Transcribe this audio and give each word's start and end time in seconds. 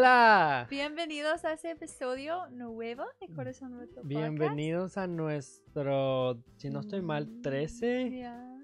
Hola. 0.00 0.68
Bienvenidos 0.70 1.44
a 1.44 1.54
ese 1.54 1.72
episodio 1.72 2.48
nuevo 2.50 3.02
de 3.20 3.34
Corazón 3.34 3.72
Roto 3.80 3.96
Podcast. 3.96 4.06
Bienvenidos 4.06 4.96
a 4.96 5.08
nuestro, 5.08 6.40
si 6.56 6.70
no 6.70 6.78
estoy 6.78 7.02
mal, 7.02 7.28
13, 7.42 8.10
Ya. 8.20 8.60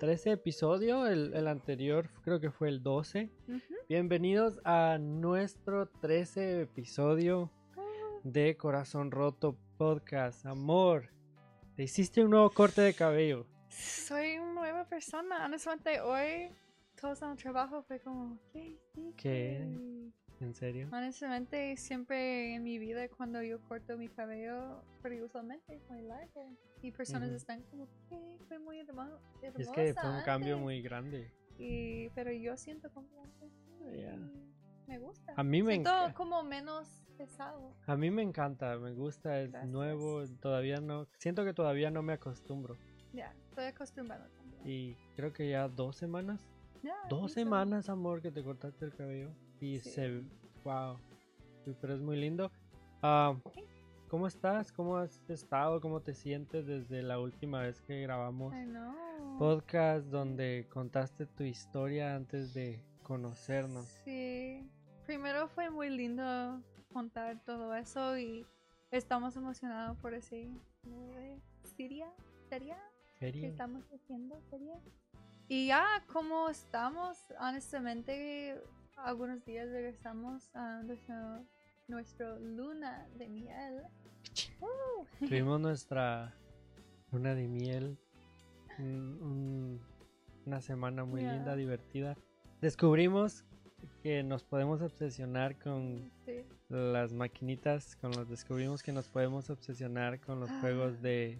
13 0.00 0.32
episodio. 0.32 1.06
El, 1.06 1.34
el 1.34 1.46
anterior 1.46 2.10
creo 2.24 2.40
que 2.40 2.50
fue 2.50 2.68
el 2.68 2.82
12. 2.82 3.30
Ujú. 3.46 3.60
Bienvenidos 3.88 4.58
a 4.64 4.98
nuestro 4.98 5.86
13 5.86 6.62
episodio 6.62 7.48
de 8.24 8.56
Corazón 8.56 9.12
Roto 9.12 9.56
Podcast. 9.78 10.44
Amor, 10.46 11.10
te 11.76 11.84
hiciste 11.84 12.24
un 12.24 12.30
nuevo 12.30 12.50
corte 12.50 12.80
de 12.80 12.92
cabello. 12.92 13.46
Soy 13.68 14.38
una 14.38 14.52
nueva 14.54 14.84
persona. 14.88 15.44
Honestamente, 15.46 16.00
hoy 16.00 16.50
todos 17.00 17.22
en 17.22 17.30
el 17.30 17.36
trabajo 17.36 17.84
fue 17.84 18.00
como, 18.00 18.36
¿qué? 18.52 18.76
¿Qué? 19.16 20.12
¿En 20.42 20.54
serio? 20.54 20.88
Honestamente, 20.92 21.76
siempre 21.76 22.54
en 22.54 22.64
mi 22.64 22.76
vida 22.78 23.08
cuando 23.08 23.42
yo 23.42 23.60
corto 23.68 23.96
mi 23.96 24.08
cabello, 24.08 24.82
porque 25.00 25.22
usualmente 25.22 25.76
es 25.76 25.88
muy 25.88 26.02
largo, 26.02 26.50
y 26.82 26.90
personas 26.90 27.28
Ujú. 27.28 27.36
están 27.36 27.62
como, 27.70 27.86
¿qué? 28.08 28.18
Fue 28.48 28.58
muy 28.58 28.80
hermoso. 28.80 29.20
Es 29.56 29.68
que 29.70 29.94
fue 29.94 30.10
un 30.10 30.22
cambio 30.22 30.58
muy 30.58 30.82
grande. 30.82 31.32
Y, 31.58 32.08
pero 32.10 32.32
yo 32.32 32.56
siento 32.56 32.90
como 32.90 33.08
antes, 33.22 33.52
Ya. 33.94 34.14
y 34.16 34.88
me 34.88 34.98
gusta. 34.98 35.32
A 35.36 35.44
mí 35.44 35.62
me 35.62 35.74
siento 35.74 35.92
como 36.16 36.42
menos 36.42 36.88
pesado. 37.16 37.76
A 37.86 37.96
mí 37.96 38.10
me 38.10 38.22
encanta, 38.22 38.76
me 38.78 38.94
gusta, 38.94 39.40
es 39.42 39.52
Gracias. 39.52 39.70
nuevo, 39.70 40.24
todavía 40.40 40.80
no, 40.80 41.06
siento 41.18 41.44
que 41.44 41.54
todavía 41.54 41.92
no 41.92 42.02
me 42.02 42.14
acostumbro. 42.14 42.76
Ya, 43.12 43.32
estoy 43.48 43.66
acostumbrado 43.66 44.28
también. 44.30 44.62
Y 44.68 44.96
creo 45.14 45.32
que 45.32 45.48
ya 45.50 45.68
dos 45.68 45.96
semanas, 45.96 46.44
Ya, 46.82 46.96
dos 47.08 47.32
semanas, 47.32 47.88
amor, 47.88 48.22
que 48.22 48.32
te 48.32 48.42
cortaste 48.42 48.86
el 48.86 48.96
cabello. 48.96 49.30
Y 49.62 49.78
Sí. 49.78 49.90
se, 49.90 50.22
wow, 50.64 50.98
pero 51.80 51.94
es 51.94 52.00
muy 52.00 52.16
lindo. 52.16 52.50
Ah, 53.00 53.34
¿Cómo 54.08 54.26
estás? 54.26 54.72
¿Cómo 54.72 54.96
has 54.98 55.22
estado? 55.30 55.80
¿Cómo 55.80 56.00
te 56.00 56.12
sientes 56.14 56.66
desde 56.66 57.02
la 57.02 57.18
última 57.18 57.62
vez 57.62 57.80
que 57.80 58.02
grabamos 58.02 58.52
podcast 59.38 60.04
donde 60.08 60.66
contaste 60.68 61.26
tu 61.26 61.44
historia 61.44 62.14
antes 62.16 62.52
de 62.52 62.84
conocernos? 63.04 63.86
Sí. 64.04 64.68
Primero 65.06 65.46
fue 65.48 65.70
muy 65.70 65.90
lindo 65.90 66.60
contar 66.92 67.42
todo 67.44 67.74
eso 67.74 68.18
y 68.18 68.44
estamos 68.90 69.36
emocionados 69.36 69.96
por 69.98 70.12
ese 70.12 70.48
serie, 71.76 72.06
serie 72.48 72.76
que 73.18 73.46
estamos 73.46 73.84
haciendo, 73.94 74.40
serie. 74.50 74.74
Y 75.48 75.68
ya, 75.68 75.86
como 76.12 76.48
estamos, 76.50 77.24
honestamente, 77.40 78.60
algunos 79.04 79.44
días 79.44 79.68
regresamos 79.68 80.50
a 80.54 80.82
nuestro, 80.82 81.44
nuestro 81.88 82.38
luna 82.38 83.06
de 83.18 83.28
miel. 83.28 83.82
Uh, 84.60 85.04
Tuvimos 85.26 85.60
nuestra 85.60 86.34
luna 87.10 87.34
de 87.34 87.48
miel, 87.48 87.98
un- 88.78 89.18
un- 89.22 89.80
una 90.46 90.60
semana 90.60 91.04
muy 91.04 91.20
linda, 91.22 91.54
divertida. 91.56 92.16
Descubrimos 92.60 93.44
que 94.02 94.22
nos 94.22 94.44
podemos 94.44 94.80
obsesionar 94.82 95.58
con 95.58 96.10
sí. 96.24 96.44
las 96.68 97.12
maquinitas, 97.12 97.96
con 97.96 98.12
los 98.12 98.28
descubrimos 98.28 98.82
que 98.82 98.92
nos 98.92 99.08
podemos 99.08 99.50
obsesionar 99.50 100.20
con 100.20 100.40
los 100.40 100.50
Ah. 100.50 100.58
juegos 100.60 101.00
de 101.02 101.38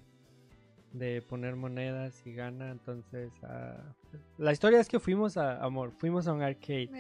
de 0.93 1.23
poner 1.23 1.57
monedas 1.57 2.27
y 2.27 2.35
gana, 2.35 2.71
entonces 2.71 3.33
ah, 3.45 3.95
la 4.39 4.53
historia 4.53 4.79
es 4.81 4.89
que 4.89 4.99
fuimos 5.01 5.37
a 5.37 5.63
amor, 5.63 5.93
fuimos 5.93 6.27
a 6.29 6.33
un 6.33 6.43
arcade. 6.43 6.91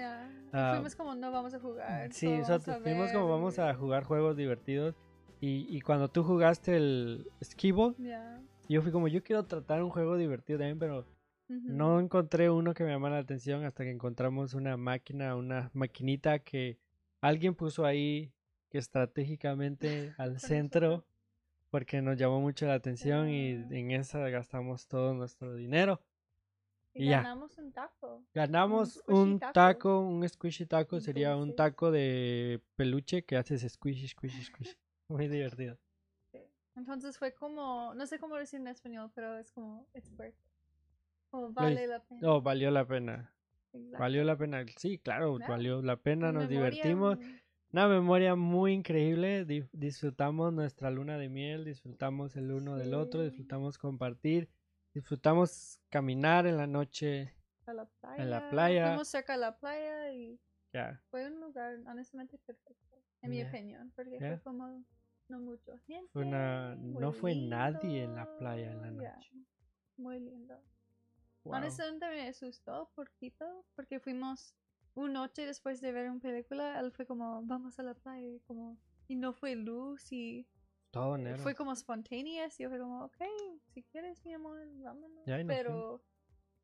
Ah, 0.52 0.72
fuimos 0.74 0.94
como 0.96 1.14
no 1.14 1.30
vamos 1.30 1.52
a 1.54 1.58
jugar. 1.60 2.12
Sí, 2.12 2.26
nosotros 2.28 2.78
fuimos 2.82 3.12
como 3.12 3.24
ver". 3.26 3.34
vamos 3.36 3.58
a 3.58 3.74
jugar 3.74 4.04
juegos 4.04 4.36
divertidos 4.36 4.94
y, 5.40 5.66
y 5.74 5.80
cuando 5.80 6.08
tú 6.08 6.22
jugaste 6.24 6.76
el 6.76 7.26
Skibble, 7.42 7.94
Ya. 7.98 8.40
yo 8.68 8.80
fui 8.82 8.92
como 8.92 9.08
yo 9.08 9.22
quiero 9.22 9.44
tratar 9.44 9.82
un 9.82 9.90
juego 9.90 10.16
divertido 10.16 10.58
también, 10.58 10.78
pero 10.78 11.06
no 11.48 12.00
encontré 12.00 12.48
uno 12.48 12.72
que 12.72 12.82
me 12.84 12.90
llamara 12.90 13.16
la 13.16 13.20
atención 13.22 13.64
hasta 13.64 13.84
que 13.84 13.90
encontramos 13.90 14.54
una 14.54 14.78
máquina, 14.78 15.36
una 15.36 15.70
maquinita 15.74 16.38
que 16.38 16.78
alguien 17.20 17.54
puso 17.54 17.84
ahí 17.84 18.32
que 18.70 18.78
estratégicamente 18.78 20.14
al 20.16 20.40
centro 20.40 21.04
porque 21.72 22.02
nos 22.02 22.18
llamó 22.18 22.38
mucho 22.40 22.66
la 22.66 22.74
atención 22.74 23.30
y 23.30 23.54
Ah. 23.54 23.66
en 23.70 23.90
esa 23.92 24.28
gastamos 24.28 24.86
todo 24.86 25.14
nuestro 25.14 25.54
dinero. 25.54 26.00
Y 26.94 27.04
y 27.04 27.06
ya. 27.08 27.22
ganamos 27.22 27.56
un 27.56 27.72
taco. 27.72 28.22
Ganamos 28.34 29.02
un 29.06 29.38
taco. 29.40 29.52
taco, 29.54 30.00
un 30.00 30.28
squishy 30.28 30.66
taco, 30.66 31.00
sería 31.00 31.34
un 31.34 31.56
taco 31.56 31.90
de 31.90 32.60
peluche 32.76 33.24
que 33.24 33.38
haces 33.38 33.62
squishy, 33.72 34.08
squishy, 34.08 34.42
squishy. 34.44 34.76
Muy 35.08 35.28
divertido. 35.28 35.78
Entonces 36.76 37.16
fue 37.18 37.32
como, 37.32 37.94
no 37.94 38.06
sé 38.06 38.18
cómo 38.18 38.36
decir 38.36 38.60
en 38.60 38.68
español, 38.68 39.10
pero 39.14 39.38
es 39.38 39.50
como, 39.52 39.86
it's 39.94 40.10
worth 40.18 40.28
it. 40.34 40.44
Como 41.30 41.50
vale 41.52 41.86
la 41.86 42.00
pena. 42.04 42.20
Oh, 42.30 42.42
valió 42.42 42.70
la 42.70 42.86
pena. 42.86 43.32
Exacto. 43.72 43.98
Valió 43.98 44.24
la 44.24 44.36
pena. 44.36 44.64
Sí, 44.76 44.98
claro, 44.98 45.36
Claro. 45.36 45.52
valió 45.52 45.80
la 45.82 45.96
pena, 45.96 46.26
nos 46.32 46.48
Memoria, 46.48 46.58
divertimos. 46.58 47.18
mm, 47.18 47.36
Una 47.72 47.88
memoria 47.88 48.34
muy 48.34 48.72
increíble. 48.74 49.44
di- 49.46 49.64
disfrutamos 49.72 50.52
nuestra 50.52 50.90
luna 50.90 51.16
de 51.16 51.28
miel, 51.28 51.64
disfrutamos 51.64 52.36
el 52.36 52.50
uno 52.52 52.76
del 52.76 52.92
otro, 52.94 53.20
Sí. 53.22 53.28
disfrutamos 53.30 53.78
compartir, 53.78 54.50
disfrutamos 54.92 55.80
caminar 55.88 56.46
en 56.46 56.58
la 56.58 56.66
noche. 56.66 57.34
A 57.66 57.72
la 57.72 57.86
playa. 57.86 58.22
En 58.22 58.30
la 58.30 58.50
playa. 58.50 58.86
Fuimos 58.88 59.08
cerca 59.08 59.32
de 59.34 59.38
la 59.38 59.56
playa 59.58 60.12
y 60.12 60.38
Ya, 60.74 61.00
fue 61.10 61.26
un 61.26 61.38
lugar 61.40 61.78
honestamente 61.86 62.38
perfecto, 62.38 62.96
en 63.22 63.30
mi 63.30 63.38
Ya. 63.38 63.48
opinión, 63.48 63.92
porque 63.94 64.18
Ya. 64.20 64.28
fue 64.38 64.40
como 64.42 64.84
no 65.28 65.38
mucho 65.40 65.78
gente. 65.86 66.10
Fue 66.12 66.24
una- 66.24 66.74
no 66.76 67.12
fue 67.12 67.34
nadie 67.34 68.04
en 68.04 68.14
la 68.14 68.24
lindo, 68.24 68.38
playa 68.38 68.70
en 68.72 68.80
la 68.82 68.90
noche. 68.90 69.30
Muy 69.96 70.20
lindo. 70.20 70.60
wow. 71.44 71.54
Honestamente 71.56 72.06
me 72.08 72.28
asustó 72.28 72.90
poquito 72.94 73.64
porque 73.74 73.98
fuimos 74.00 74.54
una 74.94 75.12
noche 75.12 75.46
después 75.46 75.80
de 75.80 75.92
ver 75.92 76.10
una 76.10 76.20
película, 76.20 76.78
él 76.80 76.92
fue 76.92 77.06
como, 77.06 77.42
vamos 77.44 77.78
a 77.78 77.82
la 77.82 77.94
playa, 77.94 78.26
y 78.26 78.40
como, 78.40 78.76
y 79.08 79.16
no 79.16 79.32
fue 79.32 79.54
luz 79.54 80.12
y 80.12 80.46
todo 80.90 81.16
negro. 81.16 81.38
fue 81.42 81.54
como 81.54 81.74
spontaneous 81.74 82.58
y 82.60 82.64
yo 82.64 82.68
fue 82.68 82.78
como, 82.78 83.04
ok, 83.04 83.16
si 83.72 83.82
quieres 83.84 84.24
mi 84.24 84.34
amor, 84.34 84.58
vámonos. 84.82 85.24
Ya, 85.26 85.38
Pero 85.46 86.02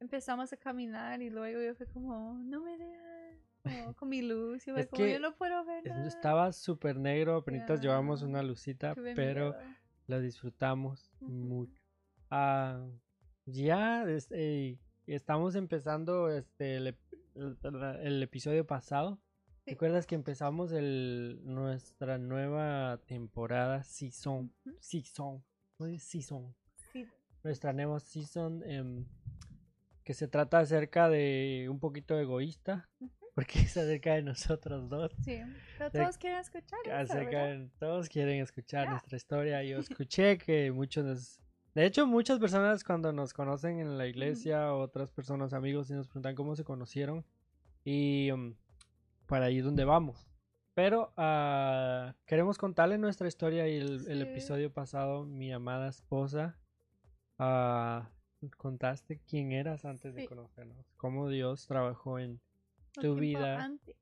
empezamos 0.00 0.52
a 0.52 0.56
caminar 0.56 1.22
y 1.22 1.30
luego 1.30 1.60
yo 1.62 1.74
fue 1.74 1.86
como, 1.86 2.38
no 2.44 2.60
me 2.60 2.76
dejas, 2.76 3.38
como, 3.62 3.94
con 3.94 4.08
mi 4.10 4.22
luz, 4.22 4.66
y 4.68 4.72
fue 4.72 4.80
Es 4.82 4.86
como, 4.88 5.04
que 5.04 5.12
yo 5.12 5.20
no 5.20 5.34
puedo 5.34 5.64
ver 5.64 5.86
nada. 5.86 6.06
Estaba 6.06 6.52
súper 6.52 6.96
negro, 6.98 7.36
apenas 7.36 7.80
llevamos 7.80 8.20
Ya. 8.20 8.26
una 8.26 8.42
lucita, 8.42 8.94
Tuve 8.94 9.14
pero 9.14 9.52
miedo. 9.54 9.74
lo 10.06 10.20
disfrutamos 10.20 11.10
mucho. 11.20 11.82
Ah, 12.30 12.86
ya 13.46 14.04
este, 14.04 14.78
estamos 15.06 15.54
empezando 15.54 16.30
este 16.30 16.76
el, 16.76 16.94
el- 18.02 18.22
episodio 18.22 18.66
pasado. 18.66 19.20
Sí. 19.64 19.72
¿Recuerdas 19.72 20.06
que 20.06 20.14
empezamos 20.14 20.72
el, 20.72 21.40
nuestra 21.44 22.18
nueva 22.18 23.00
temporada 23.06 23.82
season? 23.82 24.52
Season. 24.80 25.44
No 25.78 25.86
es 25.86 26.02
season. 26.02 26.54
Sí. 26.92 27.06
Nuestra 27.44 27.72
nueva 27.72 28.00
season 28.00 28.62
em, 28.64 29.04
que 30.04 30.14
se 30.14 30.26
trata 30.28 30.58
acerca 30.60 31.08
de 31.08 31.68
un 31.70 31.78
poquito 31.80 32.18
egoísta. 32.18 32.88
Porque 33.34 33.60
es 33.60 33.76
acerca 33.76 34.14
de 34.14 34.22
nosotros 34.22 34.88
dos. 34.88 35.12
Sí, 35.22 35.38
pero 35.76 35.90
De- 35.90 36.00
todos 36.00 36.18
quieren 36.18 36.40
escuchar 36.40 36.80
acerca 36.92 37.44
de- 37.46 37.70
todos 37.78 38.08
quieren 38.08 38.40
escuchar 38.40 38.90
nuestra 38.90 39.16
historia. 39.16 39.62
Yo 39.62 39.78
escuché 39.78 40.38
que 40.38 40.72
muchos 40.72 41.04
nos- 41.04 41.40
de 41.74 41.86
hecho 41.86 42.04
muchas 42.06 42.40
personas 42.40 42.82
cuando 42.82 43.12
nos 43.12 43.32
conocen 43.32 43.78
en 43.78 43.96
la 43.96 44.08
iglesia, 44.08 44.74
otras 44.74 45.12
personas 45.12 45.52
amigos 45.52 45.88
y 45.90 45.92
nos 45.92 46.08
preguntan 46.08 46.34
cómo 46.34 46.56
se 46.56 46.64
conocieron 46.64 47.24
y 47.88 48.30
um, 48.32 48.54
para 49.26 49.46
ahí 49.46 49.60
donde 49.60 49.84
vamos. 49.86 50.28
Pero 50.74 51.12
ah, 51.16 52.14
queremos 52.26 52.58
contarle 52.58 52.98
nuestra 52.98 53.28
historia 53.28 53.66
y 53.66 53.78
el, 53.78 54.22
episodio 54.22 54.70
pasado 54.70 55.24
mi 55.24 55.50
amada 55.52 55.88
esposa 55.88 56.58
ah, 57.38 58.10
contaste 58.58 59.20
quién 59.26 59.52
eras 59.52 59.86
antes 59.86 60.14
de 60.14 60.26
conocernos, 60.26 60.86
cómo 60.98 61.28
Dios 61.30 61.66
trabajó 61.66 62.18
en 62.18 62.40
tu 62.92 63.14
vida, 63.14 63.64
antes. 63.64 63.96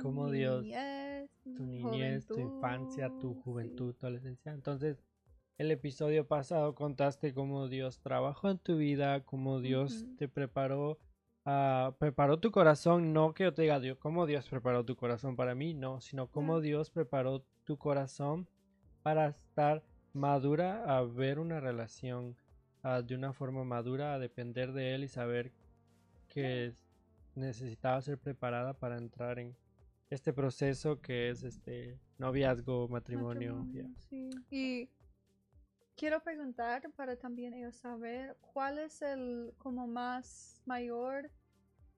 cómo 0.00 0.24
Mi 0.26 0.38
Dios- 0.38 0.64
niñez, 0.64 1.30
tu 1.44 1.64
niñez, 1.64 2.26
tu 2.26 2.40
infancia, 2.40 3.08
tu 3.20 3.34
juventud, 3.42 3.92
sí. 3.92 4.00
tu 4.00 4.06
adolescencia. 4.06 4.52
Entonces, 4.52 5.00
el 5.58 5.70
episodio 5.70 6.26
pasado 6.26 6.74
contaste 6.74 7.32
cómo 7.32 7.68
Dios 7.68 8.00
trabajó 8.00 8.50
en 8.50 8.58
tu 8.58 8.76
vida, 8.76 9.24
cómo 9.24 9.60
Dios 9.60 10.04
te 10.18 10.28
preparó, 10.28 10.98
ah, 11.46 11.94
preparó 11.98 12.38
tu 12.38 12.50
corazón, 12.50 13.12
no 13.14 13.32
que 13.32 13.44
yo 13.44 13.54
te 13.54 13.62
diga 13.62 13.80
Dios, 13.80 13.96
cómo 13.98 14.26
Dios 14.26 14.48
preparó 14.48 14.84
tu 14.84 14.96
corazón 14.96 15.36
para 15.36 15.54
mí, 15.54 15.72
no, 15.72 16.00
sino 16.00 16.26
cómo. 16.26 16.60
Dios 16.60 16.90
preparó 16.90 17.42
tu 17.64 17.78
corazón 17.78 18.46
para 19.02 19.28
estar 19.28 19.82
madura 20.12 20.84
a 20.84 21.02
ver 21.02 21.38
una 21.38 21.60
relación 21.60 22.36
ah, 22.82 23.00
de 23.00 23.14
una 23.14 23.32
forma 23.32 23.64
madura, 23.64 24.14
a 24.14 24.18
depender 24.18 24.72
de 24.72 24.94
Él 24.94 25.04
y 25.04 25.08
saber 25.08 25.52
que 26.28 26.74
necesitaba 27.34 28.00
ser 28.02 28.18
preparada 28.18 28.74
para 28.74 28.98
entrar 28.98 29.38
en 29.38 29.56
este 30.10 30.32
proceso 30.32 31.00
que 31.00 31.30
es 31.30 31.42
este 31.42 31.98
noviazgo, 32.18 32.88
matrimonio. 32.88 33.56
Matrimonio, 33.56 33.94
sí. 34.08 34.30
Y 34.50 34.88
quiero 35.96 36.22
preguntar 36.22 36.90
para 36.94 37.16
también 37.16 37.54
ellos 37.54 37.74
saber 37.76 38.36
cuál 38.52 38.78
es 38.78 39.02
el 39.02 39.54
como 39.58 39.86
más 39.86 40.60
mayor 40.66 41.30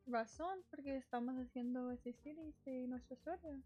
razón 0.07 0.61
por 0.71 0.83
qué 0.83 0.97
estamos 0.97 1.35
haciendo 1.37 1.91
ese 1.91 2.13
series 2.13 2.55
de 2.65 2.87
nuestra 2.87 3.15
historia. 3.15 3.61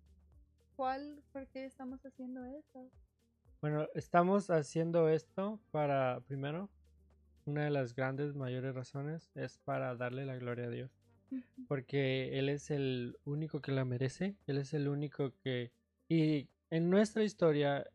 ¿Cuál, 0.75 1.23
por 1.32 1.46
qué 1.49 1.67
estamos 1.67 2.05
haciendo 2.05 2.44
eso? 2.46 2.90
Bueno, 3.61 3.87
estamos 3.94 4.50
haciendo 4.50 5.08
esto 5.08 5.61
para, 5.70 6.20
primero, 6.26 6.69
una 7.44 7.64
de 7.64 7.70
las 7.70 7.94
grandes, 7.94 8.35
mayores 8.35 8.75
razones 8.75 9.31
es 9.35 9.58
para 9.58 9.94
darle 9.94 10.25
la 10.25 10.37
gloria 10.37 10.64
a 10.64 10.70
Dios. 10.70 10.90
Porque 11.69 12.38
Él 12.38 12.49
es 12.49 12.70
el 12.70 13.17
único 13.25 13.61
que 13.61 13.73
la 13.73 13.85
merece. 13.85 14.37
Él 14.46 14.58
es 14.58 14.75
el 14.75 14.88
único 14.88 15.32
que... 15.43 15.73
Y 16.08 16.49
en 16.70 16.90
nuestra 16.90 17.23
historia, 17.23 17.87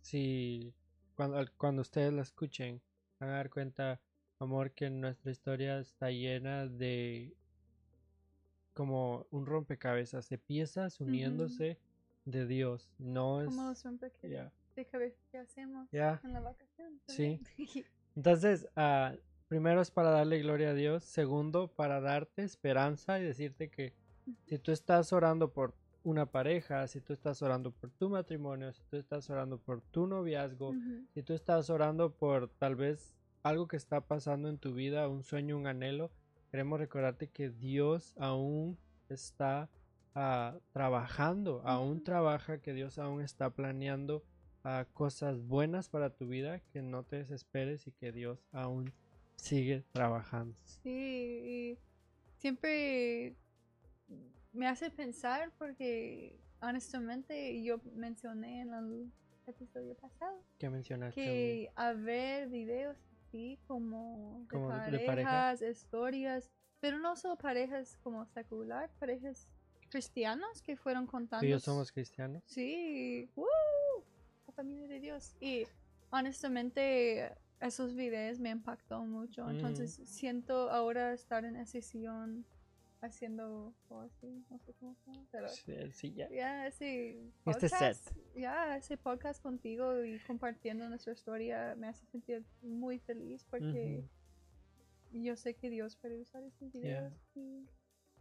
si 0.00 0.74
cuando, 1.14 1.44
cuando 1.56 1.82
ustedes 1.82 2.12
la 2.12 2.22
escuchen, 2.22 2.80
van 3.18 3.30
a 3.30 3.34
dar 3.34 3.50
cuenta, 3.50 4.00
amor, 4.38 4.72
que 4.72 4.90
nuestra 4.90 5.30
historia 5.30 5.78
está 5.78 6.10
llena 6.10 6.66
de 6.66 7.36
como 8.74 9.26
un 9.30 9.46
rompecabezas 9.46 10.28
de 10.28 10.38
piezas 10.38 11.00
uniéndose 11.00 11.78
de 12.24 12.46
Dios. 12.46 12.90
No 12.98 13.42
es... 13.42 13.48
Como 13.48 13.68
los 13.68 13.82
rompecabezas 13.84 14.52
de 14.74 14.86
que 15.30 15.38
hacemos 15.38 15.88
en 15.92 16.32
la 16.32 16.40
vacación. 16.40 17.00
Sí. 17.06 17.40
también. 17.56 17.86
Entonces, 18.16 18.68
ah, 18.76 19.14
primero 19.48 19.80
es 19.80 19.90
para 19.90 20.10
darle 20.10 20.38
gloria 20.40 20.70
a 20.70 20.74
Dios. 20.74 21.04
Segundo, 21.04 21.68
para 21.68 22.00
darte 22.00 22.42
esperanza 22.42 23.18
y 23.18 23.24
decirte 23.24 23.68
que 23.70 23.92
si 24.46 24.58
tú 24.58 24.72
estás 24.72 25.12
orando 25.12 25.52
por 25.52 25.74
una 26.04 26.26
pareja, 26.26 26.86
si 26.86 27.00
tú 27.00 27.12
estás 27.12 27.42
orando 27.42 27.70
por 27.70 27.90
tu 27.90 28.08
matrimonio, 28.08 28.72
si 28.72 28.82
tú 28.84 28.96
estás 28.96 29.28
orando 29.30 29.58
por 29.58 29.80
tu 29.80 30.06
noviazgo, 30.06 30.74
si 31.14 31.22
tú 31.22 31.32
estás 31.32 31.70
orando 31.70 32.12
por 32.12 32.48
tal 32.48 32.76
vez 32.76 33.14
algo 33.42 33.68
que 33.68 33.76
está 33.76 34.00
pasando 34.00 34.48
en 34.48 34.58
tu 34.58 34.74
vida, 34.74 35.08
un 35.08 35.22
sueño, 35.22 35.56
un 35.56 35.66
anhelo, 35.66 36.10
queremos 36.50 36.78
recordarte 36.78 37.28
que 37.28 37.50
Dios 37.50 38.14
aún 38.18 38.78
está 39.08 39.68
ah, 40.14 40.58
trabajando, 40.72 41.62
aún 41.64 42.02
trabaja, 42.04 42.58
que 42.58 42.72
Dios 42.72 42.98
aún 42.98 43.22
está 43.22 43.50
planeando 43.50 44.24
ah, 44.64 44.86
cosas 44.92 45.40
buenas 45.40 45.88
para 45.88 46.10
tu 46.10 46.28
vida, 46.28 46.60
que 46.72 46.82
no 46.82 47.04
te 47.04 47.16
desesperes 47.16 47.86
y 47.86 47.92
que 47.92 48.12
Dios 48.12 48.46
aún 48.52 48.92
sigue 49.36 49.84
trabajando. 49.92 50.56
Sí, 50.64 50.88
y 50.88 51.78
siempre 52.38 53.36
me 54.52 54.66
hace 54.68 54.90
pensar 54.90 55.52
porque 55.58 56.38
honestamente 56.60 57.62
yo 57.62 57.80
mencioné 57.94 58.60
en 58.62 58.72
el 58.74 59.12
episodio 59.46 59.94
pasado 59.96 60.40
¿Qué 60.58 60.70
mencionaste? 60.70 61.14
que 61.20 61.72
a 61.74 61.92
ver 61.92 62.48
videos 62.48 62.96
así 63.26 63.58
como 63.66 64.40
de 64.42 64.48
Como 64.48 64.68
de- 64.70 64.76
parejas, 64.76 65.00
de 65.00 65.06
pareja. 65.06 65.70
historias, 65.70 66.50
pero 66.80 66.98
no 66.98 67.16
solo 67.16 67.36
parejas 67.36 67.98
como 68.02 68.26
secular, 68.26 68.90
parejas 68.98 69.48
cristianas 69.90 70.62
que 70.62 70.76
fueron 70.76 71.06
contando. 71.06 71.44
Ellos 71.46 71.62
somos 71.62 71.92
cristianos. 71.92 72.42
Sí, 72.46 73.30
¡Woo! 73.36 73.46
la 74.46 74.52
familia 74.54 74.86
de 74.88 75.00
Dios. 75.00 75.34
Y 75.40 75.64
honestamente 76.10 77.32
esos 77.60 77.94
videos 77.94 78.38
me 78.40 78.50
impactó 78.50 79.04
mucho. 79.04 79.48
Entonces 79.50 80.00
siento 80.04 80.70
ahora 80.70 81.12
estar 81.12 81.44
en 81.44 81.56
ese 81.56 81.82
sillón 81.82 82.44
haciendo 83.02 83.74
o 83.88 84.00
así, 84.00 84.42
no 84.50 84.58
sé 84.60 84.72
cómo 84.80 84.94
se 84.94 85.10
llama, 85.10 85.26
pero 85.30 85.48
Sí, 85.48 85.74
sí, 85.92 86.12
ya. 86.14 86.66
ese 86.66 87.18
Este 87.44 87.68
set. 87.68 87.96
ya 88.36 88.76
ese 88.76 88.96
podcast 88.96 89.42
contigo 89.42 90.04
y 90.04 90.18
compartiendo 90.20 90.88
nuestra 90.88 91.12
historia 91.12 91.74
me 91.76 91.88
hace 91.88 92.06
sentir 92.06 92.44
muy 92.62 92.98
feliz 93.00 93.44
porque 93.50 94.04
yo 95.12 95.36
sé 95.36 95.54
que 95.54 95.68
Dios 95.68 95.96
puede 95.96 96.20
usar 96.20 96.42
estos 96.44 96.72
videos 96.72 97.12
y 97.34 97.66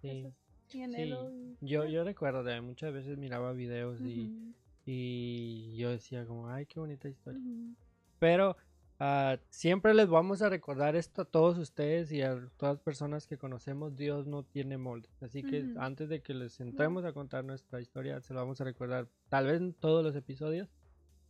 Sí. 0.01 0.07
eso 0.09 0.27
es 0.67 0.75
mi 0.75 0.83
anhelo 0.83 1.31
y- 1.31 1.57
Yo, 1.61 1.85
yo 1.85 2.03
recuerdo 2.03 2.43
de 2.43 2.59
muchas 2.61 2.91
veces 2.93 3.17
miraba 3.17 3.53
videos 3.53 4.01
y, 4.01 4.25
Ujú, 4.25 4.53
y 4.85 5.75
yo 5.77 5.91
decía 5.91 6.25
como, 6.25 6.49
ay, 6.49 6.65
qué 6.65 6.79
bonita 6.79 7.07
historia. 7.07 7.39
ujú. 7.39 7.75
Pero 8.19 8.57
ah, 9.01 9.37
siempre 9.49 9.93
les 9.95 10.07
vamos 10.07 10.41
a 10.43 10.49
recordar 10.49 10.95
esto 10.95 11.23
a 11.23 11.25
todos 11.25 11.57
ustedes 11.57 12.11
y 12.11 12.21
a 12.21 12.47
todas 12.57 12.75
las 12.75 12.83
personas 12.83 13.25
que 13.25 13.37
conocemos, 13.37 13.95
Dios 13.95 14.27
no 14.27 14.43
tiene 14.43 14.77
moldes. 14.77 15.11
Así 15.23 15.41
que 15.41 15.73
antes 15.77 16.07
de 16.07 16.21
que 16.21 16.35
les 16.35 16.59
entremos 16.59 17.03
a 17.03 17.11
contar 17.11 17.43
nuestra 17.43 17.81
historia, 17.81 18.21
se 18.21 18.33
lo 18.33 18.39
vamos 18.39 18.61
a 18.61 18.63
recordar 18.63 19.09
tal 19.29 19.47
vez 19.47 19.59
en 19.59 19.73
todos 19.73 20.03
los 20.03 20.15
episodios. 20.15 20.69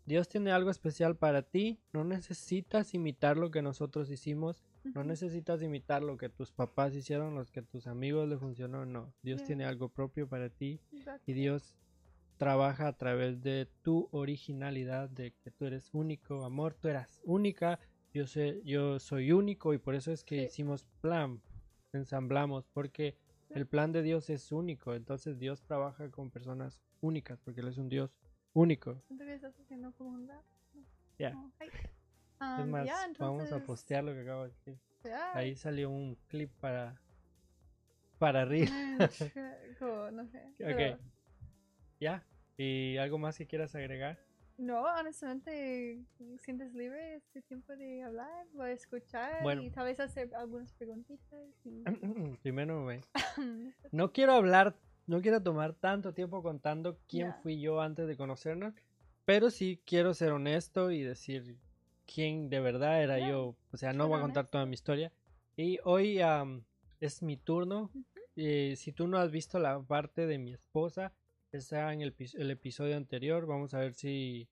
Dios 0.06 0.27
tiene 0.27 0.51
algo 0.51 0.69
especial 0.69 1.15
para 1.15 1.44
ti, 1.44 1.79
no 1.94 2.03
necesitas 2.03 2.94
imitar 2.94 3.38
lo 3.38 3.51
que 3.51 3.62
nosotros 3.62 4.09
hicimos, 4.09 4.63
no 4.83 5.03
necesitas 5.03 5.62
imitar 5.62 6.03
lo 6.03 6.17
que 6.17 6.27
tus 6.27 6.51
papás 6.51 6.94
hicieron, 6.95 7.35
los 7.35 7.51
que 7.51 7.62
tus 7.62 7.88
amigos 7.88 8.27
le 8.27 8.38
funcionó, 8.38 8.85
no. 8.85 9.13
Dios 9.21 9.44
tiene 9.44 9.63
algo 9.63 9.89
propio 9.89 10.27
para 10.27 10.50
ti 10.50 10.81
Exacto. 10.91 11.24
y 11.31 11.33
Dios 11.33 11.77
trabaja 12.45 12.88
a 12.88 12.93
través 12.97 13.39
de 13.43 13.67
tu 13.83 14.09
originalidad, 14.11 15.07
de 15.11 15.31
que 15.43 15.51
tú 15.51 15.65
eres 15.65 15.93
único, 15.93 16.43
amor, 16.43 16.73
tú 16.73 16.88
eras 16.88 17.21
única, 17.23 17.79
yo 18.15 18.25
sé, 18.25 18.59
yo 18.65 18.97
soy 18.97 19.31
único 19.31 19.75
y 19.75 19.77
por 19.77 19.93
eso 19.93 20.11
es 20.11 20.23
que 20.23 20.38
Sí. 20.39 20.45
hicimos 20.45 20.85
plan, 21.01 21.39
ensamblamos, 21.93 22.65
porque 22.73 23.15
el 23.51 23.67
plan 23.67 23.91
de 23.91 24.01
Dios 24.01 24.31
es 24.31 24.51
único, 24.51 24.95
entonces 24.95 25.38
Dios 25.38 25.61
trabaja 25.61 26.09
con 26.09 26.31
personas 26.31 26.81
únicas, 26.99 27.39
porque 27.41 27.61
Él 27.61 27.67
es 27.67 27.77
un 27.77 27.89
Dios 27.89 28.17
único. 28.53 29.03
Es 29.07 29.11
Um, 32.41 32.69
más, 32.71 32.89
vamos 33.19 33.51
a 33.51 33.63
postear 33.63 34.03
lo 34.03 34.13
que 34.13 34.21
acabo 34.21 34.45
de 34.45 34.49
decir. 34.49 34.79
Ahí 35.35 35.55
salió 35.55 35.91
un 35.91 36.15
clip 36.27 36.49
para 36.59 36.99
para 38.17 38.41
arriba. 38.41 38.71
No 40.11 40.25
sé. 40.27 40.53
pero- 40.57 40.95
Ok. 40.95 40.99
¿Ya? 41.99 42.23
¿Y 42.63 42.98
algo 42.98 43.18
más 43.18 43.40
que 43.40 43.48
quieras 43.48 43.74
agregar? 43.74 44.19
No, 44.60 44.84
honestamente, 44.84 46.00
sientes 46.38 46.75
libre 46.75 47.16
este 47.16 47.42
tiempo 47.42 47.75
de 47.75 48.03
hablar, 48.03 48.46
voy 48.53 48.70
a 48.70 48.74
escuchar 48.74 49.41
Bueno. 49.41 49.63
y 49.63 49.72
tal 49.72 49.86
vez 49.86 50.00
hacer 50.00 50.30
algunas 50.36 50.72
preguntitas. 50.74 51.39
Y... 51.65 51.84
Primero 52.44 52.84
me... 52.84 53.01
No 53.91 54.12
quiero 54.12 54.34
hablar, 54.34 54.75
no 55.08 55.24
quiero 55.24 55.41
tomar 55.41 55.74
tanto 55.74 56.13
tiempo 56.13 56.44
contando 56.44 57.00
quién 57.08 57.34
fui 57.41 57.60
yo 57.60 57.82
antes 57.82 58.08
de 58.08 58.15
conocernos, 58.15 58.75
pero 59.25 59.50
sí 59.50 59.82
quiero 59.84 60.13
ser 60.13 60.32
honesto 60.32 60.91
y 60.91 61.01
decir 61.01 61.58
quién 62.06 62.51
de 62.51 62.60
verdad 62.60 63.01
era 63.01 63.18
yo. 63.27 63.56
O 63.72 63.77
sea, 63.77 63.91
no 63.91 64.08
voy 64.08 64.20
a 64.20 64.22
contar 64.22 64.46
toda 64.46 64.68
mi 64.68 64.75
historia. 64.75 65.12
Y 65.58 65.80
hoy 65.84 66.20
es 67.00 67.24
mi 67.24 67.38
turno. 67.38 67.89
Eh, 68.36 68.75
si 68.77 68.91
tú 68.91 69.08
no 69.08 69.18
has 69.18 69.32
visto 69.32 69.58
la 69.58 69.82
parte 69.82 70.27
de 70.27 70.38
mi 70.38 70.53
esposa, 70.53 71.12
está 71.58 71.91
en 71.93 72.01
el, 72.01 72.15
el 72.36 72.51
episodio 72.51 72.96
anterior. 72.98 73.46
Vamos 73.46 73.74
a 73.74 73.79
ver 73.79 73.93
si 73.93 74.48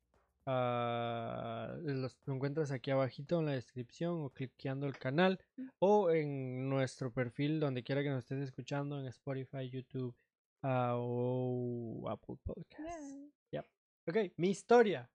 ah, 0.45 1.75
los- 1.83 2.17
lo 2.25 2.33
encuentras 2.35 2.71
aquí 2.71 2.91
abajito 2.91 3.39
en 3.39 3.45
la 3.47 3.51
descripción 3.53 4.21
o 4.21 4.29
cliqueando 4.31 4.87
el 4.87 4.97
canal 4.97 5.39
o 5.79 6.09
en 6.11 6.69
nuestro 6.69 7.11
perfil 7.11 7.59
donde 7.59 7.83
quiera 7.83 8.03
que 8.03 8.09
nos 8.09 8.19
estés 8.23 8.39
escuchando 8.41 8.99
en 8.99 9.05
Spotify, 9.07 9.69
YouTube 9.69 10.15
ah, 10.63 10.95
o 10.97 12.07
Apple 12.09 12.35
Podcasts. 12.43 13.17
Yeah. 13.51 13.65
Ok, 14.07 14.33
mi 14.37 14.49
historia. 14.49 15.09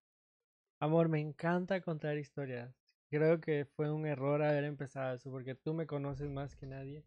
Amor, 0.81 1.09
me 1.09 1.21
encanta 1.21 1.81
contar 1.81 2.17
historias. 2.19 2.75
Creo 3.11 3.41
que 3.41 3.65
fue 3.65 3.91
un 3.93 4.07
error 4.07 4.43
haber 4.43 4.65
empezado 4.65 5.15
eso 5.15 5.31
porque 5.31 5.55
tú 5.55 5.73
me 5.73 5.87
conoces 5.87 6.29
más 6.31 6.57
que 6.57 6.67
nadie 6.67 7.05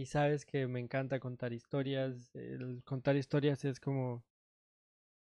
y 0.00 0.06
sabes 0.06 0.46
que 0.46 0.66
me 0.68 0.80
encanta 0.80 1.18
contar 1.20 1.52
historias. 1.52 2.34
El 2.34 2.82
contar 2.84 3.16
historias 3.16 3.64
es 3.64 3.80
como, 3.80 4.24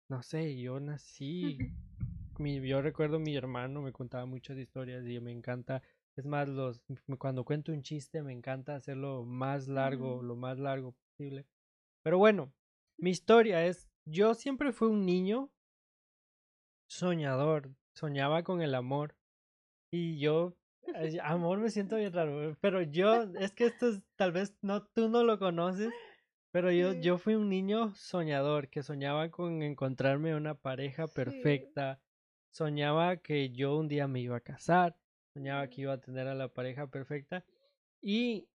no 0.10 0.22
sé, 0.24 0.58
yo 0.60 0.80
nací. 0.80 1.58
mi- 2.40 2.68
yo 2.68 2.82
recuerdo 2.82 3.20
mi 3.20 3.36
hermano 3.36 3.82
me 3.82 3.92
contaba 3.92 4.26
muchas 4.26 4.58
historias 4.58 5.06
y 5.08 5.20
me 5.20 5.32
encanta. 5.32 5.82
Es 6.16 6.26
más, 6.26 6.48
los 6.48 6.82
cuando 7.18 7.44
cuento 7.46 7.72
un 7.72 7.82
chiste 7.84 8.22
me 8.24 8.34
encanta 8.34 8.76
hacerlo 8.76 9.24
más 9.26 9.68
largo, 9.68 10.18
Ujú. 10.18 10.24
lo 10.24 10.36
más 10.36 10.60
largo 10.60 10.94
posible. 10.94 11.48
Pero 12.04 12.18
bueno, 12.18 12.54
mi 12.98 13.12
historia 13.12 13.66
es, 13.66 13.90
yo 14.06 14.34
siempre 14.36 14.72
fui 14.74 14.90
un 14.90 15.06
niño 15.06 15.52
soñador, 16.88 17.76
soñaba 17.94 18.44
con 18.44 18.62
el 18.62 18.76
amor. 18.76 19.16
Y 19.92 20.20
yo, 20.20 20.56
amor 21.24 21.60
me 21.60 21.70
siento 21.70 21.96
bien 21.96 22.14
raro, 22.14 22.56
pero 22.62 22.82
yo, 22.82 23.24
es 23.40 23.52
que 23.52 23.66
esto 23.66 23.90
es, 23.90 24.02
tal 24.16 24.32
vez 24.32 24.56
no, 24.62 24.84
tú 24.84 25.10
no 25.10 25.24
lo 25.24 25.40
conoces, 25.40 25.92
pero 26.52 26.72
yo, 26.72 26.94
yo 26.94 27.18
fui 27.18 27.36
un 27.36 27.50
niño 27.50 27.94
soñador 27.96 28.70
que 28.70 28.84
soñaba 28.84 29.32
con 29.32 29.64
encontrarme 29.64 30.36
una 30.36 30.56
pareja 30.56 31.08
perfecta, 31.08 32.00
soñaba 32.52 33.18
que 33.18 33.50
yo 33.52 33.78
un 33.78 33.88
día 33.88 34.08
me 34.08 34.20
iba 34.22 34.38
a 34.38 34.42
casar, 34.42 34.96
soñaba 35.34 35.68
que 35.68 35.82
iba 35.82 35.94
a 35.94 36.02
tener 36.02 36.28
a 36.28 36.36
la 36.36 36.50
pareja 36.50 36.88
perfecta 36.88 37.44
y, 38.02 38.50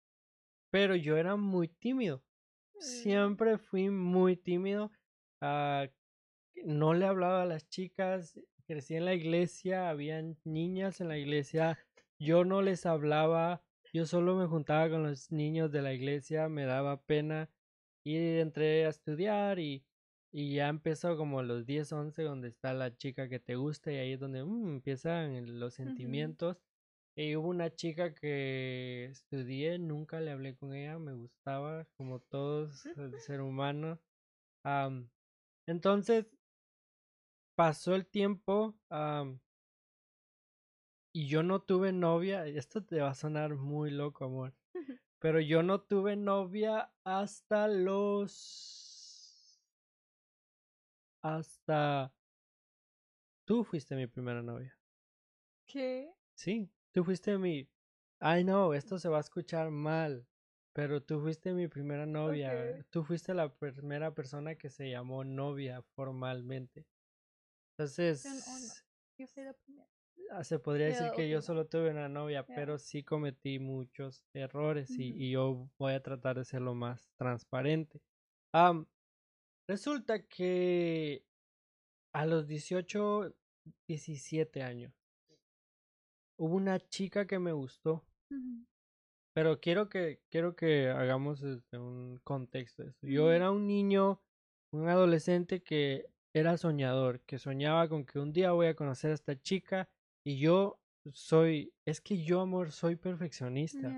pero 0.71 0.97
yo 0.97 1.17
era 1.17 1.37
muy 1.37 1.69
tímido. 1.69 2.23
siempre 2.79 3.59
fui 3.59 3.89
muy 3.91 4.37
tímido. 4.37 4.91
ah, 5.41 5.87
no 6.65 6.95
le 6.95 7.07
hablaba 7.07 7.43
a 7.43 7.47
las 7.47 7.69
chicas. 7.69 8.39
Crecí 8.67 8.97
en 8.97 9.05
la 9.05 9.15
iglesia, 9.15 9.89
habían 9.89 10.37
niñas 10.45 11.01
en 11.01 11.09
la 11.09 11.19
iglesia. 11.19 11.79
Yo 12.19 12.45
no 12.45 12.63
les 12.63 12.87
hablaba. 12.87 13.63
Yo 13.93 14.07
solo 14.07 14.37
me 14.37 14.47
juntaba 14.47 14.91
con 14.91 15.03
los 15.03 15.31
niños 15.31 15.73
de 15.73 15.83
la 15.83 15.93
iglesia. 15.93 16.49
Me 16.49 16.65
daba 16.65 17.01
pena. 17.03 17.51
Y 18.05 18.17
entré 18.17 18.87
a 18.87 18.91
estudiar 18.91 19.59
y, 19.59 19.85
y 20.33 20.55
ya 20.55 20.69
empezó 20.69 21.17
como 21.17 21.41
a 21.41 21.43
los 21.43 21.67
10, 21.67 21.93
11, 21.93 22.23
donde 22.23 22.49
está 22.49 22.73
la 22.73 22.97
chica 22.97 23.29
que 23.29 23.41
te 23.41 23.57
gusta. 23.57 23.93
Y 23.93 23.97
ahí 23.97 24.13
es 24.13 24.21
donde 24.21 24.45
mm, 24.45 24.69
empiezan 24.69 25.59
los 25.59 25.75
sentimientos. 25.75 26.59
Y 27.19 27.35
hubo 27.35 27.49
una 27.49 27.75
chica 27.75 28.15
que 28.15 29.07
estudié, 29.07 29.79
nunca 29.79 30.21
le 30.21 30.33
hablé 30.33 30.55
con 30.55 30.75
ella, 30.75 30.99
me 30.99 31.15
gustaba, 31.15 31.87
como 31.97 32.21
todos, 32.21 32.85
el 32.85 33.19
ser 33.21 33.41
humano. 33.41 33.99
Am, 34.65 35.09
entonces, 35.67 36.27
pasó 37.57 37.95
el 37.95 38.07
tiempo 38.07 38.77
y 41.17 41.29
yo 41.29 41.43
no 41.43 41.63
tuve 41.63 41.93
novia. 41.93 42.47
Esto 42.47 42.85
te 42.85 43.01
va 43.01 43.09
a 43.09 43.15
sonar 43.15 43.55
muy 43.55 43.91
loco, 43.91 44.27
amor. 44.27 44.53
Pero 45.19 45.41
yo 45.41 45.63
no 45.63 45.81
tuve 45.81 46.15
novia 46.15 46.93
hasta 47.05 47.69
los... 47.69 49.59
Hasta... 51.23 52.13
Tú 53.47 53.65
fuiste 53.65 53.97
mi 53.97 54.07
primera 54.07 54.43
novia. 54.43 54.79
¿Qué? 55.67 56.13
Sí, 56.35 56.71
tú 56.93 57.03
fuiste 57.03 57.39
mi... 57.39 57.67
Ay, 58.21 58.45
no, 58.45 58.75
esto 58.75 58.99
se 58.99 59.09
va 59.09 59.17
a 59.17 59.21
escuchar 59.21 59.71
mal, 59.71 60.29
pero 60.75 61.03
tú 61.03 61.23
fuiste 61.23 61.55
mi 61.55 61.67
primera 61.67 62.05
novia. 62.05 62.85
Tú 62.91 63.05
fuiste 63.05 63.33
la 63.33 63.55
primera 63.55 64.15
persona 64.15 64.57
que 64.57 64.69
se 64.69 64.91
llamó 64.91 65.25
novia 65.25 65.81
formalmente. 65.95 66.87
Entonces, 67.71 68.23
Yo 69.17 69.27
soy 69.27 69.45
la 69.45 69.55
primera. 69.55 69.96
Ah, 70.31 70.45
se 70.45 70.59
podría 70.59 70.87
decir 70.87 71.11
que 71.15 71.29
yo 71.29 71.41
solo 71.43 71.67
tuve 71.67 71.91
una 71.91 72.09
novia, 72.09 72.45
pero 72.47 72.79
sí 72.79 73.03
cometí 73.03 73.59
muchos 73.59 74.25
errores 74.35 74.91
y, 74.91 75.31
yo 75.31 75.69
voy 75.79 75.95
a 75.95 76.03
tratar 76.03 76.37
de 76.39 76.45
ser 76.45 76.63
lo 76.63 76.75
más 76.75 77.11
transparente. 77.17 78.01
Am, 78.53 78.87
resulta 79.69 80.23
que 80.23 81.25
a 82.13 82.27
los 82.27 82.47
18, 82.47 83.35
17 83.89 84.63
años, 84.63 84.93
hubo 86.39 86.55
una 86.55 86.79
chica 86.81 87.27
que 87.27 87.39
me 87.39 87.53
gustó. 87.53 88.05
Pero 89.35 89.61
quiero 89.61 89.91
que, 89.91 90.23
quiero 90.31 90.57
que 90.57 90.89
hagamos 90.89 91.43
este, 91.43 91.77
un 91.77 92.19
contexto 92.25 92.83
de 92.83 92.89
esto. 92.89 93.07
Yo 93.07 93.33
era 93.33 93.51
un 93.51 93.67
niño, 93.67 94.23
un 94.73 94.89
adolescente 94.89 95.63
que 95.63 96.07
era 96.33 96.57
soñador, 96.57 97.21
que 97.21 97.39
soñaba 97.39 97.89
con 97.89 98.07
que 98.07 98.19
un 98.19 98.33
día 98.33 98.53
voy 98.53 98.69
a 98.69 98.77
conocer 98.77 99.11
a 99.11 99.15
esta 99.15 99.39
chica 99.39 99.91
y 100.27 100.39
yo 100.41 100.81
soy, 101.13 101.73
es 101.87 102.01
que 102.01 102.23
yo, 102.23 102.41
amor, 102.41 102.73
soy 102.73 102.97
perfeccionista. 102.97 103.95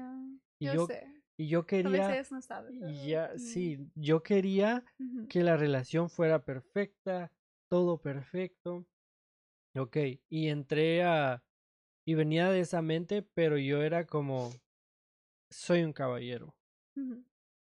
Y 0.61 0.67
Yo 0.67 0.75
yo, 0.75 0.87
sé. 0.87 1.07
y 1.39 1.49
yo 1.49 1.63
A 1.63 1.67
quería, 1.67 2.11
veces 2.11 2.33
no 2.33 2.43
sabes. 2.43 2.75
y 2.75 3.09
ya, 3.09 3.33
mm, 3.35 3.39
sí, 3.39 3.79
yo 3.95 4.23
quería 4.23 4.85
que 5.31 5.43
la 5.43 5.57
relación 5.57 6.11
fuera 6.11 6.45
perfecta, 6.45 7.33
todo 7.71 7.99
perfecto. 8.03 8.87
Ok, 9.77 9.97
y 10.29 10.49
entré 10.49 11.03
a, 11.03 11.43
y 12.07 12.15
venía 12.15 12.51
de 12.51 12.61
esa 12.61 12.83
mente, 12.83 13.23
pero 13.23 13.57
yo 13.59 13.83
era 13.83 14.07
como, 14.07 14.51
soy 15.51 15.83
un 15.83 15.93
caballero. 15.93 16.55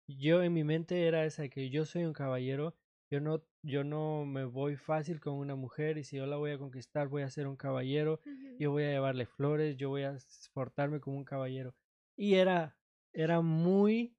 Yo 0.09 0.43
en 0.43 0.55
mi 0.55 0.65
mente 0.65 1.07
era 1.07 1.25
esa 1.25 1.43
de 1.43 1.50
que 1.50 1.71
yo 1.71 1.85
soy 1.85 2.05
un 2.05 2.12
caballero, 2.12 2.75
yo 3.12 3.21
no, 3.21 3.45
yo 3.68 3.84
no 3.84 4.25
me 4.25 4.44
voy 4.44 4.76
fácil 4.76 5.20
con 5.20 5.34
una 5.34 5.54
mujer 5.54 5.98
y 5.98 6.04
si 6.04 6.16
yo 6.16 6.26
la 6.26 6.37
voy 6.37 6.52
a 6.52 6.58
conquistar 6.58 7.08
voy 7.08 7.22
a 7.22 7.30
ser 7.30 7.46
un 7.46 7.56
caballero, 7.56 8.20
yo 8.58 8.70
voy 8.70 8.84
a 8.84 8.90
llevarle 8.90 9.26
flores, 9.26 9.76
yo 9.76 9.90
voy 9.90 10.02
a 10.04 10.16
portarme 10.54 11.00
como 11.00 11.16
un 11.18 11.25
caballero. 11.25 11.75
Y 12.16 12.34
era, 12.34 12.76
era 13.12 13.40
muy 13.40 14.16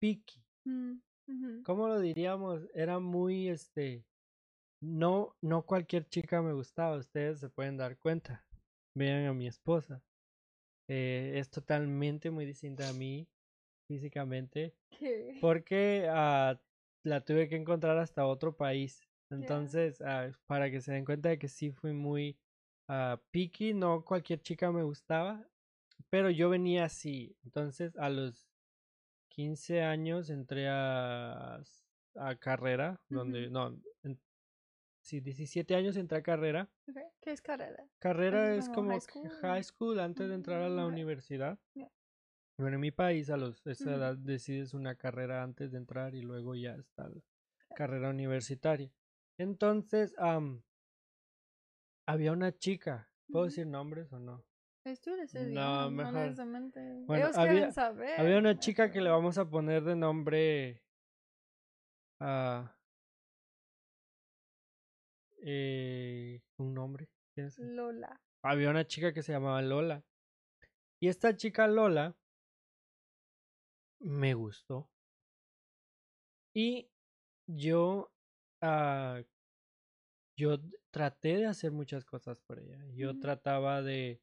picky. 0.00 0.40
Mm. 0.64 1.62
¿Cómo 1.64 1.88
lo 1.88 2.00
diríamos? 2.00 2.62
Era 2.74 2.98
muy, 3.00 3.48
este, 3.48 4.04
no, 4.80 5.36
no 5.42 5.62
cualquier 5.64 6.08
chica 6.08 6.42
me 6.42 6.52
gustaba, 6.52 6.96
ustedes 6.98 7.40
se 7.40 7.48
pueden 7.50 7.76
dar 7.76 7.98
cuenta. 7.98 8.44
Vean 8.94 9.26
a 9.26 9.34
mi 9.34 9.46
esposa. 9.48 10.02
eh, 10.88 11.34
es 11.36 11.50
totalmente 11.50 12.30
muy 12.30 12.44
distinta 12.46 12.88
a 12.88 12.92
mí 12.92 13.28
físicamente 13.88 14.74
¿Qué? 14.98 15.38
porque 15.40 16.06
ah, 16.10 16.60
la 17.02 17.20
tuve 17.24 17.48
que 17.48 17.56
encontrar 17.56 17.98
hasta 17.98 18.26
otro 18.26 18.56
país. 18.56 19.02
Entonces, 19.30 20.00
ah, 20.02 20.30
para 20.46 20.70
que 20.70 20.80
se 20.80 20.92
den 20.92 21.04
cuenta 21.04 21.30
de 21.30 21.38
que 21.38 21.48
sí 21.48 21.70
fui 21.70 21.92
muy 21.92 22.38
ah, 22.88 23.20
picky, 23.30 23.74
no 23.74 24.04
cualquier 24.04 24.40
chica 24.40 24.70
me 24.70 24.82
gustaba, 24.82 25.46
pero 26.10 26.30
yo 26.30 26.50
venía 26.50 26.84
así. 26.84 27.36
Entonces, 27.44 27.96
a 27.96 28.10
los 28.10 28.46
15 29.28 29.82
años 29.82 30.28
entré 30.30 30.68
a, 30.68 31.62
carrera, 32.40 33.00
donde, 33.08 33.48
no, 33.48 33.80
en- 34.02 34.20
sí, 35.00 35.20
17 35.20 35.74
años 35.74 35.96
entré 35.96 36.18
a 36.18 36.22
carrera. 36.22 36.68
¿Qué 37.20 37.32
es 37.32 37.40
carrera? 37.40 37.84
Carrera 37.98 38.52
es 38.52 38.64
es 38.64 38.68
como 38.68 38.90
high 38.90 39.00
school? 39.00 39.30
high 39.40 39.62
school 39.62 40.00
antes 40.00 40.28
de 40.28 40.34
entrar 40.34 40.60
a 40.60 40.68
la 40.68 40.84
Mm, 40.84 40.88
universidad. 40.88 41.58
Bueno, 42.62 42.76
en 42.76 42.80
mi 42.80 42.92
país 42.92 43.28
a 43.28 43.36
los 43.36 43.66
esa 43.66 43.96
edad 43.96 44.16
decides 44.16 44.72
una 44.72 44.94
carrera 44.94 45.42
antes 45.42 45.72
de 45.72 45.78
entrar 45.78 46.14
y 46.14 46.22
luego 46.22 46.54
ya 46.54 46.76
está 46.76 47.08
la 47.08 47.20
carrera 47.74 48.10
universitaria. 48.10 48.88
Entonces, 49.36 50.14
había 52.06 52.30
una 52.30 52.56
chica, 52.56 53.10
¿puedo 53.32 53.46
decir 53.46 53.66
nombres 53.66 54.12
o 54.12 54.20
no? 54.20 54.44
No, 55.50 55.90
mejor. 55.90 56.14
honestamente. 56.14 56.80
Bueno, 57.04 57.24
Ellos 57.24 57.36
había- 57.36 57.52
quieren 57.52 57.72
saber. 57.72 58.20
Había 58.20 58.38
una 58.38 58.56
chica 58.56 58.92
que 58.92 59.00
le 59.00 59.10
vamos 59.10 59.38
a 59.38 59.50
poner 59.50 59.82
de 59.82 59.96
nombre 59.96 60.84
ah, 62.20 62.76
eh, 65.42 66.40
un 66.58 66.74
nombre. 66.74 67.08
Lola. 67.58 68.20
Había 68.44 68.70
una 68.70 68.86
chica 68.86 69.12
que 69.12 69.24
se 69.24 69.32
llamaba 69.32 69.60
Lola. 69.62 70.04
Y 71.00 71.08
esta 71.08 71.34
chica 71.36 71.66
Lola 71.66 72.16
me 74.02 74.34
gustó. 74.34 74.88
Y 76.54 76.90
yo, 77.46 78.12
ah, 78.60 79.22
yo 80.36 80.58
traté 80.90 81.36
de 81.38 81.46
hacer 81.46 81.72
muchas 81.72 82.04
cosas 82.04 82.40
por 82.40 82.58
ella. 82.58 82.84
Yo 82.94 83.18
trataba 83.18 83.82
de, 83.82 84.20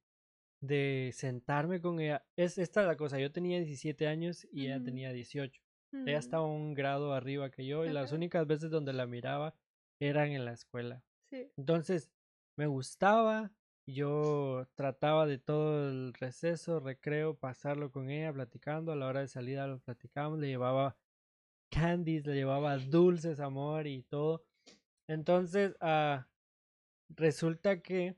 de 0.61 1.11
sentarme 1.13 1.81
con 1.81 1.99
ella. 1.99 2.25
Es 2.35 2.57
esta 2.57 2.81
es 2.81 2.87
la 2.87 2.97
cosa. 2.97 3.19
Yo 3.19 3.31
tenía 3.31 3.57
17 3.59 4.07
años 4.07 4.47
y 4.51 4.65
ella 4.67 4.83
tenía 4.83 5.11
18. 5.11 5.61
Ella 5.91 6.17
Mm, 6.17 6.19
estaba 6.19 6.45
un 6.45 6.75
grado 6.75 7.13
arriba 7.13 7.49
que 7.49 7.65
yo 7.65 7.83
y 7.83 7.89
las 7.89 8.11
únicas 8.11 8.45
veces 8.45 8.69
donde 8.69 8.93
la 8.93 9.07
miraba 9.07 9.55
eran 9.99 10.31
en 10.31 10.45
la 10.45 10.53
escuela. 10.53 11.03
Sí. 11.31 11.51
Entonces, 11.57 12.11
me 12.55 12.67
gustaba, 12.67 13.51
yo 13.93 14.67
trataba 14.75 15.25
de 15.25 15.37
todo 15.37 15.89
el 15.89 16.13
receso, 16.13 16.79
recreo, 16.79 17.35
pasarlo 17.35 17.91
con 17.91 18.09
ella, 18.09 18.31
platicando, 18.33 18.91
a 18.91 18.95
la 18.95 19.07
hora 19.07 19.21
de 19.21 19.27
salida 19.27 19.67
lo 19.67 19.79
platicábamos, 19.79 20.39
le 20.39 20.47
llevaba 20.47 20.97
candies, 21.69 22.25
le 22.25 22.35
llevaba 22.35 22.77
dulces, 22.77 23.39
amor 23.39 23.87
y 23.87 24.03
todo. 24.03 24.43
Entonces, 25.07 25.75
ah, 25.81 26.27
resulta 27.09 27.81
que 27.81 28.15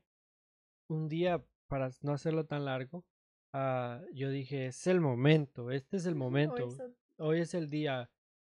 un 0.88 1.08
día, 1.08 1.44
para 1.68 1.90
no 2.02 2.12
hacerlo 2.12 2.46
tan 2.46 2.64
largo, 2.64 3.04
ah, 3.52 4.00
yo 4.12 4.30
dije, 4.30 4.66
es 4.66 4.86
el 4.86 5.00
momento, 5.00 5.70
este 5.70 5.96
es 5.96 6.06
el 6.06 6.14
momento, 6.24 6.64
hoy 6.66 6.70
son- 6.76 6.96
hoy 7.18 7.40
es 7.40 7.54
el 7.54 7.68
día. 7.70 8.10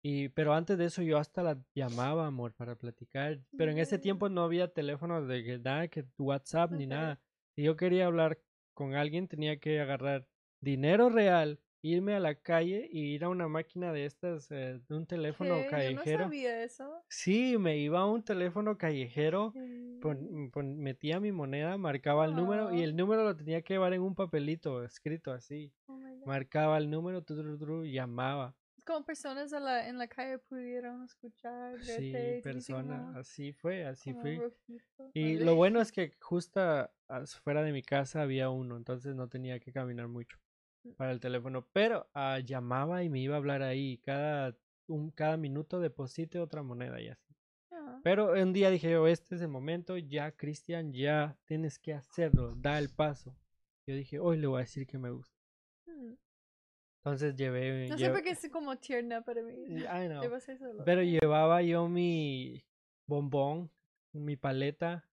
Y, 0.08 0.28
pero 0.28 0.54
antes 0.54 0.78
de 0.78 0.84
eso 0.84 1.02
yo 1.02 1.18
hasta 1.18 1.42
la 1.42 1.58
llamaba, 1.74 2.26
amor, 2.28 2.52
para 2.54 2.76
platicar. 2.76 3.40
Pero 3.58 3.72
en 3.72 3.78
ese 3.78 3.98
Mm. 3.98 4.00
tiempo 4.00 4.28
no 4.28 4.42
había 4.44 4.68
teléfonos 4.72 5.26
de 5.26 5.58
nada, 5.58 5.88
que 5.88 6.04
WhatsApp 6.16 6.70
ni 6.72 6.86
nada. 6.86 7.18
Si 7.56 7.62
yo 7.64 7.74
quería 7.76 8.06
hablar 8.06 8.38
con 8.72 8.94
alguien, 8.94 9.26
tenía 9.26 9.58
que 9.58 9.80
agarrar 9.80 10.28
dinero 10.60 11.08
real, 11.08 11.58
irme 11.82 12.14
a 12.14 12.20
la 12.20 12.36
calle 12.36 12.88
y 12.92 13.14
ir 13.14 13.24
a 13.24 13.28
una 13.30 13.48
máquina 13.48 13.92
de 13.92 14.04
estas, 14.04 14.48
eh, 14.52 14.80
de 14.88 14.94
un 14.94 15.06
teléfono 15.06 15.54
¿Qué? 15.54 15.60
Yo 15.62 15.64
no 15.64 15.70
callejero. 15.70 16.24
sabía 16.24 16.62
eso. 16.62 17.02
Sí, 17.08 17.56
me 17.58 17.76
iba 17.78 18.00
a 18.00 18.06
un 18.06 18.22
teléfono 18.22 18.76
callejero, 18.78 19.52
Mm, 19.56 20.00
pon- 20.00 20.50
pon- 20.52 20.78
metía 20.78 21.18
mi 21.18 21.32
moneda, 21.32 21.76
marcaba 21.78 22.26
el 22.26 22.34
número 22.36 22.72
y 22.72 22.80
Ah. 22.82 22.84
el 22.84 22.94
número 22.94 23.24
lo 23.24 23.36
tenía 23.36 23.62
que 23.62 23.74
llevar 23.74 23.92
en 23.92 24.02
un 24.02 24.14
papelito 24.14 24.84
escrito 24.84 25.32
así. 25.32 25.72
oh. 25.88 25.98
Marcaba 26.26 26.78
el 26.78 26.90
número, 26.90 27.22
tu, 27.22 27.34
tu, 27.36 27.58
tu, 27.58 27.84
y 27.84 27.92
llamaba. 27.92 28.54
Como 28.86 29.04
personas 29.04 29.52
a 29.52 29.58
la, 29.60 29.88
en 29.88 29.98
la 29.98 30.06
calle 30.06 30.38
pudieron 30.38 31.04
escuchar. 31.04 31.76
Sí, 31.80 32.12
verte, 32.12 32.38
y 32.38 32.42
tú 32.42 32.48
dices 32.50 32.66
persona, 32.74 32.98
como- 33.06 33.18
así 33.18 33.52
fue, 33.52 33.84
así 33.84 34.14
fue. 34.14 34.36
rojito, 34.38 35.10
Y 35.12 35.32
¿vale? 35.34 35.44
lo 35.44 35.56
bueno 35.56 35.80
es 35.80 35.90
que 35.92 36.16
justo 36.20 36.60
a- 36.60 36.90
afuera 37.08 37.62
de 37.62 37.72
mi 37.72 37.82
casa 37.82 38.22
había 38.22 38.48
uno, 38.50 38.76
entonces 38.76 39.14
no 39.16 39.28
tenía 39.28 39.58
que 39.58 39.72
caminar 39.72 40.06
mucho 40.08 40.38
Mm. 40.84 40.90
para 40.92 41.10
el 41.10 41.18
teléfono, 41.20 41.66
pero 41.72 42.08
ah, 42.14 42.38
llamaba 42.38 43.02
y 43.02 43.08
me 43.08 43.18
iba 43.20 43.34
a 43.34 43.38
hablar 43.38 43.62
ahí. 43.62 43.98
Cada 43.98 44.56
un, 44.86 45.10
cada 45.10 45.36
minuto 45.36 45.80
deposite 45.80 46.38
otra 46.38 46.62
moneda 46.62 47.00
y 47.00 47.08
así. 47.08 47.34
Ah, 47.72 48.00
Pero 48.04 48.34
un 48.40 48.52
día 48.52 48.70
dije 48.70 48.90
yo, 48.92 49.08
este 49.08 49.34
es 49.34 49.40
el 49.42 49.48
momento, 49.48 49.96
ya 49.96 50.30
Cristian, 50.36 50.92
ya 50.92 51.36
tienes 51.44 51.80
que 51.80 51.92
hacerlo, 51.92 52.54
da 52.56 52.78
el 52.78 52.88
paso. 52.88 53.36
Yo 53.88 53.96
dije, 53.96 54.20
hoy 54.20 54.36
le 54.38 54.46
voy 54.46 54.58
a 54.58 54.60
decir 54.60 54.86
que 54.86 54.96
me 54.98 55.10
gusta. 55.10 55.34
mm. 55.86 56.14
Entonces 57.06 57.36
llevé... 57.36 57.86
No 57.88 57.96
sé 57.96 58.10
por 58.10 58.20
qué 58.22 58.30
es 58.30 58.50
como 58.50 58.76
tierna 58.78 59.22
para 59.22 59.40
mí. 59.40 59.52
I 59.52 60.08
know. 60.08 60.22
Pero 60.84 61.02
llevaba 61.04 61.62
yo 61.62 61.88
mi 61.88 62.64
bombón, 63.08 63.70
mi 64.12 64.34
paleta. 64.36 65.08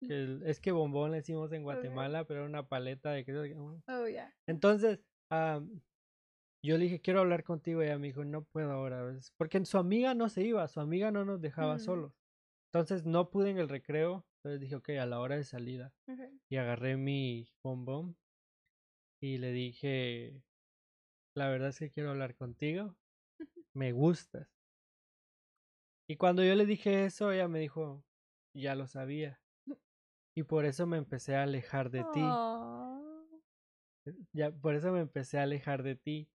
que 0.00 0.14
el- 0.14 0.42
es 0.46 0.60
que 0.60 0.72
bombón 0.72 1.10
le 1.10 1.18
decimos 1.18 1.52
en 1.52 1.62
Guatemala, 1.62 2.24
pero 2.24 2.40
era 2.40 2.48
una 2.48 2.66
paleta 2.68 3.10
de 3.12 3.24
creo 3.24 3.42
Oh, 3.88 4.06
yeah. 4.06 4.34
Entonces, 4.46 5.00
yo 5.30 6.78
le 6.78 6.84
dije, 6.84 7.00
quiero 7.02 7.20
hablar 7.20 7.44
contigo. 7.44 7.82
Y 7.82 7.86
ella 7.86 7.98
me 7.98 8.06
dijo, 8.06 8.24
no 8.24 8.44
puedo 8.44 8.70
ahora. 8.72 9.14
Porque 9.36 9.62
su 9.66 9.76
amiga 9.76 10.14
no 10.14 10.30
se 10.30 10.42
iba, 10.42 10.66
su 10.68 10.80
amiga 10.80 11.10
no 11.10 11.24
nos 11.26 11.40
dejaba 11.40 11.76
Mm. 11.76 11.80
solos. 11.80 12.12
Entonces, 12.72 13.04
no 13.04 13.30
pude 13.30 13.50
en 13.50 13.58
el 13.58 13.68
recreo. 13.68 14.26
Entonces 14.38 14.60
dije, 14.60 14.76
ok, 14.76 14.88
a 15.00 15.06
la 15.06 15.20
hora 15.20 15.36
de 15.36 15.44
salida. 15.44 15.92
Okay. 16.10 16.38
Y 16.50 16.56
agarré 16.56 16.96
mi 16.96 17.46
bombón 17.62 18.16
y 19.22 19.38
le 19.38 19.52
dije, 19.52 20.42
la 21.34 21.48
verdad 21.48 21.68
es 21.70 21.78
que 21.78 21.90
quiero 21.90 22.10
hablar 22.10 22.34
contigo. 22.34 22.96
Me 23.74 23.92
gustas. 23.92 24.48
Y 26.08 26.16
cuando 26.16 26.44
yo 26.44 26.54
le 26.54 26.66
dije 26.66 27.06
eso, 27.06 27.32
ella 27.32 27.48
me 27.48 27.60
dijo, 27.60 28.04
ya 28.54 28.74
lo 28.74 28.86
sabía. 28.86 29.40
Y 30.36 30.42
por 30.42 30.64
eso 30.64 30.84
me 30.84 30.96
empecé 30.96 31.36
a 31.36 31.44
alejar 31.44 31.90
de 31.90 32.04
ti. 32.12 32.20
Aw. 32.20 33.38
Ya, 34.32 34.50
por 34.50 34.74
eso 34.74 34.90
me 34.90 34.98
empecé 34.98 35.38
a 35.38 35.44
alejar 35.44 35.84
de 35.84 35.94
ti. 35.94 36.28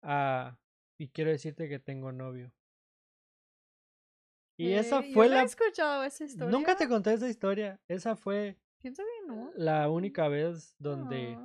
Ah, 0.00 0.56
y 0.96 1.08
quiero 1.08 1.32
decirte 1.32 1.68
que 1.68 1.80
tengo 1.80 2.12
novio. 2.12 2.52
Y 4.56 4.74
esa 4.74 5.00
Eh, 5.00 5.08
yo 5.08 5.14
fue 5.14 5.26
no 5.26 5.32
he 5.32 5.36
la... 5.38 5.42
escuchado 5.42 6.04
esa 6.04 6.24
historia. 6.24 6.52
Nunca 6.56 6.76
te 6.76 6.88
conté 6.88 7.14
esa 7.14 7.28
historia. 7.28 7.80
Esa 7.88 8.14
fue 8.14 8.60
no. 9.26 9.50
la 9.56 9.90
única 9.90 10.28
vez 10.28 10.76
donde... 10.78 11.36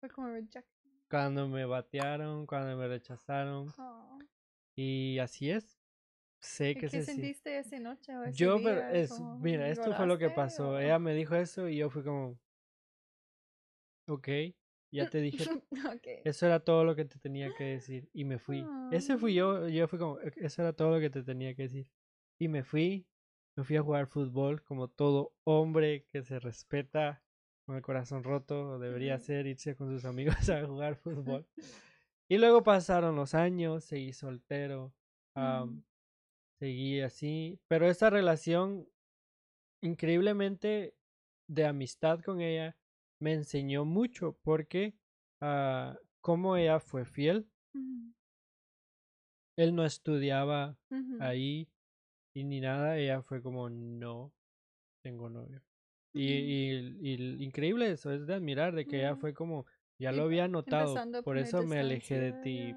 Fue 0.00 0.08
como 0.08 0.28
reject. 0.28 0.66
Cuando 1.08 1.48
me 1.48 1.64
batearon, 1.64 2.46
cuando 2.46 2.76
me 2.76 2.88
rechazaron. 2.88 3.68
Aw. 3.78 4.18
Y 4.76 5.18
así 5.18 5.50
es. 5.50 5.78
Sé 6.40 6.70
¿Y 6.70 6.74
que 6.74 6.80
¿Qué 6.82 6.88
se 6.90 7.04
sentiste 7.04 7.58
esa 7.58 7.78
noche 7.78 8.16
o 8.16 8.22
ese 8.24 8.44
Yo, 8.44 8.56
pero 8.56 8.80
día? 8.80 8.90
es, 8.92 9.10
Como, 9.10 9.38
mira, 9.38 9.68
esto 9.68 9.94
fue 9.94 10.06
lo 10.06 10.18
que 10.18 10.24
¿lloraste 10.24 10.36
pasó. 10.36 10.70
o- 10.70 10.78
Ella 10.78 10.98
me 10.98 11.14
dijo 11.14 11.34
eso 11.34 11.68
y 11.68 11.76
yo 11.76 11.90
fui 11.90 12.02
como, 12.04 12.38
ok, 14.08 14.28
ya 14.92 15.10
te 15.10 15.20
dije, 15.20 15.44
Ok. 15.96 16.06
eso 16.24 16.46
era 16.46 16.60
todo 16.60 16.84
lo 16.84 16.94
que 16.96 17.04
te 17.04 17.18
tenía 17.18 17.50
que 17.56 17.64
decir. 17.64 18.08
Y 18.12 18.24
me 18.24 18.38
fui. 18.38 18.64
Ese 18.90 19.16
fui 19.18 19.34
yo, 19.34 19.68
yo 19.68 19.88
fui 19.88 19.98
como, 19.98 20.20
"E- 20.20 20.32
eso 20.36 20.62
era 20.62 20.72
todo 20.72 20.90
lo 20.90 21.00
que 21.00 21.10
te 21.10 21.22
tenía 21.22 21.54
que 21.54 21.62
decir. 21.62 21.90
Y 22.38 22.48
me 22.48 22.64
fui, 22.64 23.08
me 23.56 23.64
fui 23.64 23.76
a 23.76 23.82
jugar 23.82 24.06
fútbol 24.06 24.62
como 24.62 24.88
todo 24.88 25.34
hombre 25.44 26.04
que 26.06 26.22
se 26.22 26.38
respeta 26.38 27.25
con 27.66 27.76
el 27.76 27.82
corazón 27.82 28.22
roto, 28.22 28.78
debería 28.78 29.18
ser 29.18 29.46
irse 29.46 29.74
con 29.74 29.90
sus 29.90 30.04
amigos 30.04 30.36
a 30.50 30.64
jugar 30.66 30.96
fútbol. 30.96 31.46
Y 32.28 32.38
luego 32.38 32.64
pasaron 32.64 33.14
los 33.14 33.34
años, 33.34 33.84
seguí 33.84 34.12
soltero, 34.12 34.92
Mm. 35.36 35.82
seguí 36.58 37.00
así, 37.02 37.60
pero 37.68 37.88
esa 37.88 38.10
relación 38.10 38.88
increíblemente 39.82 40.96
de 41.48 41.66
amistad 41.66 42.20
con 42.22 42.40
ella 42.40 42.76
me 43.20 43.34
enseñó 43.34 43.84
mucho 43.84 44.36
porque 44.42 44.96
ah, 45.40 45.96
como 46.20 46.56
ella 46.56 46.80
fue 46.80 47.04
fiel, 47.04 47.48
él 49.56 49.74
no 49.74 49.84
estudiaba 49.84 50.76
ahí 51.20 51.68
y 52.34 52.44
ni 52.44 52.60
nada, 52.60 52.98
ella 52.98 53.22
fue 53.22 53.40
como 53.42 53.70
no 53.70 54.32
tengo 55.02 55.28
novio. 55.30 55.62
Y, 56.16 56.32
y, 57.02 57.12
y 57.12 57.44
increíble 57.44 57.90
eso, 57.90 58.10
es 58.10 58.26
de 58.26 58.34
admirar, 58.34 58.74
de 58.74 58.86
que 58.86 58.98
ella 58.98 59.12
Ujú. 59.12 59.20
fue 59.20 59.34
como, 59.34 59.66
ya 59.98 60.12
Y 60.12 60.16
lo 60.16 60.24
había 60.24 60.48
notado, 60.48 60.94
por 61.22 61.38
eso 61.38 61.62
me 61.64 61.78
alejé 61.78 62.18
de 62.18 62.32
ti. 62.42 62.74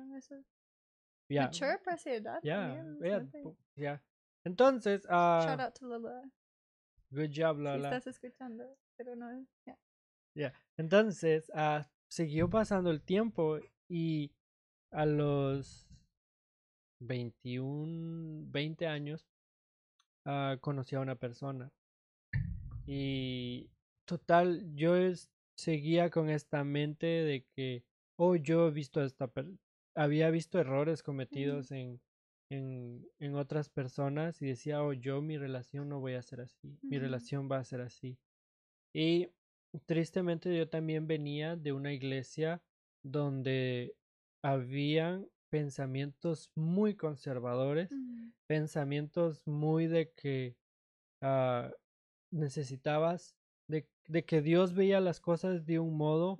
ya, 1.30 1.50
Ya, 1.50 1.52
ya, 2.44 2.84
ya, 3.02 3.24
ya. 3.76 4.02
Entonces, 4.44 5.04
Shout 5.04 5.10
ah, 5.10 5.66
out 5.66 5.74
to 5.76 5.86
Lola. 5.86 6.22
good 7.12 7.30
job, 7.34 7.58
Si 7.58 7.64
Lola. 7.64 7.84
estás 7.84 8.08
escuchando, 8.08 8.78
pero 8.98 9.16
no. 9.16 9.46
ya. 9.66 9.78
Ya, 10.36 10.54
Entonces, 10.78 11.52
ah, 11.54 11.88
siguió 12.08 12.50
pasando 12.50 12.92
el 12.92 13.02
tiempo 13.02 13.60
y 13.90 14.32
a 14.92 15.06
los 15.06 15.88
21, 17.00 18.46
20 18.52 18.88
años, 18.88 19.26
ah, 20.26 20.58
conocí 20.62 20.96
a 20.96 21.00
una 21.02 21.16
persona. 21.16 21.72
Y 22.92 23.70
total, 24.08 24.66
yo 24.76 24.96
es- 24.96 25.30
seguía 25.56 26.10
con 26.10 26.28
esta 26.30 26.64
mente 26.64 27.06
de 27.06 27.46
que, 27.56 27.84
oh, 28.18 28.36
yo 28.36 28.68
he 28.68 28.72
visto 28.72 29.04
esta 29.04 29.32
había 29.96 30.32
visto 30.32 30.60
errores 30.60 31.04
cometidos 31.04 31.72
en, 31.72 32.02
en, 32.50 33.06
en 33.20 33.36
otras 33.36 33.70
personas 33.70 34.42
y 34.42 34.48
decía, 34.48 34.82
oh, 34.82 34.94
yo 34.94 35.22
mi 35.22 35.38
relación 35.38 35.88
no 35.90 36.00
voy 36.00 36.14
a 36.16 36.22
ser 36.24 36.42
así, 36.42 36.80
mi 36.82 36.98
relación 36.98 37.48
va 37.52 37.58
a 37.58 37.64
ser 37.64 37.82
así. 37.82 38.18
Y 38.96 39.30
tristemente 39.86 40.56
yo 40.58 40.68
también 40.68 41.06
venía 41.06 41.56
de 41.56 41.74
una 41.74 41.94
iglesia 41.94 42.64
donde 43.04 43.96
habían 44.44 45.28
pensamientos 45.52 46.52
muy 46.56 46.96
conservadores, 46.96 47.90
pensamientos 48.48 49.46
muy 49.46 49.86
de 49.88 50.12
que 50.14 50.56
ah, 51.22 51.72
necesitabas, 52.32 53.36
de, 53.68 53.88
de 54.08 54.26
que 54.26 54.42
Dios 54.42 54.74
veía 54.74 55.00
las 55.00 55.20
cosas 55.20 55.66
de 55.66 55.80
un 55.80 55.96
modo 55.98 56.38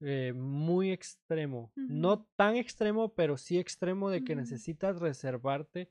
eh, 0.00 0.32
muy 0.34 0.90
extremo. 0.90 1.72
No 1.76 2.26
tan 2.36 2.56
extremo, 2.56 3.14
pero 3.14 3.36
sí 3.36 3.58
extremo 3.58 4.10
de 4.10 4.24
que 4.24 4.34
necesitas 4.36 4.98
reservarte 5.00 5.90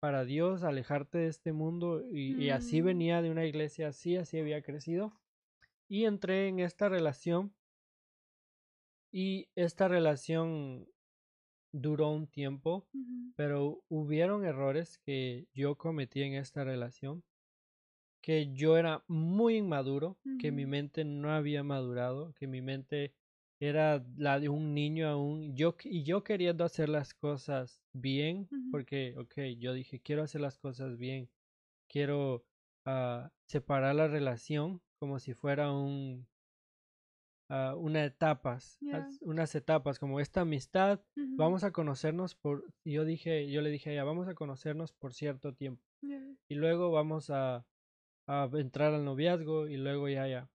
para 0.00 0.24
Dios, 0.24 0.62
alejarte 0.62 1.18
de 1.18 1.28
este 1.28 1.52
mundo. 1.52 2.04
Y, 2.10 2.34
y 2.42 2.50
así 2.50 2.80
Mm. 2.80 2.84
venía 2.84 3.22
de 3.22 3.30
una 3.30 3.44
iglesia 3.46 3.88
así, 3.88 4.16
así 4.16 4.38
había 4.38 4.62
crecido. 4.62 5.12
Y 5.88 6.04
entré 6.04 6.48
en 6.48 6.60
esta 6.60 6.88
relación. 6.88 7.54
Y 9.12 9.48
esta 9.56 9.88
relación 9.88 10.86
duró 11.72 12.10
un 12.10 12.26
tiempo, 12.26 12.86
pero 13.36 13.82
hubieron 13.88 14.44
errores 14.44 14.98
que 14.98 15.46
yo 15.54 15.76
cometí 15.76 16.22
en 16.22 16.34
esta 16.34 16.64
relación. 16.64 17.24
Que 18.22 18.52
yo 18.52 18.76
era 18.76 19.02
muy 19.08 19.56
inmaduro, 19.56 20.18
que 20.38 20.52
mi 20.52 20.66
mente 20.66 21.04
no 21.04 21.32
había 21.32 21.62
madurado, 21.62 22.34
que 22.34 22.46
mi 22.46 22.60
mente 22.60 23.14
era 23.60 24.04
la 24.16 24.40
de 24.40 24.48
un 24.48 24.74
niño 24.74 25.08
aún. 25.08 25.54
Yo, 25.54 25.76
y 25.84 26.02
yo 26.02 26.22
queriendo 26.24 26.64
hacer 26.64 26.88
las 26.88 27.14
cosas 27.14 27.82
bien, 27.92 28.48
porque, 28.70 29.14
ok, 29.18 29.58
yo 29.58 29.72
dije, 29.72 30.00
quiero 30.00 30.22
hacer 30.22 30.40
las 30.40 30.58
cosas 30.58 30.96
bien. 30.98 31.30
Quiero 31.88 32.44
ah, 32.84 33.30
separar 33.46 33.94
la 33.94 34.08
relación 34.08 34.80
como 34.98 35.18
si 35.18 35.32
fuera 35.32 35.72
un, 35.72 36.26
ah, 37.48 37.74
una 37.76 38.04
etapas, 38.04 38.78
unas 39.22 39.54
etapas, 39.54 39.98
como 39.98 40.20
esta 40.20 40.42
amistad, 40.42 41.00
vamos 41.16 41.64
a 41.64 41.72
conocernos 41.72 42.34
por, 42.34 42.64
yo 42.84 43.04
dije, 43.04 43.50
yo 43.50 43.62
le 43.62 43.70
dije 43.70 43.90
a 43.90 43.92
ella, 43.94 44.04
vamos 44.04 44.28
a 44.28 44.34
conocernos 44.34 44.92
por 44.92 45.14
cierto 45.14 45.54
tiempo 45.54 45.82
y 46.48 46.54
luego 46.54 46.90
vamos 46.90 47.30
a, 47.30 47.66
a 48.30 48.48
entrar 48.54 48.94
al 48.94 49.04
noviazgo 49.04 49.66
y 49.66 49.76
luego 49.76 50.08
ya, 50.08 50.26
ya. 50.28 50.48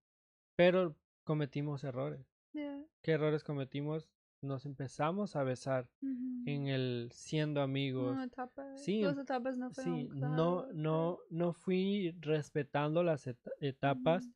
Pero 0.56 0.96
cometimos 1.26 1.84
errores. 1.84 2.26
¿Qué 3.02 3.12
errores 3.12 3.44
cometimos? 3.44 4.10
Nos 4.42 4.66
empezamos 4.66 5.36
a 5.36 5.44
besar 5.44 5.90
en 6.46 6.68
el 6.68 7.10
siendo 7.12 7.62
amigos. 7.62 8.16
No, 8.16 8.24
etapa- 8.24 8.78
Sí, 8.78 9.02
Las 9.02 9.18
etapas 9.18 9.58
no 9.58 9.72
fueron 9.72 9.96
Sí, 9.98 10.08
no, 10.14 10.62
claras, 10.62 10.76
no, 10.76 11.20
no 11.30 11.54
fui 11.54 12.12
respetando 12.22 13.04
las 13.04 13.28
eta- 13.28 13.52
etapas. 13.60 14.30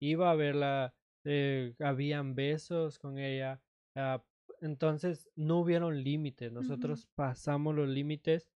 Iba 0.00 0.30
a 0.32 0.34
verla, 0.34 0.94
eh, 1.24 1.74
habían 1.78 2.34
besos 2.34 2.98
con 2.98 3.18
ella. 3.18 3.60
ah, 3.94 4.22
entonces 4.60 5.28
no 5.36 5.58
hubieron 5.60 6.02
límites. 6.02 6.50
Nosotros 6.52 7.06
pasamos 7.14 7.74
los 7.74 7.88
límites 7.88 8.48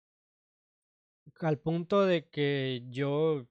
al 1.41 1.57
punto 1.59 2.03
de 2.05 2.27
que 2.29 2.83
yo 2.89 3.47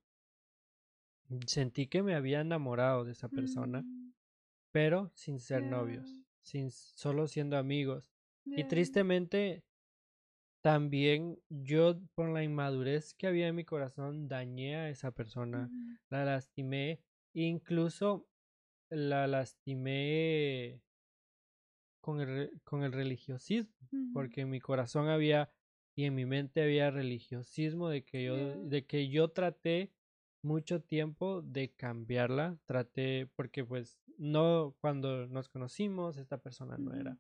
sentí 1.47 1.87
que 1.87 2.03
me 2.03 2.15
había 2.15 2.41
enamorado 2.41 3.05
de 3.05 3.13
esa 3.13 3.29
persona, 3.29 3.83
Mm, 3.83 4.13
pero 4.73 5.11
sin 5.15 5.39
ser 5.39 5.63
novios, 5.63 6.09
sin 6.43 6.71
solo 6.71 7.29
siendo 7.29 7.57
amigos. 7.57 8.13
Y 8.45 8.65
tristemente, 8.65 9.65
también 10.63 11.39
yo 11.49 12.01
por 12.15 12.29
la 12.31 12.43
inmadurez 12.43 13.15
que 13.15 13.27
había 13.27 13.49
en 13.49 13.55
mi 13.55 13.65
corazón 13.65 14.29
dañé 14.29 14.77
a 14.77 14.89
esa 14.91 15.13
persona, 15.13 15.71
la 16.11 16.25
lastimé, 16.25 17.01
incluso 17.33 18.27
la 18.91 19.27
lastimé 19.27 20.83
con 22.01 22.21
el, 22.21 22.51
con 22.65 22.83
el 22.83 22.93
religiosismo, 22.93 23.75
porque 24.13 24.43
en 24.43 24.51
mi 24.51 24.61
corazón 24.61 25.09
había 25.09 25.51
y 25.97 26.05
en 26.05 26.15
mi 26.15 26.27
mente 26.27 26.63
había 26.63 26.91
religiosismo 26.91 27.89
de 27.89 28.05
que 28.05 28.25
yo, 28.25 28.37
de 28.65 28.85
que 28.85 29.09
yo 29.09 29.29
traté 29.29 29.93
mucho 30.45 30.81
tiempo 30.83 31.43
de 31.43 31.73
cambiarla, 31.73 32.59
traté, 32.67 33.29
porque 33.37 33.65
pues 33.65 33.99
no, 34.19 34.77
cuando 34.81 35.27
nos 35.27 35.49
conocimos, 35.49 36.17
esta 36.19 36.39
persona 36.39 36.79
no 36.79 36.95
era 36.95 37.19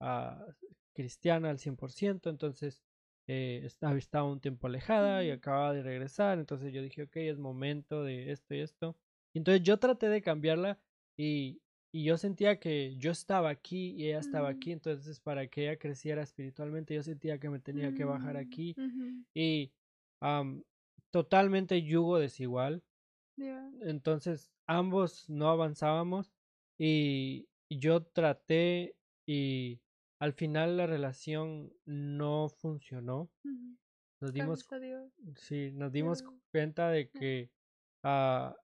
ah, 0.00 0.46
cristiana 0.92 1.50
al 1.50 1.58
100%, 1.58 2.30
entonces 2.30 2.82
eh, 3.26 3.62
estaba, 3.64 3.96
estaba 3.96 4.30
un 4.30 4.40
tiempo 4.40 4.66
alejada 4.66 5.24
y 5.24 5.30
acababa 5.30 5.72
de 5.72 5.82
regresar, 5.82 6.38
entonces 6.38 6.72
yo 6.72 6.82
dije, 6.82 7.04
ok, 7.04 7.16
es 7.16 7.38
momento 7.38 8.02
de 8.04 8.30
esto 8.32 8.54
y 8.54 8.60
esto. 8.60 8.96
Entonces 9.34 9.62
yo 9.62 9.78
traté 9.78 10.08
de 10.08 10.22
cambiarla 10.22 10.78
y, 11.16 11.62
y 11.92 12.04
yo 12.04 12.16
sentía 12.18 12.60
que 12.60 12.96
yo 12.96 13.10
estaba 13.10 13.50
aquí 13.50 13.92
y 13.96 14.08
ella 14.08 14.20
estaba 14.20 14.48
Ujú. 14.50 14.56
aquí, 14.58 14.72
entonces 14.72 15.20
para 15.20 15.46
que 15.48 15.62
ella 15.62 15.78
creciera 15.78 16.22
espiritualmente 16.22 16.94
yo 16.94 17.02
sentía 17.02 17.38
que 17.38 17.50
me 17.50 17.58
tenía 17.60 17.92
que 17.94 18.04
bajar 18.04 18.36
Mm, 18.36 18.40
aquí 18.42 18.76
y 19.34 19.72
totalmente 21.14 21.80
yugo 21.80 22.18
desigual, 22.18 22.82
entonces 23.82 24.50
ambos 24.66 25.30
no 25.30 25.48
avanzábamos 25.48 26.32
y 26.76 27.46
yo 27.70 28.02
traté 28.02 28.96
y 29.24 29.80
al 30.18 30.32
final 30.32 30.76
la 30.76 30.88
relación 30.88 31.72
no 31.84 32.48
funcionó. 32.48 33.30
Nos 34.20 34.32
dimos, 34.32 34.68
sí, 35.36 35.70
nos 35.70 35.92
dimos 35.92 36.24
cuenta 36.50 36.90
de 36.90 37.08
que 37.08 37.48
ah, 38.02 38.56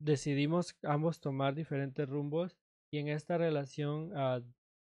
decidimos 0.00 0.76
ambos 0.82 1.20
tomar 1.20 1.54
diferentes 1.54 2.08
rumbos 2.08 2.58
y 2.90 2.98
en 2.98 3.06
esta 3.06 3.38
relación, 3.38 4.10
ah, 4.16 4.40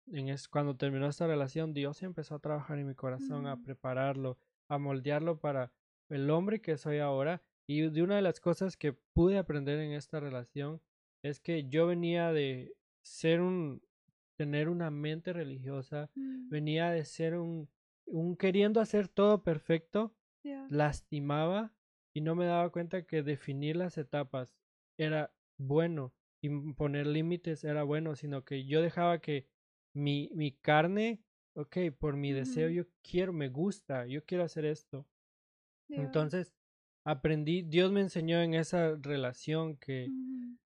en 0.07 0.27
es, 0.27 0.49
cuando 0.49 0.75
terminó 0.75 1.07
esta 1.07 1.25
relación, 1.25 1.73
Dios 1.73 2.03
empezó 2.03 2.35
a 2.35 2.39
trabajar 2.39 2.79
en 2.79 2.87
mi 2.87 2.95
corazón, 2.95 3.47
a 3.47 3.55
prepararlo, 3.63 4.37
a 4.67 4.77
moldearlo 4.77 5.39
para 5.39 5.71
el 6.13 6.29
hombre 6.29 6.61
que 6.61 6.77
soy 6.77 6.99
ahora. 6.99 7.43
Y 7.67 7.89
de 7.89 8.03
una 8.03 8.17
de 8.17 8.21
las 8.21 8.39
cosas 8.39 8.75
que 8.75 8.93
pude 9.13 9.37
aprender 9.37 9.79
en 9.79 9.91
esta 9.93 10.19
relación 10.19 10.81
es 11.23 11.39
que 11.39 11.69
yo 11.69 11.87
venía 11.87 12.33
de 12.33 12.75
ser 13.03 13.41
un, 13.41 13.81
tener 14.37 14.67
una 14.69 14.91
mente 14.91 15.33
religiosa, 15.33 16.09
Mm, 16.15 16.49
venía 16.49 16.91
de 16.91 17.05
ser 17.05 17.35
un, 17.35 17.69
un 18.05 18.35
queriendo 18.35 18.81
hacer 18.81 19.07
todo 19.07 19.43
perfecto, 19.43 20.15
lastimaba 20.69 21.73
y 22.13 22.21
no 22.21 22.35
me 22.35 22.45
daba 22.45 22.69
cuenta 22.69 23.05
que 23.05 23.23
definir 23.23 23.77
las 23.77 23.97
etapas 23.97 24.53
era 24.97 25.33
bueno 25.57 26.13
y 26.41 26.49
poner 26.73 27.07
límites 27.07 27.63
era 27.63 27.83
bueno, 27.83 28.15
sino 28.15 28.43
que 28.43 28.65
yo 28.65 28.81
dejaba 28.81 29.21
que 29.21 29.47
mi, 29.95 30.29
mi 30.33 30.51
carne, 30.51 31.23
ok, 31.55 31.77
por 31.97 32.17
mi 32.17 32.33
deseo 32.33 32.69
yo 32.69 32.83
quiero, 33.01 33.31
me 33.31 33.47
gusta, 33.47 34.05
yo 34.07 34.25
quiero 34.25 34.43
hacer 34.43 34.65
esto. 34.65 35.07
Entonces 35.89 36.53
aprendí, 37.05 37.63
Dios 37.63 37.91
me 37.91 38.01
enseñó 38.01 38.41
en 38.41 38.53
esa 38.53 38.95
relación 38.95 39.77
que 39.77 40.11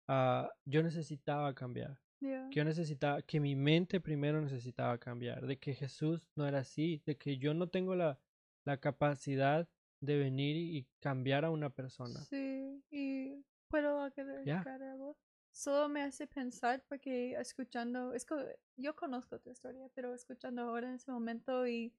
ah, 0.08 0.49
yo 0.65 0.84
necesitaba 0.84 1.53
cambiar, 1.53 1.99
que 2.19 2.49
yo 2.51 2.63
necesitaba, 2.63 3.21
que 3.21 3.39
mi 3.39 3.56
mente 3.56 3.99
primero 3.99 4.41
necesitaba 4.41 4.97
cambiar, 4.97 5.45
de 5.45 5.58
que 5.58 5.73
Jesús 5.73 6.27
no 6.36 6.47
era 6.47 6.60
así, 6.60 7.01
de 7.06 7.17
que 7.17 7.38
yo 7.38 7.53
no 7.53 7.67
tengo 7.67 7.95
la, 7.95 8.19
la 8.65 8.77
capacidad 8.77 9.67
de 9.99 10.17
venir 10.17 10.56
y, 10.58 10.88
cambiar 10.99 11.45
a 11.45 11.49
una 11.49 11.69
persona. 11.69 12.19
Sí, 12.21 12.84
y 12.91 13.43
puedo 13.67 14.01
agregar 14.01 14.45
Ya. 14.45 14.62
algo. 14.62 15.17
Solo 15.51 15.89
me 15.89 16.03
hace 16.03 16.27
pensar 16.27 16.84
porque 16.88 17.34
escuchando, 17.34 18.13
es 18.13 18.25
que 18.25 18.36
yo 18.75 18.95
conozco 18.95 19.39
tu 19.39 19.49
historia, 19.49 19.89
pero 19.95 20.13
escuchando 20.13 20.62
ahora 20.62 20.89
en 20.89 20.95
ese 20.95 21.12
momento 21.12 21.67
y, 21.67 21.91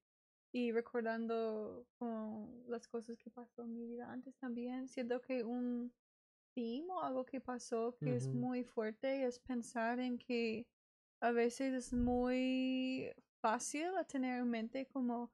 y 0.52 0.72
recordando 0.72 1.86
como 1.98 2.64
las 2.68 2.88
cosas 2.88 3.18
que 3.18 3.30
pasó 3.30 3.62
en 3.62 3.74
mi 3.74 3.86
vida 3.86 4.10
antes 4.10 4.36
también, 4.38 4.88
siento 4.88 5.20
que 5.20 5.44
un 5.44 5.92
theme 6.54 6.90
o 6.90 7.02
algo 7.02 7.24
que 7.24 7.40
pasó 7.40 7.96
que 8.00 8.16
es 8.16 8.28
muy 8.28 8.64
fuerte 8.64 9.24
es 9.24 9.38
pensar 9.38 10.00
en 10.00 10.18
que 10.18 10.66
a 11.20 11.32
veces 11.32 11.74
es 11.74 11.92
muy 11.92 13.12
fácil 13.40 13.96
a 13.96 14.04
tener 14.04 14.40
en 14.40 14.50
mente 14.50 14.86
como 14.86 15.30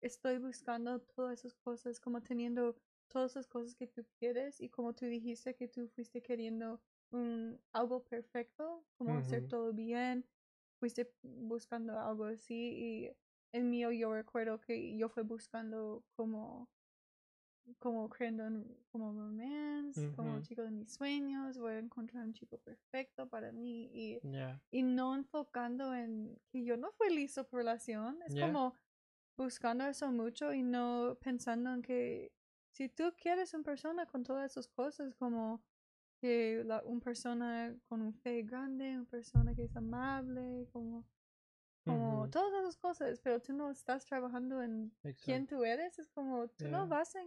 estoy 0.00 0.38
buscando 0.38 1.00
todas 1.00 1.40
esas 1.40 1.54
cosas, 1.56 2.00
como 2.00 2.22
teniendo 2.22 2.76
todas 3.08 3.32
esas 3.32 3.46
cosas 3.46 3.74
que 3.74 3.86
tú 3.86 4.04
quieres 4.18 4.60
y 4.60 4.68
como 4.68 4.94
tú 4.94 5.06
dijiste 5.06 5.54
que 5.54 5.68
tú 5.68 5.88
fuiste 5.88 6.22
queriendo 6.22 6.80
un 7.10 7.58
algo 7.72 8.04
perfecto, 8.04 8.84
como 8.96 9.16
hacer 9.16 9.48
todo 9.48 9.72
bien, 9.72 10.24
fuiste 10.78 11.10
buscando 11.22 11.98
algo 11.98 12.26
así 12.26 12.54
y 12.54 13.10
en 13.52 13.70
mío 13.70 13.90
yo 13.92 14.12
recuerdo 14.12 14.60
que 14.60 14.96
yo 14.96 15.08
fui 15.08 15.22
buscando 15.22 16.04
como 16.16 16.68
como 17.78 18.08
creyendo 18.08 18.46
en 18.46 18.64
como 18.90 19.12
romance, 19.12 20.08
como 20.16 20.36
el 20.36 20.42
Ujú. 20.42 20.42
chico 20.42 20.62
de 20.62 20.70
mis 20.70 20.92
sueños, 20.94 21.58
voy 21.58 21.74
a 21.74 21.78
encontrar 21.78 22.24
un 22.24 22.32
chico 22.32 22.58
perfecto 22.58 23.28
para 23.28 23.52
mí 23.52 23.90
y 23.92 24.20
y 24.70 24.82
no 24.82 25.14
enfocando 25.14 25.94
en 25.94 26.38
que 26.50 26.62
yo 26.62 26.76
no 26.76 26.92
fui 26.92 27.08
listo 27.14 27.46
por 27.48 27.58
relación. 27.60 28.20
Es 28.22 28.34
como 28.36 28.74
buscando 29.36 29.84
eso 29.86 30.10
mucho 30.12 30.52
y 30.52 30.62
no 30.62 31.18
pensando 31.22 31.72
en 31.72 31.82
que 31.82 32.32
si 32.72 32.88
tú 32.88 33.14
quieres 33.16 33.54
una 33.54 33.64
persona 33.64 34.06
con 34.06 34.24
todas 34.24 34.50
esas 34.52 34.68
cosas, 34.68 35.14
como 35.14 35.62
que 36.20 36.62
la, 36.66 36.82
una 36.84 37.00
persona 37.00 37.74
con 37.88 38.02
un 38.02 38.12
fe 38.14 38.42
grande, 38.42 38.96
una 38.96 39.06
persona 39.06 39.54
que 39.54 39.64
es 39.64 39.76
amable, 39.76 40.68
como, 40.72 41.06
como 41.84 42.22
Ujú. 42.22 42.30
todas 42.30 42.52
esas 42.62 42.76
cosas, 42.76 43.20
pero 43.22 43.40
tú 43.40 43.52
no 43.52 43.70
estás 43.70 44.04
trabajando 44.04 44.62
en 44.62 44.92
quién 45.02 45.42
exacto. 45.42 45.56
tú 45.56 45.64
eres, 45.64 45.98
es 45.98 46.08
como 46.08 46.46
tú 46.48 46.64
Ya. 46.64 46.70
no 46.70 46.86
vas 46.88 47.14
a 47.16 47.20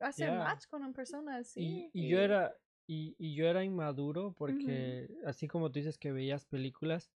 hacer 0.00 0.32
Ya. 0.32 0.38
match 0.38 0.66
con 0.68 0.82
una 0.82 0.92
persona 0.92 1.36
así. 1.36 1.90
Y, 1.94 2.00
y 2.00 2.08
yo 2.08 2.20
era 2.20 2.56
y, 2.86 3.14
y 3.18 3.34
yo 3.34 3.46
era 3.46 3.62
inmaduro 3.62 4.32
porque 4.36 5.06
Ujú. 5.08 5.28
así 5.28 5.46
como 5.46 5.70
tú 5.70 5.78
dices 5.78 5.96
que 5.98 6.10
veías 6.12 6.44
películas 6.44 7.10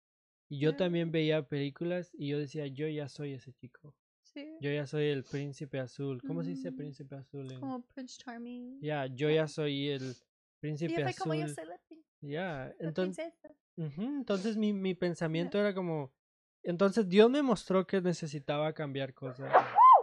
y 0.49 0.59
yo 0.59 0.73
Ya. 0.73 0.77
también 0.79 1.13
veía 1.13 1.47
películas 1.47 2.11
y 2.15 2.29
yo 2.29 2.39
decía 2.39 2.67
yo 2.67 2.89
ya 2.89 3.09
soy 3.09 3.35
ese 3.35 3.53
chico 3.53 3.95
Sí, 4.23 4.59
yo 4.61 4.71
ya 4.73 4.87
soy 4.87 5.07
el 5.07 5.23
príncipe 5.25 5.79
azul 5.79 6.23
¿cómo 6.23 6.43
se 6.43 6.51
dice 6.51 6.71
Mm, 6.73 6.77
príncipe 6.77 7.15
azul 7.17 7.51
en 7.53 7.61
como 7.61 7.83
Prince 7.83 8.19
Charming. 8.19 8.81
ya 8.81 9.07
yo 9.07 9.31
ya. 9.31 9.47
soy 9.47 9.89
el 9.91 10.01
Y 10.01 10.61
príncipe 10.61 10.95
yo 10.95 11.01
fue 11.03 11.15
como 11.15 11.35
yo 11.35 11.43
azul 11.47 11.55
soy 11.55 11.67
la, 11.67 11.79
prin- 11.89 12.05
la 12.23 12.75
entonces 12.81 13.27
princesa. 13.27 13.55
entonces 13.77 14.57
mi, 14.57 14.73
mi 14.73 14.95
pensamiento 14.99 15.59
era 15.59 15.75
como 15.75 16.13
entonces 16.63 17.09
Dios 17.09 17.31
me 17.31 17.43
mostró 17.43 17.87
que 17.87 18.01
necesitaba 18.01 18.73
cambiar 18.73 19.15
cosas 19.15 19.51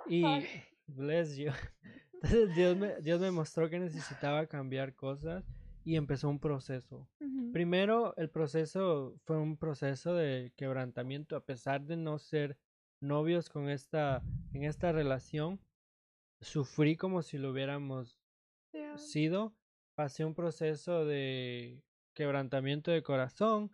y 0.07 0.23
bless 0.87 1.35
you. 1.35 1.51
Entonces 2.13 2.55
Dios 2.55 2.75
me, 2.75 2.99
Dios 3.01 3.21
me 3.21 3.29
mostró 3.29 3.69
que 3.69 3.77
necesitaba 3.77 4.47
cambiar 4.47 4.95
cosas 4.95 5.43
y 5.83 5.95
empezó 5.95 6.29
un 6.29 6.39
proceso. 6.39 7.07
Primero, 7.53 8.15
el 8.17 8.29
proceso 8.29 9.15
fue 9.23 9.37
un 9.37 9.55
proceso 9.55 10.15
de 10.15 10.51
quebrantamiento, 10.55 11.35
a 11.35 11.45
pesar 11.45 11.85
de 11.85 11.95
no 11.95 12.17
ser 12.17 12.57
novios 12.99 13.49
con 13.49 13.69
esta, 13.69 14.23
en 14.51 14.63
esta 14.63 14.91
relación, 14.91 15.59
sufrí 16.41 16.97
como 16.97 17.21
si 17.21 17.37
lo 17.37 17.51
hubiéramos 17.51 18.19
sido, 18.95 19.55
pasé 19.95 20.25
un 20.25 20.33
proceso 20.33 21.05
de 21.05 21.83
quebrantamiento 22.13 22.91
de 22.91 23.03
corazón 23.03 23.71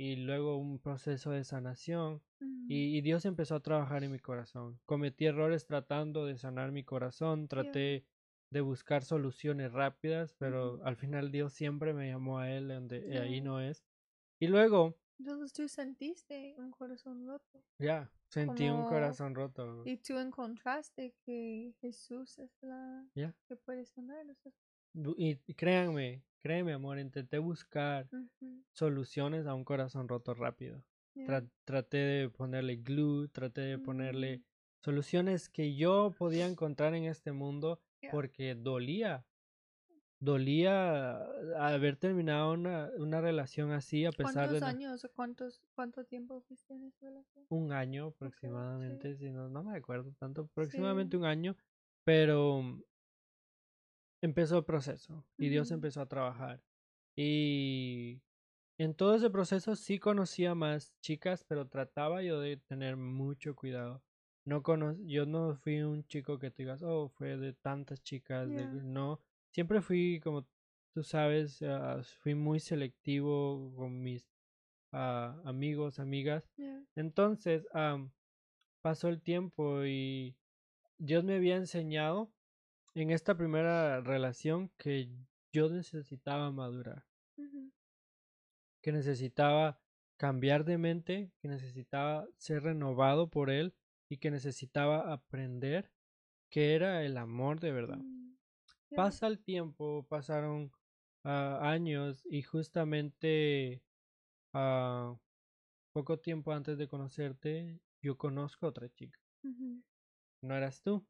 y 0.00 0.16
luego 0.16 0.56
un 0.56 0.78
proceso 0.78 1.30
de 1.30 1.44
sanación 1.44 2.22
y, 2.68 2.96
y 2.96 3.00
Dios 3.02 3.24
empezó 3.26 3.56
a 3.56 3.60
trabajar 3.60 4.02
en 4.02 4.12
mi 4.12 4.18
corazón. 4.18 4.80
Cometí 4.86 5.26
errores 5.26 5.66
tratando 5.66 6.24
de 6.24 6.38
sanar 6.38 6.72
mi 6.72 6.84
corazón, 6.84 7.48
traté 7.48 8.06
de 8.50 8.60
buscar 8.62 9.04
soluciones 9.04 9.72
rápidas, 9.72 10.34
pero 10.38 10.74
Ujú. 10.76 10.84
al 10.84 10.96
final 10.96 11.30
Dios 11.30 11.52
siempre 11.52 11.92
me 11.92 12.08
llamó 12.08 12.38
a 12.38 12.50
Él, 12.50 12.68
donde 12.68 13.18
ahí 13.18 13.40
no 13.42 13.60
es. 13.60 13.84
Y 14.40 14.46
luego, 14.46 14.96
Entonces 15.18 15.52
tú 15.52 15.68
sentiste 15.68 16.54
un 16.56 16.70
corazón 16.70 17.26
roto 17.26 17.62
ya, 17.78 18.10
sentí 18.30 18.64
un 18.70 18.76
Como- 18.78 18.88
corazón 18.88 19.34
roto. 19.34 19.82
y 19.84 19.98
tú 19.98 20.16
encontraste 20.18 21.14
que 21.26 21.74
Jesús 21.82 22.38
es 22.38 22.56
la 22.62 23.04
Ya. 23.14 23.34
que 23.46 23.56
puede 23.56 23.84
sanar. 23.84 24.24
Bu- 24.94 25.14
Y, 25.18 25.38
y 25.46 25.54
créanme, 25.54 26.24
créeme, 26.40 26.72
amor, 26.72 26.98
intenté 26.98 27.38
buscar 27.38 28.10
soluciones 28.74 29.46
a 29.46 29.54
un 29.54 29.64
corazón 29.64 30.08
roto 30.08 30.34
rápido. 30.34 30.84
Tra- 31.24 31.50
traté 31.64 31.98
de 31.98 32.30
ponerle 32.30 32.76
glue, 32.76 33.28
traté 33.28 33.62
de 33.62 33.78
ponerle 33.78 34.38
Mm. 34.38 34.44
soluciones 34.84 35.48
que 35.50 35.76
yo 35.76 36.14
podía 36.18 36.46
encontrar 36.46 36.94
en 36.94 37.04
este 37.04 37.32
mundo 37.32 37.80
porque 38.08 38.54
dolía. 38.54 39.26
Dolía 40.20 41.16
haber 41.58 41.96
terminado 41.96 42.52
una, 42.52 42.90
una 42.98 43.20
relación 43.22 43.72
así 43.72 44.04
a 44.04 44.12
pesar 44.12 44.50
de 44.50 44.58
¿Cuántos 44.58 44.62
años 44.62 45.04
o 45.04 45.12
cuántos, 45.12 45.62
cuánto 45.74 46.04
tiempo 46.04 46.40
fuiste 46.42 46.74
en 46.74 46.84
esa 46.84 47.06
relación? 47.06 47.48
un 47.48 47.72
año 47.72 48.08
sí. 48.08 48.16
aproximadamente, 48.16 49.16
si 49.16 49.30
no, 49.30 49.48
no 49.48 49.62
me 49.64 49.76
acuerdo 49.76 50.12
tanto, 50.18 50.42
aproximadamente 50.42 51.16
un 51.16 51.24
año, 51.24 51.56
pero 52.04 52.62
empezó 54.22 54.58
el 54.58 54.64
proceso 54.64 55.24
y 55.38 55.48
Dios 55.48 55.70
empezó 55.70 56.00
a 56.00 56.08
trabajar. 56.08 56.62
Y 57.16 58.20
en 58.78 58.94
todo 58.94 59.14
ese 59.14 59.30
proceso 59.30 59.76
sí 59.76 59.98
conocía 59.98 60.54
más 60.54 60.94
chicas, 61.00 61.44
pero 61.44 61.66
trataba 61.68 62.22
yo 62.22 62.40
de 62.40 62.56
tener 62.56 62.96
mucho 62.96 63.54
cuidado. 63.54 64.02
No 64.46 64.62
cono 64.62 64.96
yo 65.04 65.26
no 65.26 65.54
fui 65.56 65.82
un 65.82 66.06
chico 66.06 66.38
que 66.38 66.50
te 66.50 66.62
digas, 66.62 66.82
oh, 66.82 67.08
fue 67.10 67.36
de 67.36 67.52
tantas 67.52 68.02
chicas, 68.02 68.48
de- 68.48 68.64
no, 68.82 69.20
siempre 69.50 69.80
fui 69.82 70.18
como 70.20 70.46
tú 70.94 71.02
sabes, 71.02 71.62
ah, 71.62 72.00
fui 72.20 72.34
muy 72.34 72.58
selectivo 72.58 73.72
con 73.76 74.02
mis 74.02 74.26
ah, 74.92 75.40
amigos, 75.44 75.98
amigas. 75.98 76.44
Yeah. 76.56 76.82
Entonces, 76.96 77.66
am, 77.72 78.10
pasó 78.82 79.08
el 79.08 79.20
tiempo 79.20 79.84
y 79.84 80.34
Dios 80.98 81.22
me 81.24 81.36
había 81.36 81.56
enseñado 81.56 82.32
en 82.94 83.10
esta 83.10 83.36
primera 83.36 84.00
relación 84.00 84.70
que 84.76 85.10
yo 85.52 85.68
necesitaba 85.68 86.50
madurar, 86.50 87.04
que 88.82 88.92
necesitaba 88.92 89.80
cambiar 90.18 90.64
de 90.64 90.78
mente, 90.78 91.32
que 91.40 91.48
necesitaba 91.48 92.26
ser 92.36 92.62
renovado 92.62 93.30
por 93.30 93.50
Él 93.50 93.74
y 94.10 94.18
que 94.18 94.30
necesitaba 94.30 95.12
aprender 95.12 95.90
que 96.50 96.74
era 96.74 97.04
el 97.04 97.16
amor 97.16 97.60
de 97.60 97.72
verdad. 97.72 97.98
Mm. 97.98 98.36
Pasa 98.96 99.28
el 99.28 99.38
tiempo, 99.38 100.04
pasaron 100.08 100.72
ah, 101.24 101.60
años 101.62 102.26
y 102.28 102.42
justamente 102.42 103.82
ah, 104.52 105.16
poco 105.92 106.18
tiempo 106.18 106.52
antes 106.52 106.76
de 106.76 106.88
conocerte, 106.88 107.80
yo 108.02 108.18
conozco 108.18 108.66
a 108.66 108.70
otra 108.70 108.88
chica. 108.90 109.18
No 110.42 110.56
eras 110.56 110.82
tú. 110.82 111.06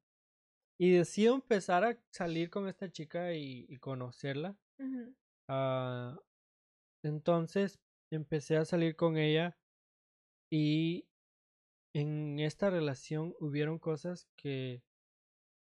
Y 0.83 0.93
decido 0.93 1.35
empezar 1.35 1.85
a 1.85 1.99
salir 2.11 2.49
con 2.49 2.67
esta 2.67 2.91
chica 2.91 3.35
y, 3.35 3.67
y 3.69 3.77
conocerla. 3.77 4.57
Ah, 5.47 6.19
entonces 7.05 7.79
empecé 8.11 8.57
a 8.57 8.65
salir 8.65 8.97
con 8.97 9.19
ella 9.19 9.59
y 10.51 11.07
en 11.95 12.39
esta 12.41 12.71
relación 12.71 13.35
hubieron 13.41 13.79
cosas 13.79 14.27
que 14.37 14.83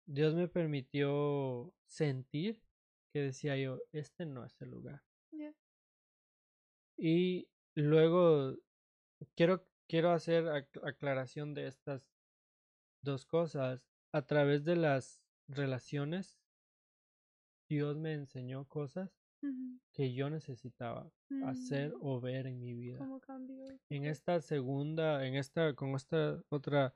Dios 0.06 0.34
me 0.34 0.48
permitió 0.48 1.72
sentir 1.86 2.60
que 3.12 3.20
decía 3.20 3.56
yo, 3.56 3.78
este 3.92 4.26
no 4.26 4.44
es 4.44 4.60
el 4.60 4.70
lugar. 4.70 5.04
Yeah. 5.30 5.54
Y 6.98 7.48
luego 7.76 8.56
quiero, 9.36 9.64
quiero 9.88 10.10
hacer 10.10 10.44
ac- 10.46 10.80
aclaración 10.82 11.54
de 11.54 11.68
estas 11.68 12.02
dos 13.04 13.24
cosas. 13.26 13.80
A 14.14 14.22
través 14.22 14.64
de 14.64 14.76
las 14.76 15.20
relaciones, 15.48 16.38
Dios 17.68 17.96
me 17.96 18.12
enseñó 18.12 18.64
cosas 18.66 19.10
que 19.92 20.14
yo 20.14 20.30
necesitaba 20.30 21.10
hacer 21.44 21.92
Mm. 21.94 21.98
o 22.00 22.20
ver 22.20 22.46
en 22.46 22.60
mi 22.60 22.74
vida. 22.74 22.98
En 23.90 24.04
esta 24.04 24.40
segunda, 24.40 25.26
en 25.26 25.34
esta, 25.34 25.74
con 25.74 25.96
esta 25.96 26.40
otra 26.48 26.94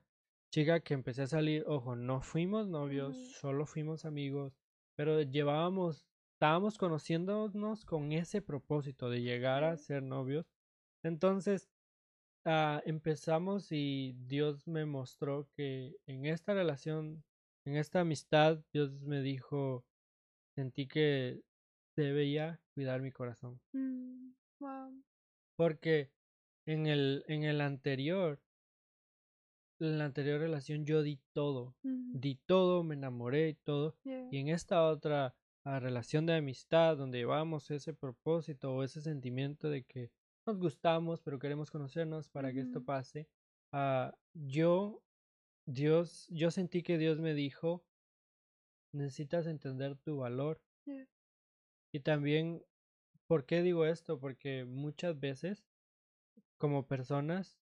chica 0.53 0.79
que 0.79 0.95
empecé 0.95 1.23
a 1.23 1.27
salir, 1.27 1.65
ojo, 1.67 1.97
no 1.97 2.21
fuimos 2.23 2.69
novios, 2.69 3.17
solo 3.41 3.67
fuimos 3.67 4.05
amigos, 4.05 4.57
pero 4.95 5.21
llevábamos, 5.21 6.07
estábamos 6.35 6.79
conociéndonos 6.79 7.85
con 7.85 8.13
ese 8.13 8.43
propósito 8.43 9.11
de 9.11 9.23
llegar 9.23 9.65
a 9.65 9.77
ser 9.77 10.05
novios. 10.05 10.47
Entonces, 11.03 11.69
ah, 12.49 12.83
empezamos 12.87 13.71
y 13.73 14.17
Dios 14.27 14.67
me 14.67 14.87
mostró 14.87 15.49
que 15.55 15.97
en 16.07 16.25
esta 16.25 16.55
relación, 16.55 17.23
en 17.67 17.77
esta 17.77 18.01
amistad, 18.01 18.61
Dios 18.73 19.03
me 19.03 19.21
dijo, 19.21 19.85
sentí 20.55 20.89
que 20.89 21.43
debía 21.95 22.61
cuidar 22.75 23.03
mi 23.03 23.13
corazón. 23.13 23.61
Mm. 23.73 24.33
Wow. 24.61 25.05
Porque 25.57 26.11
en 26.65 26.87
el, 26.87 27.25
en 27.29 27.45
el 27.45 27.61
anterior, 27.61 28.41
en 29.81 29.99
la 29.99 30.07
anterior 30.07 30.41
relación 30.41 30.87
yo 30.87 31.03
di 31.03 31.21
todo. 31.35 31.77
Di 31.83 32.37
todo, 32.47 32.83
me 32.83 32.95
enamoré 32.95 33.51
y 33.51 33.55
todo. 33.55 33.95
Yeah. 34.05 34.29
Y 34.33 34.39
en 34.39 34.49
esta 34.49 34.85
otra 34.87 35.35
ah, 35.65 35.81
relación 35.81 36.25
de 36.25 36.35
amistad, 36.35 36.97
donde 36.97 37.19
llevamos 37.19 37.71
ese 37.71 37.93
propósito 37.93 38.75
o 38.75 38.83
ese 38.83 39.03
sentimiento 39.03 39.69
de 39.69 39.85
que 39.85 40.11
nos 40.49 40.59
gustamos, 40.59 41.21
pero 41.21 41.39
queremos 41.39 41.71
conocernos 41.71 42.29
para 42.29 42.53
que 42.53 42.61
esto 42.61 42.83
pase, 42.83 43.29
ah, 43.71 44.17
yo, 44.33 45.03
Dios, 45.67 46.27
yo 46.31 46.51
sentí 46.51 46.83
que 46.83 46.97
Dios 46.97 47.21
me 47.21 47.35
dijo, 47.35 47.85
necesitas 48.95 49.47
entender 49.47 49.97
tu 49.97 50.17
valor. 50.17 50.63
Yeah. 50.87 51.07
Y 51.93 52.01
también, 52.01 52.65
¿por 53.27 53.45
qué 53.45 53.63
digo 53.63 53.85
esto? 53.85 54.19
Porque 54.19 54.65
muchas 54.65 55.21
veces, 55.21 55.69
como 56.57 56.87
personas, 56.87 57.61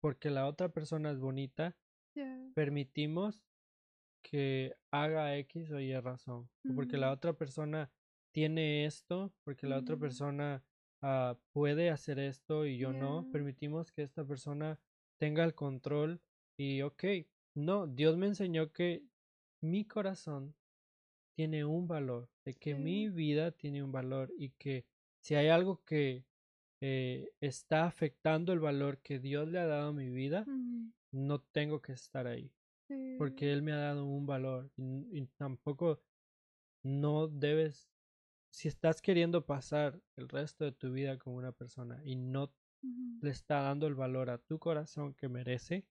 porque 0.00 0.30
la 0.30 0.46
otra 0.46 0.70
persona 0.70 1.10
es 1.10 1.18
bonita, 1.18 1.76
Yeah. 2.14 2.50
permitimos 2.52 3.44
que 4.22 4.74
haga 4.90 5.36
X 5.36 5.70
o 5.70 5.78
Y 5.78 5.94
razón. 6.00 6.48
Porque 6.74 6.96
la 6.96 7.12
otra 7.12 7.34
persona 7.34 7.92
tiene 8.32 8.86
esto, 8.86 9.32
porque 9.44 9.68
la 9.68 9.78
otra 9.78 9.96
persona 9.96 10.64
ah, 11.02 11.36
puede 11.52 11.90
hacer 11.90 12.18
esto 12.18 12.66
y 12.66 12.78
yo 12.78 12.92
no. 12.92 13.30
Permitimos 13.32 13.92
que 13.92 14.02
esta 14.02 14.24
persona 14.24 14.78
tenga 15.18 15.44
el 15.44 15.54
control 15.54 16.20
y 16.56 16.82
ok, 16.82 17.04
no, 17.54 17.86
Dios 17.86 18.16
me 18.16 18.26
enseñó 18.26 18.72
que 18.72 19.02
mi 19.60 19.84
corazón 19.84 20.54
tiene 21.36 21.64
un 21.64 21.86
valor, 21.86 22.28
de 22.44 22.54
que 22.54 22.74
mi 22.74 23.08
vida 23.08 23.52
tiene 23.52 23.82
un 23.82 23.92
valor 23.92 24.32
y 24.38 24.50
que 24.50 24.84
si 25.20 25.34
hay 25.34 25.48
algo 25.48 25.82
que 25.84 26.24
eh, 26.80 27.30
está 27.40 27.86
afectando 27.86 28.52
el 28.52 28.60
valor 28.60 28.98
que 28.98 29.18
Dios 29.18 29.48
le 29.48 29.58
ha 29.58 29.66
dado 29.66 29.88
a 29.88 29.92
mi 29.92 30.08
vida, 30.10 30.44
no 31.12 31.40
tengo 31.40 31.80
que 31.80 31.92
estar 31.92 32.26
ahí 32.26 32.50
Sí. 32.88 33.16
porque 33.18 33.52
Él 33.52 33.60
me 33.62 33.72
ha 33.72 33.76
dado 33.76 34.06
un 34.06 34.24
valor 34.24 34.70
y 34.76 35.26
tampoco 35.36 36.00
no 36.82 37.28
debes, 37.28 37.90
si 38.50 38.68
estás 38.68 39.00
queriendo 39.02 39.46
pasar 39.46 40.02
el 40.16 40.28
resto 40.28 40.64
de 40.64 40.72
tu 40.72 40.92
vida 40.92 41.18
con 41.18 41.34
una 41.34 41.52
persona 41.52 42.02
y 42.04 42.16
no 42.16 42.54
le 43.20 43.30
está 43.30 43.62
dando 43.62 43.86
el 43.86 43.94
valor 43.96 44.30
a 44.30 44.38
tu 44.38 44.58
corazón 44.58 45.14
que 45.14 45.28
merece, 45.28 45.88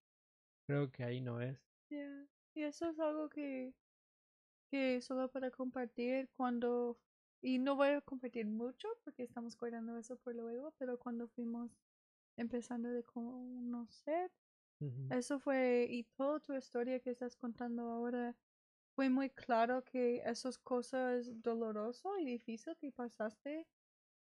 creo 0.67 0.91
que 0.91 1.03
ahí 1.03 1.21
no 1.21 1.41
es. 1.41 1.59
Yeah. 1.89 2.27
Y 2.53 2.63
eso 2.63 2.89
es 2.89 2.99
algo 2.99 3.29
que, 3.29 3.73
que 4.71 5.01
solo 5.01 5.31
para 5.31 5.51
compartir 5.51 6.29
cuando, 6.35 6.99
y 7.41 7.59
no 7.59 7.75
voy 7.75 7.89
a 7.89 8.01
compartir 8.01 8.47
mucho 8.47 8.87
porque 9.03 9.23
estamos 9.23 9.57
guardando 9.57 9.97
eso 9.97 10.17
por 10.17 10.35
luego, 10.35 10.73
pero 10.77 10.99
cuando 10.99 11.27
fuimos 11.29 11.71
empezando 12.37 12.89
de 12.89 13.03
conocer, 13.03 14.31
Ujú. 14.79 15.03
eso 15.09 15.39
fue, 15.39 15.87
y 15.89 16.05
toda 16.17 16.39
tu 16.41 16.53
historia 16.55 16.99
que 17.01 17.11
estás 17.11 17.35
contando 17.37 17.83
ahora, 17.91 18.37
fue 18.97 19.11
muy 19.11 19.29
claro 19.29 19.83
que 19.83 20.23
esas 20.25 20.57
cosas 20.57 21.27
doloroso 21.43 22.17
y 22.17 22.25
difícil 22.25 22.75
que 22.81 22.91
pasaste 22.91 23.67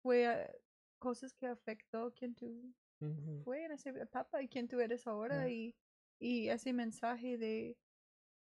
fue 0.02 0.24
eh, 0.24 0.62
cosas 1.00 1.34
que 1.34 1.46
afectó 1.48 2.12
quien 2.14 2.36
tú 2.36 2.72
Ujú. 3.00 3.44
fue 3.44 3.64
en 3.64 3.72
esa 3.72 3.90
etapa 3.90 4.40
y 4.40 4.48
quién 4.48 4.68
tú 4.68 4.78
eres 4.80 5.08
ahora 5.08 5.50
y, 5.50 5.76
y 6.20 6.48
ese 6.48 6.72
mensaje 6.72 7.38
de, 7.38 7.76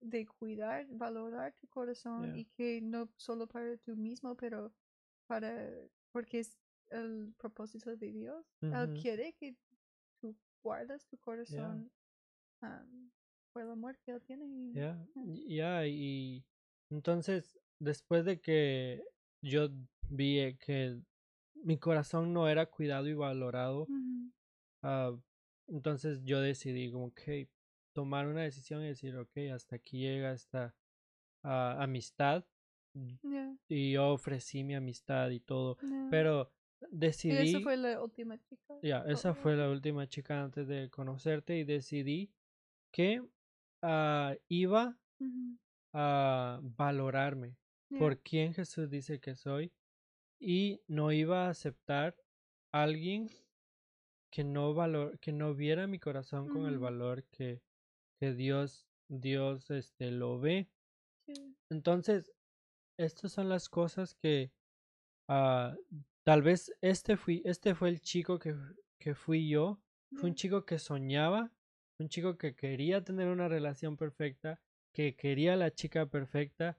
de 0.03 0.27
cuidar, 0.27 0.87
valorar 0.91 1.55
tu 1.59 1.69
corazón 1.69 2.25
Yeah. 2.25 2.37
y 2.37 2.47
que 2.47 2.83
no 2.83 3.15
solo 3.17 3.49
para 3.49 3.79
tú 3.79 3.97
mismo, 3.97 4.37
pero 4.37 4.75
para, 5.27 5.71
porque 6.13 6.41
es 6.41 6.61
el 6.91 7.35
propósito 7.39 7.97
de 7.97 8.13
Dios. 8.13 8.47
Él 8.71 8.93
quiere 8.93 9.35
que 9.35 9.57
tú 10.21 10.39
guardas 10.63 11.07
tu 11.09 11.19
corazón 11.19 11.91
am, 12.61 13.13
por 13.53 13.63
el 13.63 13.71
amor 13.71 13.99
que 14.05 14.13
Él 14.13 14.23
tiene. 14.27 14.73
Ya, 14.73 14.99
yeah. 15.47 15.87
y- 15.87 16.45
entonces 16.91 17.59
después 17.79 18.25
de 18.25 18.41
que 18.41 19.03
yo 19.43 19.69
vi 20.09 20.39
eh, 20.39 20.59
que 20.59 20.99
mi 21.65 21.79
corazón 21.79 22.33
no 22.33 22.49
era 22.49 22.67
cuidado 22.67 23.07
y 23.09 23.15
valorado, 23.15 23.89
ah, 24.83 25.17
entonces 25.69 26.23
yo 26.25 26.41
decidí 26.41 26.91
como 26.91 27.13
que 27.15 27.49
tomar 27.93 28.27
una 28.27 28.43
decisión 28.43 28.83
y 28.83 28.89
decir, 28.89 29.17
ok, 29.17 29.37
hasta 29.55 29.77
aquí 29.77 30.01
llega 30.01 30.33
esta 30.33 30.75
ah, 31.43 31.77
amistad 31.81 32.45
Yeah, 33.23 33.55
y 33.69 33.93
yo 33.93 34.09
ofrecí 34.13 34.65
mi 34.65 34.75
amistad 34.75 35.31
y 35.31 35.39
todo, 35.41 35.77
yeah. 35.81 36.09
pero 36.11 36.51
y 36.81 36.87
decidí, 36.91 37.51
esa 37.51 37.61
fue 37.61 37.77
la 37.77 38.03
última 38.03 38.37
chica. 38.39 38.75
ya, 38.83 39.05
esa 39.07 39.31
Oh, 39.31 39.35
fue 39.35 39.57
la 39.57 39.71
última 39.71 40.09
chica 40.09 40.43
antes 40.43 40.67
de 40.67 40.91
conocerte 40.91 41.57
y 41.57 41.65
decidí 41.65 42.33
que 42.91 43.23
ah, 43.83 44.35
iba 44.49 44.97
a 45.93 46.61
valorarme 46.63 47.57
yeah, 47.91 47.99
por 47.99 48.19
quién 48.21 48.55
Jesús 48.55 48.89
dice 48.89 49.21
que 49.21 49.35
soy 49.35 49.73
y 50.41 50.81
no 50.87 51.13
iba 51.13 51.47
a 51.47 51.51
aceptar 51.51 52.17
a 52.73 52.83
alguien 52.83 53.29
que 54.31 54.45
no 54.45 54.75
valor, 54.75 55.19
que 55.19 55.33
no 55.33 55.55
viera 55.55 55.87
mi 55.87 55.99
corazón 55.99 56.49
con 56.49 56.67
el 56.67 56.79
valor 56.79 57.25
que, 57.25 57.61
que 58.19 58.33
Dios 58.33 58.87
Dios 59.11 59.71
este 59.71 60.11
lo 60.11 60.39
ve. 60.39 60.69
sí, 61.27 61.57
Entonces, 61.69 62.33
estas 62.97 63.33
son 63.33 63.49
las 63.49 63.69
cosas 63.69 64.15
que 64.15 64.53
ah, 65.29 65.75
tal 66.25 66.43
vez 66.43 66.73
este 66.81 67.17
fui, 67.17 67.43
este 67.45 67.75
fue 67.75 67.89
el 67.89 68.01
chico 68.01 68.39
que, 68.39 68.55
que 68.99 69.15
fui 69.15 69.49
yo. 69.49 69.81
Fue 70.17 70.29
un 70.29 70.35
chico 70.35 70.65
que 70.65 70.81
soñaba, 70.81 71.53
un 72.01 72.09
chico 72.09 72.37
que 72.37 72.55
quería 72.55 73.03
tener 73.05 73.29
una 73.29 73.49
relación 73.49 73.97
perfecta, 73.97 74.61
que 74.93 75.15
quería 75.15 75.55
la 75.57 75.71
chica 75.73 76.07
perfecta, 76.07 76.77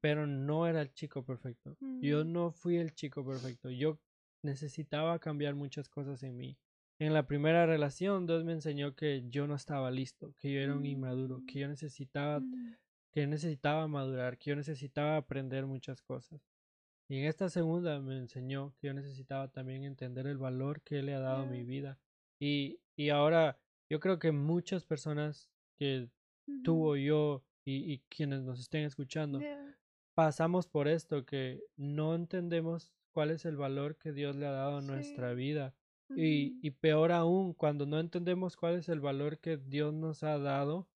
pero 0.00 0.26
no 0.26 0.66
era 0.68 0.80
el 0.82 0.92
chico 0.92 1.24
perfecto. 1.24 1.76
Yo 2.00 2.24
Mm. 2.24 2.32
no 2.32 2.50
fui 2.52 2.76
el 2.76 2.94
chico 2.94 3.26
perfecto. 3.26 3.70
Yo 3.70 3.98
necesitaba 4.44 5.18
cambiar 5.18 5.54
muchas 5.54 5.88
cosas 5.88 6.22
en 6.22 6.36
mí. 6.36 6.56
En 7.00 7.12
la 7.14 7.26
primera 7.26 7.66
relación, 7.66 8.26
Dios 8.26 8.44
me 8.44 8.52
enseñó 8.52 8.94
que 8.94 9.24
yo 9.28 9.46
no 9.46 9.54
estaba 9.54 9.90
listo, 9.90 10.34
que 10.38 10.52
yo 10.52 10.60
era 10.60 10.74
un 10.74 10.84
inmaduro, 10.86 11.42
que 11.46 11.60
yo 11.60 11.68
necesitaba, 11.68 12.40
Mhm. 12.40 12.76
que 13.12 13.26
necesitaba 13.26 13.86
madurar, 13.88 14.36
que 14.38 14.50
yo 14.50 14.56
necesitaba 14.56 15.16
aprender 15.16 15.66
muchas 15.66 16.02
cosas. 16.02 16.40
Y 17.08 17.18
en 17.20 17.24
esta 17.26 17.48
segunda 17.48 18.00
me 18.00 18.18
enseñó 18.18 18.74
que 18.78 18.88
yo 18.88 18.94
necesitaba 18.94 19.48
también 19.48 19.84
entender 19.84 20.26
el 20.26 20.38
valor 20.38 20.82
que 20.82 20.98
Él 20.98 21.06
le 21.06 21.14
ha 21.14 21.20
dado 21.20 21.42
a 21.42 21.46
mi 21.46 21.58
Yeah. 21.58 21.66
vida. 21.66 21.98
Y, 22.40 22.80
y 22.96 23.08
ahora 23.10 23.58
yo 23.90 24.00
creo 24.00 24.18
que 24.18 24.32
muchas 24.32 24.84
personas 24.84 25.48
que 25.78 26.10
tú 26.64 26.76
Mhm. 26.76 26.82
o 26.88 26.96
yo 26.96 27.44
y, 27.66 27.92
y 27.92 27.98
quienes 28.08 28.42
nos 28.42 28.60
estén 28.60 28.84
escuchando, 28.84 29.40
Yeah. 29.40 29.76
pasamos 30.14 30.66
por 30.66 30.88
esto, 30.88 31.24
que 31.26 31.60
no 31.76 32.14
entendemos 32.14 32.92
cuál 33.12 33.30
es 33.30 33.44
el 33.44 33.56
valor 33.56 33.96
que 33.98 34.12
Dios 34.12 34.36
le 34.36 34.46
ha 34.46 34.50
dado 34.52 34.78
a 34.78 34.82
nuestra 34.82 35.34
vida. 35.34 35.74
Y, 36.16 36.58
y 36.66 36.70
peor 36.70 37.12
aún, 37.12 37.52
cuando 37.52 37.84
no 37.84 38.00
entendemos 38.00 38.56
cuál 38.56 38.76
es 38.76 38.88
el 38.88 39.00
valor 39.00 39.38
que 39.40 39.58
Dios 39.58 39.92
nos 39.92 40.22
ha 40.22 40.38
dado, 40.38 40.88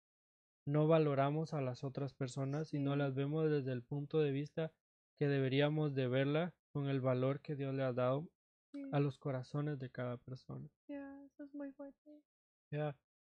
no 0.66 0.88
valoramos 0.88 1.54
a 1.54 1.60
las 1.62 1.84
otras 1.84 2.14
personas 2.14 2.74
y 2.74 2.80
no 2.80 2.96
las 2.96 3.14
vemos 3.14 3.50
desde 3.50 3.74
el 3.74 3.84
punto 3.84 4.20
de 4.20 4.32
vista 4.32 4.72
que 5.20 5.28
deberíamos 5.28 5.94
de 5.94 6.08
verla 6.08 6.54
con 6.72 6.88
el 6.88 7.02
valor 7.02 7.42
que 7.42 7.56
Dios 7.58 7.74
le 7.76 7.84
ha 7.84 7.92
dado 7.94 8.30
Sí. 8.72 8.82
a 8.94 9.02
los 9.02 9.18
corazones 9.18 9.80
de 9.80 9.90
cada 9.90 10.16
persona. 10.18 10.70
Yeah, 10.88 11.26
eso 11.26 11.44
es 11.44 11.54
muy 11.54 11.74
fuerte. 11.74 12.22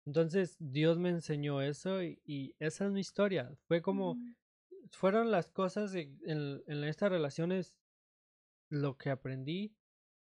Entonces 0.06 0.56
Dios 0.58 0.98
me 0.98 1.10
enseñó 1.10 1.60
eso 1.62 2.02
y, 2.02 2.20
y 2.24 2.54
esa 2.58 2.86
es 2.86 2.92
mi 2.92 3.00
historia. 3.00 3.52
Fue 3.68 3.82
como, 3.82 4.16
fueron 4.90 5.30
las 5.30 5.48
cosas 5.48 5.94
en, 5.94 6.18
en- 6.26 6.62
en 6.66 6.84
estas 6.84 7.10
relaciones 7.10 7.74
lo 8.70 8.96
que 8.96 9.10
aprendí 9.10 9.74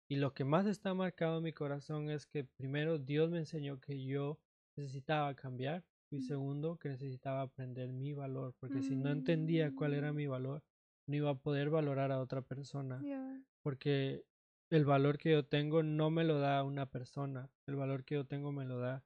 y 0.09 0.15
lo 0.17 0.33
que 0.33 0.43
más 0.43 0.65
está 0.65 0.93
marcado 0.93 1.37
en 1.37 1.43
mi 1.43 1.53
corazón 1.53 2.09
es 2.09 2.25
que 2.25 2.43
primero 2.43 2.97
Dios 2.97 3.29
me 3.29 3.39
enseñó 3.39 3.79
que 3.79 4.03
yo 4.03 4.39
necesitaba 4.75 5.35
cambiar 5.35 5.85
y 6.11 6.17
Mm. 6.17 6.21
segundo 6.21 6.77
que 6.79 6.89
necesitaba 6.89 7.41
aprender 7.43 7.93
mi 7.93 8.13
valor 8.13 8.55
porque 8.59 8.81
si 8.81 8.95
no 8.95 9.11
entendía 9.11 9.71
cuál 9.75 9.93
era 9.93 10.11
Mm. 10.11 10.15
mi 10.15 10.25
valor 10.27 10.63
no 11.07 11.15
iba 11.15 11.29
a 11.29 11.37
poder 11.39 11.69
valorar 11.69 12.11
a 12.11 12.19
otra 12.19 12.41
persona 12.41 12.99
Yeah. 13.03 13.43
porque 13.63 14.23
el 14.71 14.85
valor 14.85 15.17
que 15.19 15.31
yo 15.31 15.45
tengo 15.45 15.83
no 15.83 16.09
me 16.09 16.23
lo 16.23 16.39
da 16.39 16.63
una 16.63 16.87
persona 16.87 17.51
el 17.67 17.75
valor 17.75 18.03
que 18.03 18.15
yo 18.15 18.25
tengo 18.25 18.51
me 18.51 18.65
lo 18.65 18.79
da 18.79 19.03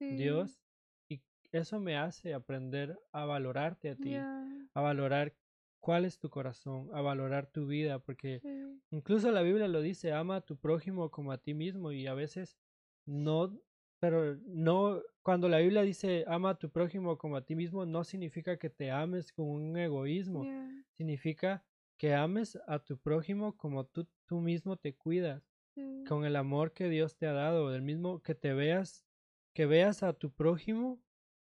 Sí. 0.00 0.06
Dios 0.16 0.62
y 1.08 1.22
eso 1.52 1.80
me 1.80 1.96
hace 1.96 2.34
aprender 2.34 2.98
a 3.12 3.24
valorarte 3.26 3.90
a 3.90 3.96
ti 3.96 4.10
Yeah. 4.10 4.68
a 4.74 4.80
valorar 4.82 5.36
cuál 5.80 6.04
es 6.04 6.18
tu 6.18 6.30
corazón, 6.30 6.90
a 6.94 7.00
valorar 7.02 7.46
tu 7.52 7.66
vida, 7.66 8.00
porque 8.00 8.42
Sí. 8.42 8.80
incluso 8.90 9.30
la 9.32 9.42
Biblia 9.42 9.68
lo 9.68 9.80
dice, 9.82 10.12
ama 10.12 10.36
a 10.36 10.40
tu 10.42 10.58
prójimo 10.58 11.10
como 11.10 11.32
a 11.32 11.38
ti 11.38 11.54
mismo 11.54 11.92
y 11.92 12.06
a 12.08 12.14
veces 12.14 12.58
no, 13.06 13.60
pero 14.00 14.36
no, 14.46 15.02
cuando 15.22 15.48
la 15.48 15.58
Biblia 15.58 15.82
dice 15.82 16.24
ama 16.26 16.50
a 16.50 16.58
tu 16.58 16.70
prójimo 16.72 17.18
como 17.18 17.36
a 17.36 17.44
ti 17.46 17.54
mismo, 17.56 17.86
no 17.86 18.04
significa 18.04 18.58
que 18.58 18.70
te 18.70 18.90
ames 18.90 19.32
con 19.32 19.46
un 19.48 19.76
egoísmo, 19.78 20.42
Yeah. 20.44 20.84
significa 20.96 21.64
que 21.98 22.14
ames 22.14 22.58
a 22.66 22.80
tu 22.84 22.98
prójimo 22.98 23.56
como 23.56 23.86
tú, 23.86 24.08
tú 24.26 24.40
mismo 24.40 24.76
te 24.76 24.96
cuidas, 24.96 25.52
Sí. 25.76 25.82
con 26.06 26.24
el 26.24 26.36
amor 26.36 26.72
que 26.74 26.88
Dios 26.88 27.16
te 27.16 27.26
ha 27.26 27.32
dado, 27.32 27.74
el 27.74 27.82
mismo 27.82 28.22
que 28.22 28.34
te 28.34 28.54
veas, 28.54 29.06
que 29.54 29.66
veas 29.66 30.02
a 30.02 30.12
tu 30.12 30.30
prójimo 30.32 31.00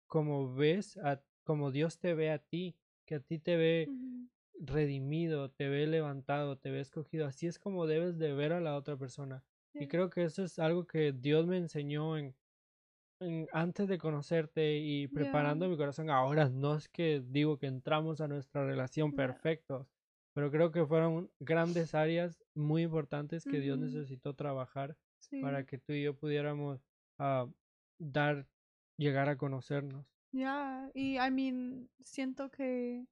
como 0.06 0.52
ves 0.54 0.96
a, 0.98 1.22
como 1.44 1.70
Dios 1.70 1.98
te 1.98 2.14
ve 2.14 2.30
a 2.30 2.38
ti, 2.38 2.76
que 3.06 3.16
a 3.16 3.20
ti 3.20 3.38
te 3.38 3.56
ve 3.56 3.88
redimido, 4.58 5.50
te 5.50 5.68
ve 5.68 5.86
levantado, 5.86 6.58
te 6.58 6.70
ve 6.70 6.80
escogido. 6.80 7.26
Así 7.26 7.46
es 7.46 7.58
como 7.58 7.86
debes 7.86 8.18
de 8.18 8.32
ver 8.32 8.52
a 8.52 8.60
la 8.60 8.76
otra 8.76 8.96
persona. 8.96 9.44
Y 9.72 9.86
creo 9.86 10.10
que 10.10 10.24
eso 10.24 10.42
es 10.42 10.58
algo 10.58 10.86
que 10.86 11.12
Dios 11.12 11.46
me 11.46 11.56
enseñó 11.56 12.18
en, 12.18 12.34
en- 13.20 13.46
antes 13.52 13.88
de 13.88 13.98
conocerte 13.98 14.78
y 14.78 15.06
preparando 15.08 15.66
Yeah. 15.66 15.70
mi 15.72 15.76
corazón. 15.76 16.10
Ahora 16.10 16.48
no 16.48 16.74
es 16.76 16.88
que 16.88 17.22
digo 17.24 17.58
que 17.58 17.66
entramos 17.66 18.20
a 18.20 18.28
nuestra 18.28 18.66
relación 18.66 19.10
Yeah. 19.12 19.16
perfectos, 19.16 19.86
pero 20.34 20.50
creo 20.50 20.72
que 20.72 20.84
fueron 20.86 21.30
grandes 21.38 21.94
áreas 21.94 22.42
muy 22.54 22.82
importantes 22.82 23.44
que 23.44 23.60
Dios 23.60 23.78
necesitó 23.78 24.34
trabajar 24.34 24.96
Sí. 25.18 25.40
para 25.40 25.64
que 25.66 25.78
tú 25.78 25.92
y 25.92 26.02
yo 26.02 26.14
pudiéramos 26.16 26.84
ah, 27.18 27.46
dar, 28.00 28.46
llegar 28.96 29.28
a 29.28 29.36
conocernos. 29.36 30.06
Yeah, 30.32 30.90
y 30.94 31.18
I 31.18 31.30
mean, 31.30 31.88
siento 32.02 32.50
que 32.50 33.06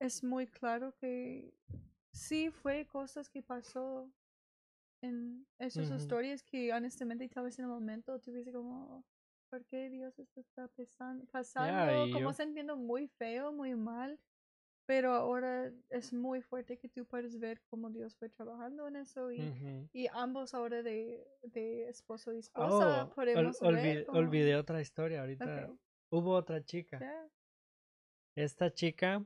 es 0.00 0.22
muy 0.22 0.46
claro 0.46 0.94
que 1.00 1.54
sí 2.12 2.50
fue 2.50 2.86
cosas 2.86 3.28
que 3.28 3.42
pasó 3.42 4.10
en 5.02 5.46
esas 5.58 5.86
Ujú. 5.88 5.96
historias 5.96 6.42
que 6.42 6.72
honestamente 6.72 7.28
tal 7.28 7.44
vez 7.44 7.58
en 7.58 7.64
el 7.64 7.70
momento 7.70 8.18
tuviese 8.20 8.52
como, 8.52 9.04
¿por 9.50 9.64
qué 9.64 9.90
Dios 9.90 10.18
esto 10.18 10.40
está 10.40 10.68
pasando? 10.68 11.24
y 12.06 12.12
como 12.12 12.30
yo- 12.30 12.32
sintiendo 12.34 12.76
muy 12.76 13.08
feo, 13.08 13.52
muy 13.52 13.74
mal, 13.74 14.18
pero 14.86 15.12
ahora 15.14 15.72
es 15.90 16.12
muy 16.12 16.42
fuerte 16.42 16.78
que 16.78 16.88
tú 16.88 17.04
puedes 17.06 17.38
ver 17.38 17.62
cómo 17.70 17.90
Dios 17.90 18.16
fue 18.16 18.28
trabajando 18.28 18.86
en 18.88 18.96
eso 18.96 19.30
y, 19.32 19.38
y 19.92 20.06
ambos 20.12 20.54
ahora 20.54 20.82
de, 20.82 21.26
de 21.42 21.88
esposo 21.88 22.32
y 22.32 22.38
esposa 22.38 23.04
Oh, 23.04 23.08
ol- 23.08 23.14
podemos 23.14 23.60
ver 23.60 24.06
olvidé 24.08 24.56
otra 24.56 24.80
historia 24.80 25.20
ahorita. 25.20 25.70
Hubo 26.10 26.32
otra 26.34 26.62
chica. 26.64 26.98
Yeah. 26.98 27.30
Esta 28.36 28.72
chica. 28.72 29.24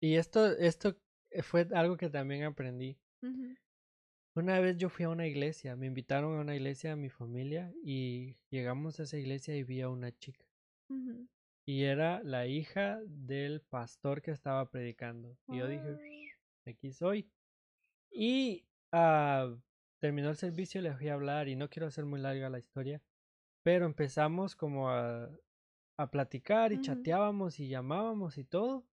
Y 0.00 0.16
esto, 0.16 0.46
esto 0.58 0.96
fue 1.42 1.68
algo 1.72 1.96
que 1.96 2.08
también 2.10 2.44
aprendí. 2.44 2.98
Una 4.34 4.60
vez 4.60 4.78
yo 4.78 4.88
fui 4.88 5.04
a 5.04 5.10
una 5.10 5.26
iglesia, 5.26 5.76
me 5.76 5.86
invitaron 5.86 6.38
a 6.38 6.40
una 6.40 6.54
iglesia 6.56 6.92
a 6.92 6.96
mi 6.96 7.10
familia 7.10 7.72
y 7.84 8.34
llegamos 8.50 8.98
a 8.98 9.02
esa 9.02 9.18
iglesia 9.18 9.54
y 9.56 9.62
vi 9.62 9.82
a 9.82 9.90
una 9.90 10.10
chica. 10.16 10.46
Ujú. 10.88 11.28
Y 11.64 11.84
era 11.84 12.22
la 12.24 12.46
hija 12.46 13.00
del 13.06 13.60
pastor 13.60 14.20
que 14.22 14.32
estaba 14.32 14.68
predicando. 14.70 15.36
Y 15.48 15.58
yo 15.58 15.68
dije, 15.68 15.96
aquí 16.66 16.92
soy. 16.92 17.30
Y 18.10 18.64
ah, 18.92 19.54
terminó 20.00 20.30
el 20.30 20.36
servicio, 20.36 20.82
le 20.82 20.94
fui 20.94 21.08
a 21.08 21.14
hablar 21.14 21.48
y 21.48 21.56
no 21.56 21.68
quiero 21.70 21.86
hacer 21.86 22.04
muy 22.04 22.20
larga 22.20 22.50
la 22.50 22.58
historia, 22.58 23.00
pero 23.62 23.86
empezamos 23.86 24.56
como 24.56 24.90
a, 24.90 25.30
a 25.96 26.10
platicar 26.10 26.72
y 26.72 26.76
chateábamos 26.80 27.60
y 27.60 27.68
llamábamos 27.68 28.36
y 28.38 28.44
todo, 28.44 28.84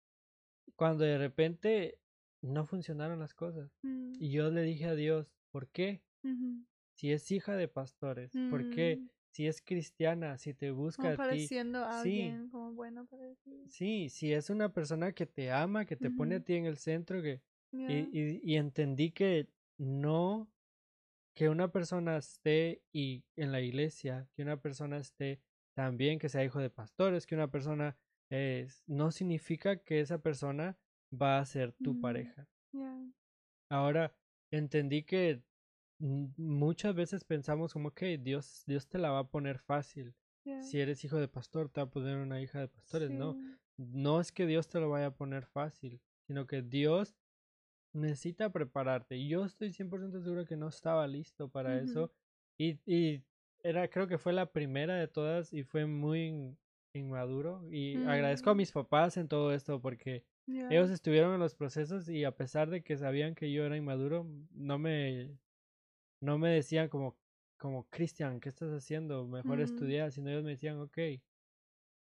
cuando 0.76 1.04
de 1.04 1.18
repente 1.18 1.98
no 2.42 2.66
funcionaron 2.66 3.18
las 3.18 3.34
cosas. 3.34 3.70
Mm, 3.82 4.12
Y 4.20 4.30
yo 4.30 4.50
le 4.50 4.62
dije 4.62 4.84
a 4.84 4.94
Dios, 4.94 5.32
¿por 5.50 5.68
qué? 5.68 6.02
Si 6.92 7.12
es 7.12 7.30
hija 7.30 7.56
de 7.56 7.68
pastores, 7.68 8.32
¿por 8.50 8.68
qué? 8.70 9.00
Si 9.38 9.46
es 9.46 9.62
cristiana, 9.62 10.36
si 10.36 10.52
te 10.52 10.72
busca 10.72 11.12
Como 11.14 11.22
a 11.22 11.28
ti. 11.30 11.46
a 11.84 12.02
Sí. 12.02 12.20
alguien 12.20 12.48
como 12.50 12.72
bueno 12.72 13.06
para 13.06 13.36
ti. 13.36 13.52
Sí, 13.68 14.08
si 14.08 14.32
es 14.32 14.50
una 14.50 14.72
persona 14.72 15.12
que 15.12 15.26
te 15.26 15.52
ama, 15.52 15.84
que 15.84 15.94
te 15.94 16.10
pone 16.10 16.34
a 16.34 16.40
ti 16.40 16.54
en 16.54 16.64
el 16.66 16.76
centro, 16.76 17.22
que, 17.22 17.40
Yeah. 17.72 18.08
y, 18.10 18.18
y, 18.20 18.40
y 18.42 18.56
entendí 18.56 19.12
que 19.12 19.48
no, 19.78 20.50
que 21.36 21.48
una 21.48 21.70
persona 21.72 22.16
esté 22.18 22.82
y 22.92 23.24
en 23.36 23.52
la 23.52 23.60
iglesia, 23.60 24.28
que 24.34 24.42
una 24.42 24.60
persona 24.60 24.98
esté 24.98 25.42
también, 25.76 26.18
que 26.18 26.28
sea 26.28 26.44
hijo 26.44 26.58
de 26.60 26.70
pastores, 26.70 27.26
que 27.26 27.36
una 27.36 27.50
persona 27.50 27.96
es, 28.30 28.82
no 28.88 29.12
significa 29.12 29.84
que 29.84 30.00
esa 30.00 30.20
persona 30.20 30.80
va 31.12 31.38
a 31.38 31.44
ser 31.46 31.74
tu 31.74 32.00
pareja. 32.00 32.48
Yeah. 32.72 33.08
Ahora 33.70 34.16
entendí 34.50 35.02
que 35.04 35.42
muchas 35.98 36.94
veces 36.94 37.24
pensamos 37.24 37.72
como 37.72 37.92
que 37.92 38.18
Dios, 38.18 38.62
Dios 38.66 38.88
te 38.88 38.98
la 38.98 39.10
va 39.10 39.20
a 39.20 39.28
poner 39.30 39.58
fácil. 39.58 40.14
Yeah. 40.44 40.62
Si 40.62 40.80
eres 40.80 41.04
hijo 41.04 41.16
de 41.18 41.28
pastor, 41.28 41.68
te 41.68 41.80
va 41.80 41.86
a 41.86 41.90
poner 41.90 42.16
una 42.18 42.40
hija 42.40 42.60
de 42.60 42.68
pastores. 42.68 43.10
No, 43.10 43.34
Sí. 43.34 43.56
no 43.76 44.20
es 44.20 44.32
que 44.32 44.46
Dios 44.46 44.68
te 44.68 44.80
lo 44.80 44.90
vaya 44.90 45.06
a 45.06 45.14
poner 45.14 45.44
fácil, 45.46 46.00
sino 46.26 46.46
que 46.46 46.62
Dios 46.62 47.14
necesita 47.92 48.50
prepararte. 48.50 49.16
Y 49.16 49.28
yo 49.28 49.44
estoy 49.44 49.72
100% 49.72 50.20
seguro 50.22 50.44
que 50.44 50.56
no 50.56 50.68
estaba 50.68 51.06
listo 51.06 51.48
para 51.48 51.78
eso. 51.80 52.12
Y, 52.58 52.78
y 52.86 53.22
era, 53.62 53.88
creo 53.88 54.06
que 54.06 54.18
fue 54.18 54.32
la 54.32 54.46
primera 54.52 54.94
de 54.96 55.08
todas 55.08 55.52
y 55.52 55.64
fue 55.64 55.86
muy 55.86 56.26
in- 56.26 56.58
inmaduro. 56.94 57.66
Y 57.70 57.96
agradezco 58.04 58.50
a 58.50 58.54
Mm. 58.54 58.58
mis 58.58 58.72
papás 58.72 59.16
en 59.16 59.28
todo 59.28 59.52
esto 59.52 59.80
porque 59.80 60.24
Yeah. 60.46 60.68
ellos 60.70 60.90
estuvieron 60.90 61.34
en 61.34 61.40
los 61.40 61.54
procesos 61.54 62.08
y 62.08 62.24
a 62.24 62.34
pesar 62.34 62.70
de 62.70 62.82
que 62.82 62.96
sabían 62.96 63.34
que 63.34 63.52
yo 63.52 63.64
era 63.64 63.76
inmaduro, 63.76 64.26
no 64.52 64.78
me, 64.78 65.36
no 66.20 66.38
me 66.38 66.50
decían 66.50 66.88
como, 66.88 67.16
como, 67.58 67.84
Cristian, 67.88 68.40
¿qué 68.40 68.48
estás 68.50 68.70
haciendo? 68.70 69.26
Mejor 69.26 69.58
Mm. 69.58 69.62
estudiar, 69.62 70.12
sino 70.12 70.30
ellos 70.30 70.44
me 70.44 70.50
decían, 70.50 70.78
ok. 70.80 70.98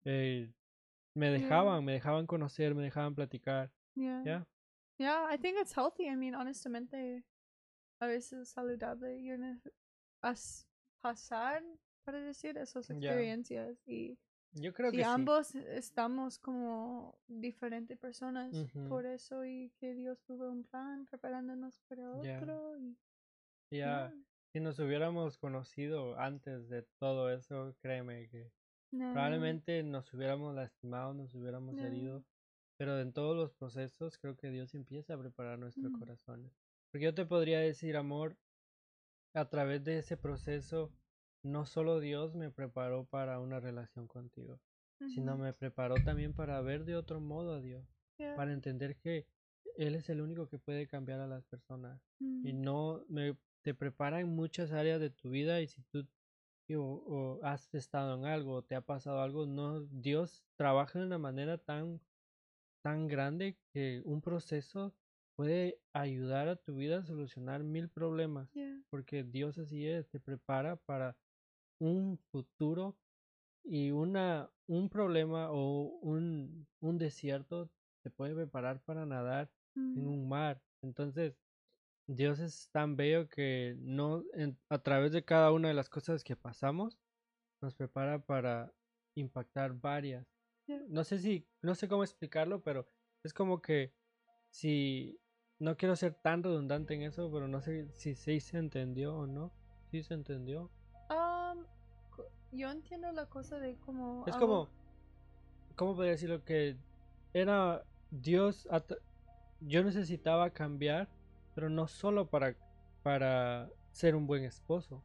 Eh, 0.04 0.52
me 1.14 1.26
Yeah. 1.30 1.38
dejaban, 1.38 1.84
me 1.84 1.92
dejaban 1.92 2.26
conocer, 2.26 2.74
me 2.74 2.82
dejaban 2.84 3.14
platicar, 3.14 3.72
Yeah. 3.94 4.22
¿ya? 4.24 4.46
Yeah, 4.98 5.32
I 5.32 5.38
think 5.38 5.58
it's 5.60 5.72
healthy. 5.76 6.06
I 6.08 6.16
mean, 6.16 6.34
honestamente, 6.34 7.24
a 8.00 8.06
veces 8.06 8.48
saludable 8.48 9.18
y 9.18 9.30
una- 9.32 9.60
as- 10.22 10.66
pasar, 11.00 11.62
para 12.04 12.20
decir, 12.20 12.56
esas 12.58 12.90
experiencias. 12.90 13.78
Y, 13.86 14.18
Yo 14.52 14.72
creo 14.72 14.88
y 14.92 14.96
que 14.96 15.04
sí. 15.04 15.10
ambos 15.10 15.54
estamos 15.54 16.38
como 16.38 17.18
diferentes 17.28 17.98
personas 17.98 18.64
por 18.88 19.04
eso 19.06 19.44
y 19.44 19.70
que 19.78 19.94
Dios 19.94 20.20
tuvo 20.24 20.50
un 20.50 20.64
plan 20.64 21.06
preparándonos 21.06 21.80
para 21.88 22.10
otro. 22.12 22.76
Y, 22.78 22.96
Ya, 23.70 24.12
si 24.52 24.60
nos 24.60 24.78
hubiéramos 24.78 25.38
conocido 25.38 26.18
antes 26.18 26.68
de 26.68 26.82
todo 26.98 27.30
eso, 27.30 27.74
créeme 27.82 28.28
que 28.28 28.50
no, 28.92 29.12
probablemente 29.12 29.82
nos 29.82 30.12
hubiéramos 30.14 30.54
lastimado, 30.54 31.14
nos 31.14 31.34
hubiéramos 31.34 31.78
No. 31.78 31.86
herido, 31.86 32.24
pero 32.78 32.98
en 32.98 33.12
todos 33.12 33.36
los 33.36 33.52
procesos 33.52 34.18
creo 34.18 34.36
que 34.36 34.50
Dios 34.50 34.74
empieza 34.74 35.14
a 35.14 35.18
preparar 35.18 35.58
nuestros 35.58 35.92
Mm. 35.92 35.98
corazones. 35.98 36.52
Porque 36.90 37.04
yo 37.04 37.14
te 37.14 37.26
podría 37.26 37.60
decir, 37.60 37.96
amor, 37.96 38.36
a 39.34 39.48
través 39.48 39.84
de 39.84 39.98
ese 39.98 40.16
proceso, 40.16 40.90
no 41.42 41.66
solo 41.66 42.00
Dios 42.00 42.34
me 42.34 42.50
preparó 42.50 43.04
para 43.06 43.38
una 43.40 43.60
relación 43.60 44.06
contigo, 44.08 44.60
sino 45.06 45.36
me 45.36 45.52
preparó 45.52 46.02
también 46.02 46.32
para 46.34 46.60
ver 46.60 46.84
de 46.84 46.96
otro 46.96 47.20
modo 47.20 47.54
a 47.54 47.60
Dios, 47.60 47.84
para 48.34 48.52
entender 48.52 48.96
que 48.96 49.26
Él 49.76 49.94
es 49.94 50.08
el 50.08 50.20
único 50.20 50.48
que 50.48 50.58
puede 50.58 50.86
cambiar 50.88 51.20
a 51.20 51.26
las 51.26 51.44
personas 51.46 52.00
y 52.42 52.52
mm, 52.52 52.62
no 52.62 53.04
me 53.08 53.36
te 53.62 53.74
prepara 53.74 54.20
en 54.20 54.34
muchas 54.34 54.72
áreas 54.72 55.00
de 55.00 55.10
tu 55.10 55.30
vida 55.30 55.60
y 55.60 55.68
si 55.68 55.82
tú 55.82 56.06
o, 56.76 56.82
o 56.82 57.44
has 57.44 57.74
estado 57.74 58.14
en 58.14 58.26
algo 58.26 58.54
o 58.54 58.62
te 58.62 58.74
ha 58.74 58.82
pasado 58.82 59.20
algo, 59.22 59.46
no 59.46 59.80
Dios 59.80 60.44
trabaja 60.56 60.98
de 60.98 61.06
una 61.06 61.18
manera 61.18 61.58
tan 61.58 62.00
tan 62.82 63.08
grande 63.08 63.58
que 63.72 64.02
un 64.04 64.20
proceso 64.20 64.94
puede 65.36 65.80
ayudar 65.92 66.48
a 66.48 66.56
tu 66.56 66.74
vida 66.74 66.98
a 66.98 67.04
solucionar 67.04 67.62
mil 67.62 67.88
problemas, 67.88 68.50
porque 68.90 69.24
Dios 69.24 69.58
así 69.58 69.86
es, 69.86 70.08
te 70.08 70.20
prepara 70.20 70.76
para 70.76 71.16
un 71.80 72.18
futuro 72.30 72.96
y 73.64 73.90
una 73.90 74.50
un 74.66 74.88
problema 74.88 75.50
o 75.50 75.98
un 76.00 76.66
un 76.80 76.98
desierto 76.98 77.70
te 78.02 78.10
puede 78.10 78.34
preparar 78.34 78.80
para 78.82 79.06
nadar 79.06 79.50
en 79.76 80.04
mm, 80.04 80.08
un 80.08 80.28
mar. 80.28 80.62
Entonces, 80.82 81.36
Dios 82.08 82.38
es 82.40 82.70
tan 82.72 82.96
bello 82.96 83.28
que 83.28 83.76
no 83.78 84.24
en- 84.32 84.58
a 84.70 84.78
través 84.82 85.12
de 85.12 85.24
cada 85.24 85.52
una 85.52 85.68
de 85.68 85.74
las 85.74 85.90
cosas 85.90 86.24
que 86.24 86.36
pasamos 86.36 86.98
nos 87.60 87.74
prepara 87.74 88.18
para 88.18 88.72
impactar 89.14 89.74
varias. 89.74 90.26
ya, 90.66 90.80
No 90.88 91.04
sé 91.04 91.18
si 91.18 91.46
no 91.60 91.74
sé 91.74 91.86
cómo 91.86 92.02
explicarlo, 92.02 92.62
pero 92.62 92.88
es 93.22 93.34
como 93.34 93.60
que 93.60 93.92
si 94.50 95.20
no 95.58 95.76
quiero 95.76 95.96
ser 95.96 96.14
tan 96.14 96.42
redundante 96.42 96.94
en 96.94 97.02
eso, 97.02 97.30
pero 97.30 97.46
no 97.46 97.60
sé 97.60 97.90
si 97.92 98.14
sí 98.14 98.40
se 98.40 98.56
entendió 98.58 99.14
o 99.14 99.26
no. 99.26 99.52
Sí 99.90 100.02
se 100.02 100.14
entendió. 100.14 100.70
Um, 101.10 101.64
yo 102.52 102.70
entiendo 102.70 103.12
la 103.12 103.26
cosa 103.26 103.58
de 103.58 103.76
como 103.78 104.24
Es 104.26 104.34
algo- 104.34 104.46
como 104.46 104.70
¿cómo 105.76 105.94
podría 105.94 106.12
decirlo 106.12 106.42
que 106.44 106.78
era 107.34 107.84
Dios 108.10 108.66
yo 109.60 109.82
necesitaba 109.84 110.50
cambiar, 110.50 111.08
pero 111.58 111.70
no 111.70 111.88
solo 111.88 112.28
para 112.28 112.54
para 113.02 113.68
ser 113.90 114.14
un 114.14 114.28
buen 114.28 114.44
esposo, 114.44 115.02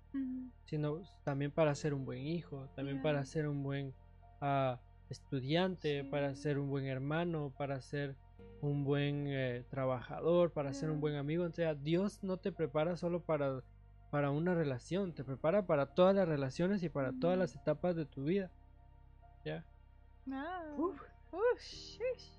sino 0.65 1.01
también 1.23 1.49
para 1.49 1.73
ser 1.73 1.95
un 1.95 2.05
buen 2.05 2.27
hijo, 2.27 2.69
también 2.75 3.01
para 3.01 3.25
ser 3.25 3.47
un 3.47 3.63
buen 3.63 3.95
ah, 4.39 4.79
estudiante, 5.09 6.03
para 6.03 6.35
ser 6.35 6.59
un 6.59 6.69
buen 6.69 6.85
hermano, 6.85 7.51
para 7.57 7.81
ser 7.81 8.15
un 8.61 8.83
buen 8.83 9.25
eh, 9.29 9.65
trabajador, 9.71 10.51
para 10.51 10.73
ser 10.73 10.91
un 10.91 11.01
buen 11.01 11.15
amigo. 11.15 11.43
O 11.45 11.51
sea, 11.51 11.73
Dios 11.73 12.19
no 12.21 12.37
te 12.37 12.51
prepara 12.51 12.97
solo 12.97 13.23
para, 13.23 13.63
para 14.11 14.29
una 14.29 14.53
relación, 14.53 15.11
te 15.15 15.23
prepara 15.23 15.65
para 15.65 15.87
todas 15.87 16.15
las 16.15 16.27
relaciones 16.27 16.83
y 16.83 16.89
para 16.89 17.13
todas 17.19 17.35
las 17.35 17.55
etapas 17.55 17.95
de 17.95 18.05
tu 18.05 18.25
vida. 18.25 18.51
¿Ya? 19.43 19.65
ah, 20.31 20.75
Uf. 20.77 21.01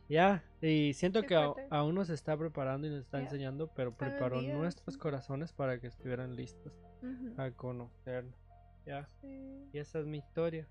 Ya, 0.09 0.45
y 0.61 0.93
siento 0.95 1.23
Qué 1.23 1.29
que 1.29 1.37
a- 1.37 1.53
aún 1.71 1.95
nos 1.95 2.11
está 2.11 2.37
preparando 2.37 2.87
y 2.87 2.91
nos 2.91 3.01
está 3.01 3.19
Ya. 3.19 3.25
enseñando, 3.25 3.69
pero 3.69 3.93
preparó 3.97 4.41
día, 4.41 4.55
nuestros 4.55 4.95
sí. 4.95 5.01
corazones 5.01 5.53
para 5.53 5.81
que 5.81 5.87
estuvieran 5.87 6.37
listos 6.37 6.73
Ujú, 7.03 7.35
a 7.41 7.51
conocernos. 7.53 8.39
Ya, 8.87 9.07
sí. 9.21 9.71
y 9.73 9.79
esa 9.79 10.01
es 10.01 10.07
mi 10.07 10.19
historia. 10.19 10.69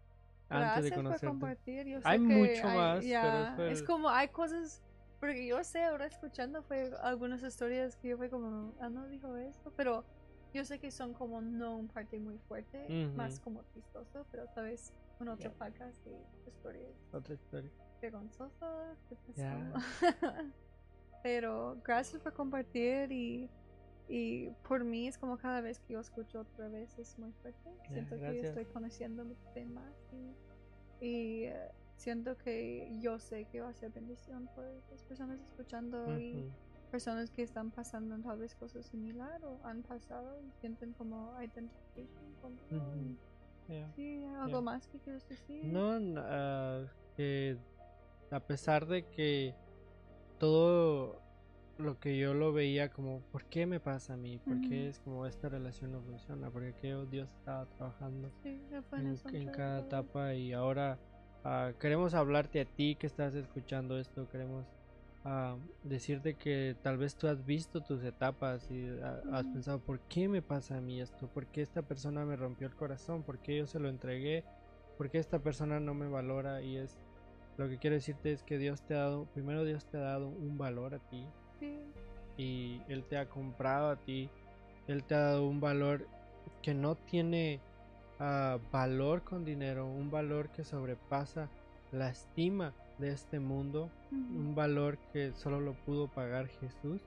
Antes 0.49 0.67
Gracias 0.67 0.83
de 0.83 0.89
por 0.91 0.97
conocerte. 0.97 1.27
compartir. 1.27 1.87
Yo 1.87 1.99
Hay 2.03 2.19
que 2.19 2.23
mucho 2.23 2.67
hay- 2.67 2.77
más, 2.77 3.03
pero 3.03 3.43
es 3.43 3.55
fue 3.55 3.71
es 3.71 3.79
el- 3.79 3.85
como 3.87 4.09
hay 4.09 4.27
cosas 4.27 4.83
porque 5.19 5.47
yo 5.47 5.63
sé 5.63 5.83
ahora 5.83 6.05
escuchando 6.05 6.61
fue 6.63 6.91
algunas 7.01 7.41
historias 7.41 7.95
que 7.95 8.09
yo 8.09 8.17
fue 8.17 8.29
como 8.29 8.75
ah 8.81 8.89
no 8.89 9.07
dijo 9.07 9.35
esto, 9.37 9.71
pero 9.75 10.05
yo 10.53 10.63
sé 10.65 10.79
que 10.79 10.91
son 10.91 11.13
como 11.13 11.41
no 11.41 11.77
un 11.77 11.87
parte 11.87 12.19
muy 12.19 12.37
fuerte, 12.39 12.87
más 13.15 13.35
Ujú. 13.35 13.43
como 13.45 13.63
chistoso, 13.73 14.27
pero 14.31 14.45
tal 14.53 14.65
un 15.19 15.29
otro 15.29 15.51
Ya. 15.51 15.57
podcast 15.57 16.03
de 16.05 16.17
historias 16.47 16.91
Otra 17.11 17.33
historia. 17.33 17.71
Ya. 19.35 19.71
pasó. 19.73 19.85
pero 21.23 21.77
gracias 21.83 22.21
por 22.21 22.33
compartir 22.33 23.11
y 23.11 23.49
y 24.09 24.49
por 24.67 24.83
mí 24.83 25.07
es 25.07 25.17
como 25.17 25.37
cada 25.37 25.61
vez 25.61 25.79
que 25.79 25.93
yo 25.93 26.01
escucho 26.01 26.41
otra 26.41 26.67
vez 26.67 26.97
es 26.99 27.17
muy 27.17 27.31
fuerte. 27.41 27.69
Siento 27.87 28.19
que 28.19 28.39
estoy 28.41 28.65
conociendo 28.65 29.23
más 29.65 29.95
y, 30.99 31.05
y, 31.05 31.43
eh, 31.45 31.71
siento 31.95 32.37
que 32.37 32.97
yo 32.99 33.17
sé 33.17 33.45
que 33.45 33.61
va 33.61 33.69
a 33.69 33.73
ser 33.73 33.91
bendición 33.91 34.49
por 34.55 34.65
las 34.91 35.03
personas 35.05 35.39
escuchando 35.39 36.19
y 36.19 36.51
personas 36.91 37.31
que 37.31 37.43
están 37.43 37.71
pasando 37.71 38.19
tal 38.19 38.39
vez 38.39 38.55
cosas 38.55 38.85
similares 38.85 39.41
o 39.43 39.57
han 39.65 39.81
pasado 39.83 40.37
y 40.41 40.51
sienten 40.59 40.91
como 40.93 41.31
identification 41.41 42.35
con. 42.41 43.17
Sí, 43.95 44.23
algo 44.39 44.61
más 44.61 44.87
que 44.87 44.99
quieres 44.99 45.27
decir. 45.27 45.63
No, 45.65 45.99
ah, 46.17 46.85
que 47.15 47.57
a 48.31 48.39
pesar 48.39 48.85
de 48.87 49.05
que 49.09 49.55
todo 50.39 51.21
lo 51.77 51.99
que 51.99 52.17
yo 52.17 52.33
lo 52.33 52.53
veía 52.53 52.89
como, 52.89 53.21
¿por 53.31 53.45
qué 53.45 53.65
me 53.65 53.79
pasa 53.79 54.13
a 54.13 54.17
mí? 54.17 54.39
¿Por 54.39 54.61
qué 54.61 54.87
es 54.87 54.99
como 54.99 55.25
esta 55.25 55.49
relación 55.49 55.91
no 55.91 56.01
funciona? 56.01 56.49
¿Por 56.49 56.73
qué 56.75 56.95
Dios 57.09 57.31
estaba 57.31 57.65
trabajando 57.65 58.31
Sí, 58.41 58.59
en 59.31 59.47
cada 59.47 59.79
etapa 59.79 60.33
y 60.33 60.53
ahora 60.53 60.99
ah, 61.43 61.71
queremos 61.79 62.13
hablarte 62.13 62.61
a 62.61 62.65
ti 62.65 62.95
que 62.95 63.07
estás 63.07 63.33
escuchando 63.35 63.99
esto, 63.99 64.27
queremos 64.29 64.65
ah, 65.25 65.57
decirte 65.83 66.35
que 66.35 66.75
tal 66.81 66.97
vez 66.97 67.15
tú 67.15 67.27
has 67.27 67.45
visto 67.45 67.81
tus 67.81 68.03
etapas 68.03 68.69
y 68.71 68.87
has 69.31 69.45
pensado, 69.45 69.79
¿por 69.79 69.99
qué 70.01 70.27
me 70.27 70.41
pasa 70.41 70.77
a 70.77 70.81
mí 70.81 71.01
esto? 71.01 71.27
¿Por 71.27 71.47
qué 71.47 71.61
esta 71.61 71.81
persona 71.81 72.25
me 72.25 72.35
rompió 72.35 72.67
el 72.67 72.75
corazón? 72.75 73.23
¿Por 73.23 73.39
qué 73.39 73.57
yo 73.57 73.67
se 73.67 73.79
lo 73.79 73.89
entregué? 73.89 74.43
¿Por 74.97 75.09
qué 75.09 75.17
esta 75.17 75.39
persona 75.39 75.79
no 75.79 75.93
me 75.93 76.07
valora? 76.07 76.61
Y 76.61 76.77
es 76.77 76.97
lo 77.57 77.69
que 77.69 77.77
quiero 77.77 77.95
decirte 77.95 78.31
es 78.31 78.43
que 78.43 78.57
Dios 78.57 78.81
te 78.81 78.95
ha 78.95 78.99
dado, 78.99 79.25
primero 79.25 79.63
Dios 79.63 79.85
te 79.85 79.97
ha 79.97 80.01
dado 80.01 80.27
un 80.27 80.57
valor 80.57 80.95
a 80.95 80.99
ti 80.99 81.27
Sí, 81.59 81.79
y 82.37 82.81
Él 82.87 83.03
te 83.03 83.17
ha 83.17 83.29
comprado 83.29 83.91
a 83.91 83.95
ti, 83.97 84.29
Él 84.87 85.03
te 85.03 85.15
ha 85.15 85.19
dado 85.19 85.47
un 85.47 85.59
valor 85.59 86.07
que 86.61 86.73
no 86.73 86.95
tiene 86.95 87.61
ah, 88.19 88.57
valor 88.71 89.23
con 89.23 89.45
dinero, 89.45 89.87
un 89.87 90.09
valor 90.09 90.49
que 90.49 90.63
sobrepasa 90.63 91.49
la 91.91 92.09
estima 92.09 92.73
de 92.97 93.11
este 93.11 93.39
mundo, 93.39 93.91
un 94.13 94.53
valor 94.55 94.97
que 95.11 95.33
solo 95.33 95.59
lo 95.59 95.73
pudo 95.73 96.07
pagar 96.07 96.47
Jesús. 96.47 97.01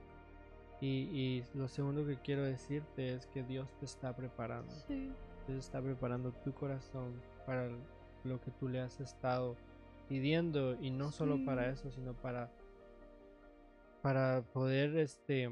Y, 0.80 0.86
y 0.86 1.44
lo 1.54 1.68
segundo 1.68 2.04
que 2.06 2.16
quiero 2.16 2.42
decirte 2.42 3.14
es 3.14 3.26
que 3.26 3.42
Dios 3.42 3.68
te 3.78 3.86
está 3.86 4.14
preparando, 4.14 4.70
sí, 4.86 5.10
Dios 5.46 5.64
está 5.64 5.80
preparando 5.80 6.32
tu 6.32 6.52
corazón 6.52 7.14
para 7.46 7.70
lo 8.24 8.40
que 8.42 8.50
tú 8.50 8.68
le 8.68 8.80
has 8.80 9.00
estado 9.00 9.56
pidiendo 10.06 10.76
y 10.80 10.90
no 10.90 11.12
solo 11.12 11.42
para 11.46 11.70
eso, 11.70 11.90
sino 11.90 12.12
para 12.14 12.50
para 14.02 14.42
poder 14.52 14.96
este 14.98 15.50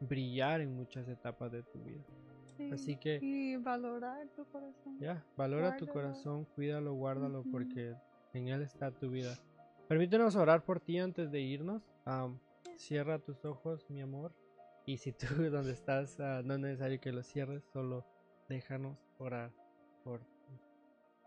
brillar 0.00 0.60
en 0.60 0.74
muchas 0.76 1.08
etapas 1.08 1.50
de 1.52 1.62
tu 1.62 1.78
vida. 1.80 2.02
sí. 2.56 2.70
Así 2.72 2.96
que 2.96 3.18
Y 3.20 3.56
valorar 3.56 4.28
tu 4.28 4.44
corazón. 4.46 4.98
ya, 4.98 5.24
valora 5.36 5.76
tu 5.76 5.86
corazón, 5.86 6.44
cuídalo, 6.54 6.94
guárdalo 6.94 7.42
porque 7.50 7.94
en 8.32 8.48
él 8.48 8.62
está 8.62 8.90
tu 8.92 9.10
vida. 9.10 9.36
Permítenos 9.88 10.36
orar 10.36 10.64
por 10.64 10.80
ti 10.80 10.98
antes 10.98 11.30
de 11.30 11.40
irnos. 11.40 11.82
Am, 12.04 12.38
cierra 12.76 13.18
tus 13.18 13.44
ojos, 13.44 13.88
mi 13.90 14.00
amor. 14.00 14.32
Y 14.86 14.98
si 14.98 15.12
tú 15.12 15.26
donde 15.50 15.72
estás 15.72 16.18
ah, 16.20 16.42
no 16.44 16.54
es 16.54 16.60
necesario 16.60 17.00
que 17.00 17.12
los 17.12 17.26
cierres, 17.26 17.64
solo 17.72 18.04
déjanos 18.48 18.98
orar 19.18 19.52
por 20.04 20.20
ti. 20.20 20.58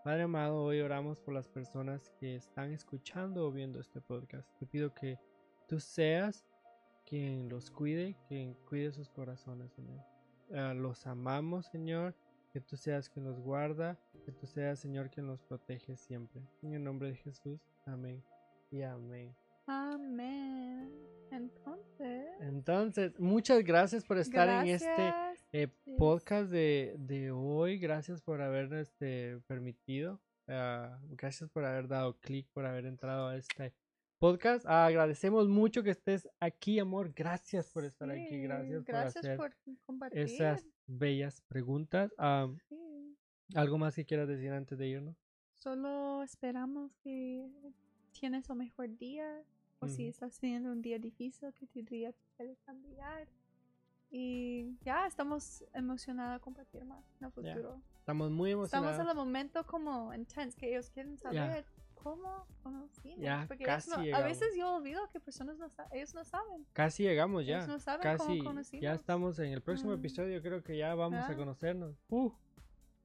Padre 0.03 0.23
amado, 0.23 0.63
hoy 0.63 0.81
oramos 0.81 1.19
por 1.19 1.33
las 1.33 1.47
personas 1.47 2.11
que 2.19 2.35
están 2.35 2.71
escuchando 2.71 3.47
o 3.47 3.51
viendo 3.51 3.79
este 3.79 4.01
podcast. 4.01 4.47
Te 4.59 4.65
pido 4.65 4.93
que 4.93 5.17
tú 5.67 5.79
seas 5.79 6.45
quien 7.05 7.49
los 7.49 7.71
cuide, 7.71 8.15
quien 8.27 8.53
cuide 8.67 8.91
sus 8.91 9.09
corazones, 9.09 9.71
Señor. 9.73 10.03
Ah, 10.53 10.73
los 10.73 11.07
amamos, 11.07 11.67
Señor. 11.67 12.15
Que 12.51 12.61
tú 12.61 12.77
seas 12.77 13.09
quien 13.09 13.25
los 13.25 13.41
guarda, 13.41 13.99
que 14.23 14.31
tú 14.31 14.47
seas, 14.47 14.79
Señor, 14.79 15.09
quien 15.09 15.27
los 15.27 15.41
protege 15.41 15.97
siempre. 15.97 16.41
En 16.61 16.73
el 16.73 16.83
nombre 16.85 17.09
de 17.09 17.15
Jesús, 17.15 17.59
amén 17.85 18.23
y 18.75 18.81
amén. 18.83 19.35
Amén. 19.67 20.91
Entonces. 21.31 22.27
Entonces, 22.41 23.19
muchas 23.19 23.63
gracias 23.63 24.03
por 24.05 24.17
estar 24.17 24.47
en 24.65 24.73
este 24.73 24.85
gracias. 24.87 25.47
eh, 25.53 25.67
Yes. 25.85 25.95
podcast 25.97 26.51
de, 26.51 26.95
de 26.99 27.31
hoy. 27.31 27.77
Gracias 27.79 28.21
por 28.21 28.41
haber 28.41 28.71
este, 28.73 29.39
permitido. 29.47 30.19
ah, 30.47 30.99
gracias 31.09 31.49
por 31.49 31.65
haber 31.65 31.87
dado 31.87 32.19
clic, 32.19 32.47
por 32.53 32.65
haber 32.65 32.85
entrado 32.85 33.27
a 33.29 33.35
este 33.37 33.73
podcast. 34.19 34.65
Agradecemos 34.67 35.47
mucho 35.47 35.81
que 35.83 35.91
estés 35.91 36.27
aquí, 36.39 36.79
amor. 36.79 37.13
Gracias 37.15 37.69
por 37.71 37.85
estar 37.85 38.09
aquí. 38.11 38.27
Sí, 38.29 38.41
Gracias, 38.41 38.83
gracias 38.83 39.13
por 39.13 39.25
hacer 39.25 39.37
por 39.37 39.55
compartir. 39.85 40.19
esas 40.19 40.65
bellas 40.85 41.41
preguntas. 41.47 42.11
Sí. 42.69 43.17
¿Algo 43.55 43.77
más 43.77 43.95
que 43.95 44.05
quieras 44.05 44.27
decir 44.27 44.51
antes 44.51 44.77
de 44.77 44.87
irnos? 44.87 45.15
Solo 45.53 46.21
esperamos 46.23 46.91
que 47.03 47.49
tienes 48.19 48.49
un 48.49 48.57
mejor 48.59 48.95
día 48.97 49.43
o 49.79 49.87
si 49.87 50.03
Ujú. 50.03 50.09
estás 50.09 50.39
teniendo 50.39 50.71
un 50.71 50.81
día 50.81 50.97
difícil 50.99 51.53
que 51.53 51.67
tu 51.67 51.81
día 51.83 52.13
puede 52.37 52.55
cambiar. 52.65 53.27
Y 54.11 54.77
ya 54.81 55.05
estamos 55.07 55.63
emocionados 55.73 56.37
a 56.37 56.39
compartir 56.39 56.85
más 56.85 57.03
en 57.19 57.25
el 57.25 57.31
Ya, 57.43 57.53
futuro. 57.53 57.81
Estamos 57.99 58.31
muy 58.31 58.51
Estamos 58.51 58.71
emocionados. 58.73 58.99
en 59.01 59.07
el 59.09 59.15
momento 59.15 59.65
como 59.65 60.13
intense 60.13 60.55
que 60.57 60.69
ellos 60.69 60.89
quieren 60.91 61.17
saber 61.17 61.65
cómo 61.95 62.45
conocimos. 62.63 63.19
Ya, 63.19 63.45
porque 63.47 63.63
ellos 63.63 63.75
casi 63.87 63.89
no- 63.89 64.15
a 64.15 64.21
veces 64.21 64.47
yo 64.55 64.75
olvido 64.75 65.09
que 65.09 65.19
personas 65.19 65.57
no 65.57 65.67
ellos 65.91 66.13
no 66.13 66.23
saben. 66.23 66.65
Casi 66.71 67.03
llegamos 67.03 67.45
ya. 67.45 67.57
Ellos 67.57 67.67
no 67.67 67.79
saben 67.79 68.03
Casi 68.03 68.17
cómo 68.19 68.35
ya 68.35 68.43
conocimos. 68.43 68.85
estamos 68.93 69.39
en 69.39 69.51
el 69.53 69.61
próximo 69.61 69.91
Mm. 69.91 69.99
episodio. 69.99 70.41
Creo 70.41 70.63
que 70.63 70.77
ya 70.77 70.93
vamos 70.95 71.19
a 71.19 71.31
Ah. 71.31 71.35
conocernos. 71.35 71.95
Uh, 72.09 72.31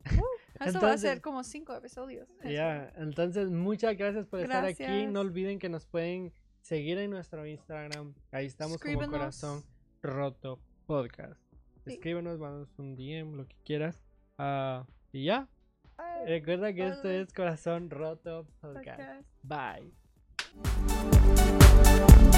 Eso 0.59 0.81
va 0.81 0.93
a 0.93 0.99
ser 0.99 1.21
como 1.21 1.45
cinco 1.45 1.75
episodios. 1.75 2.29
Ya, 2.45 2.93
entonces 2.97 3.51
muchas 3.51 3.97
gracias 3.97 4.27
por 4.27 4.41
estar 4.41 4.65
aquí. 4.65 5.07
No 5.07 5.21
olviden 5.21 5.59
que 5.59 5.69
nos 5.69 5.87
pueden 5.87 6.33
seguir 6.61 6.99
en 6.99 7.11
nuestro 7.11 7.47
Instagram. 7.47 8.15
Ahí 8.33 8.47
estamos 8.47 8.81
como. 8.81 9.11
Corazón 9.11 9.63
Roto 10.03 10.61
Podcast. 10.87 11.41
Sí. 11.85 11.93
Escríbenos, 11.95 12.39
un 12.79 12.97
DM, 12.97 13.37
lo 13.37 13.47
que 13.47 13.57
quieras. 13.65 14.03
Ah, 14.39 14.87
y 15.13 15.25
ya, 15.25 15.49
Bye. 15.97 16.27
recuerda 16.27 16.73
que 16.73 16.87
esto 16.87 17.09
Bye. 17.09 17.21
es 17.23 17.33
Corazón 17.33 17.91
Roto 17.91 18.47
Podcast. 18.61 19.25
Podcast. 19.43 19.93
Bye. 22.15 22.30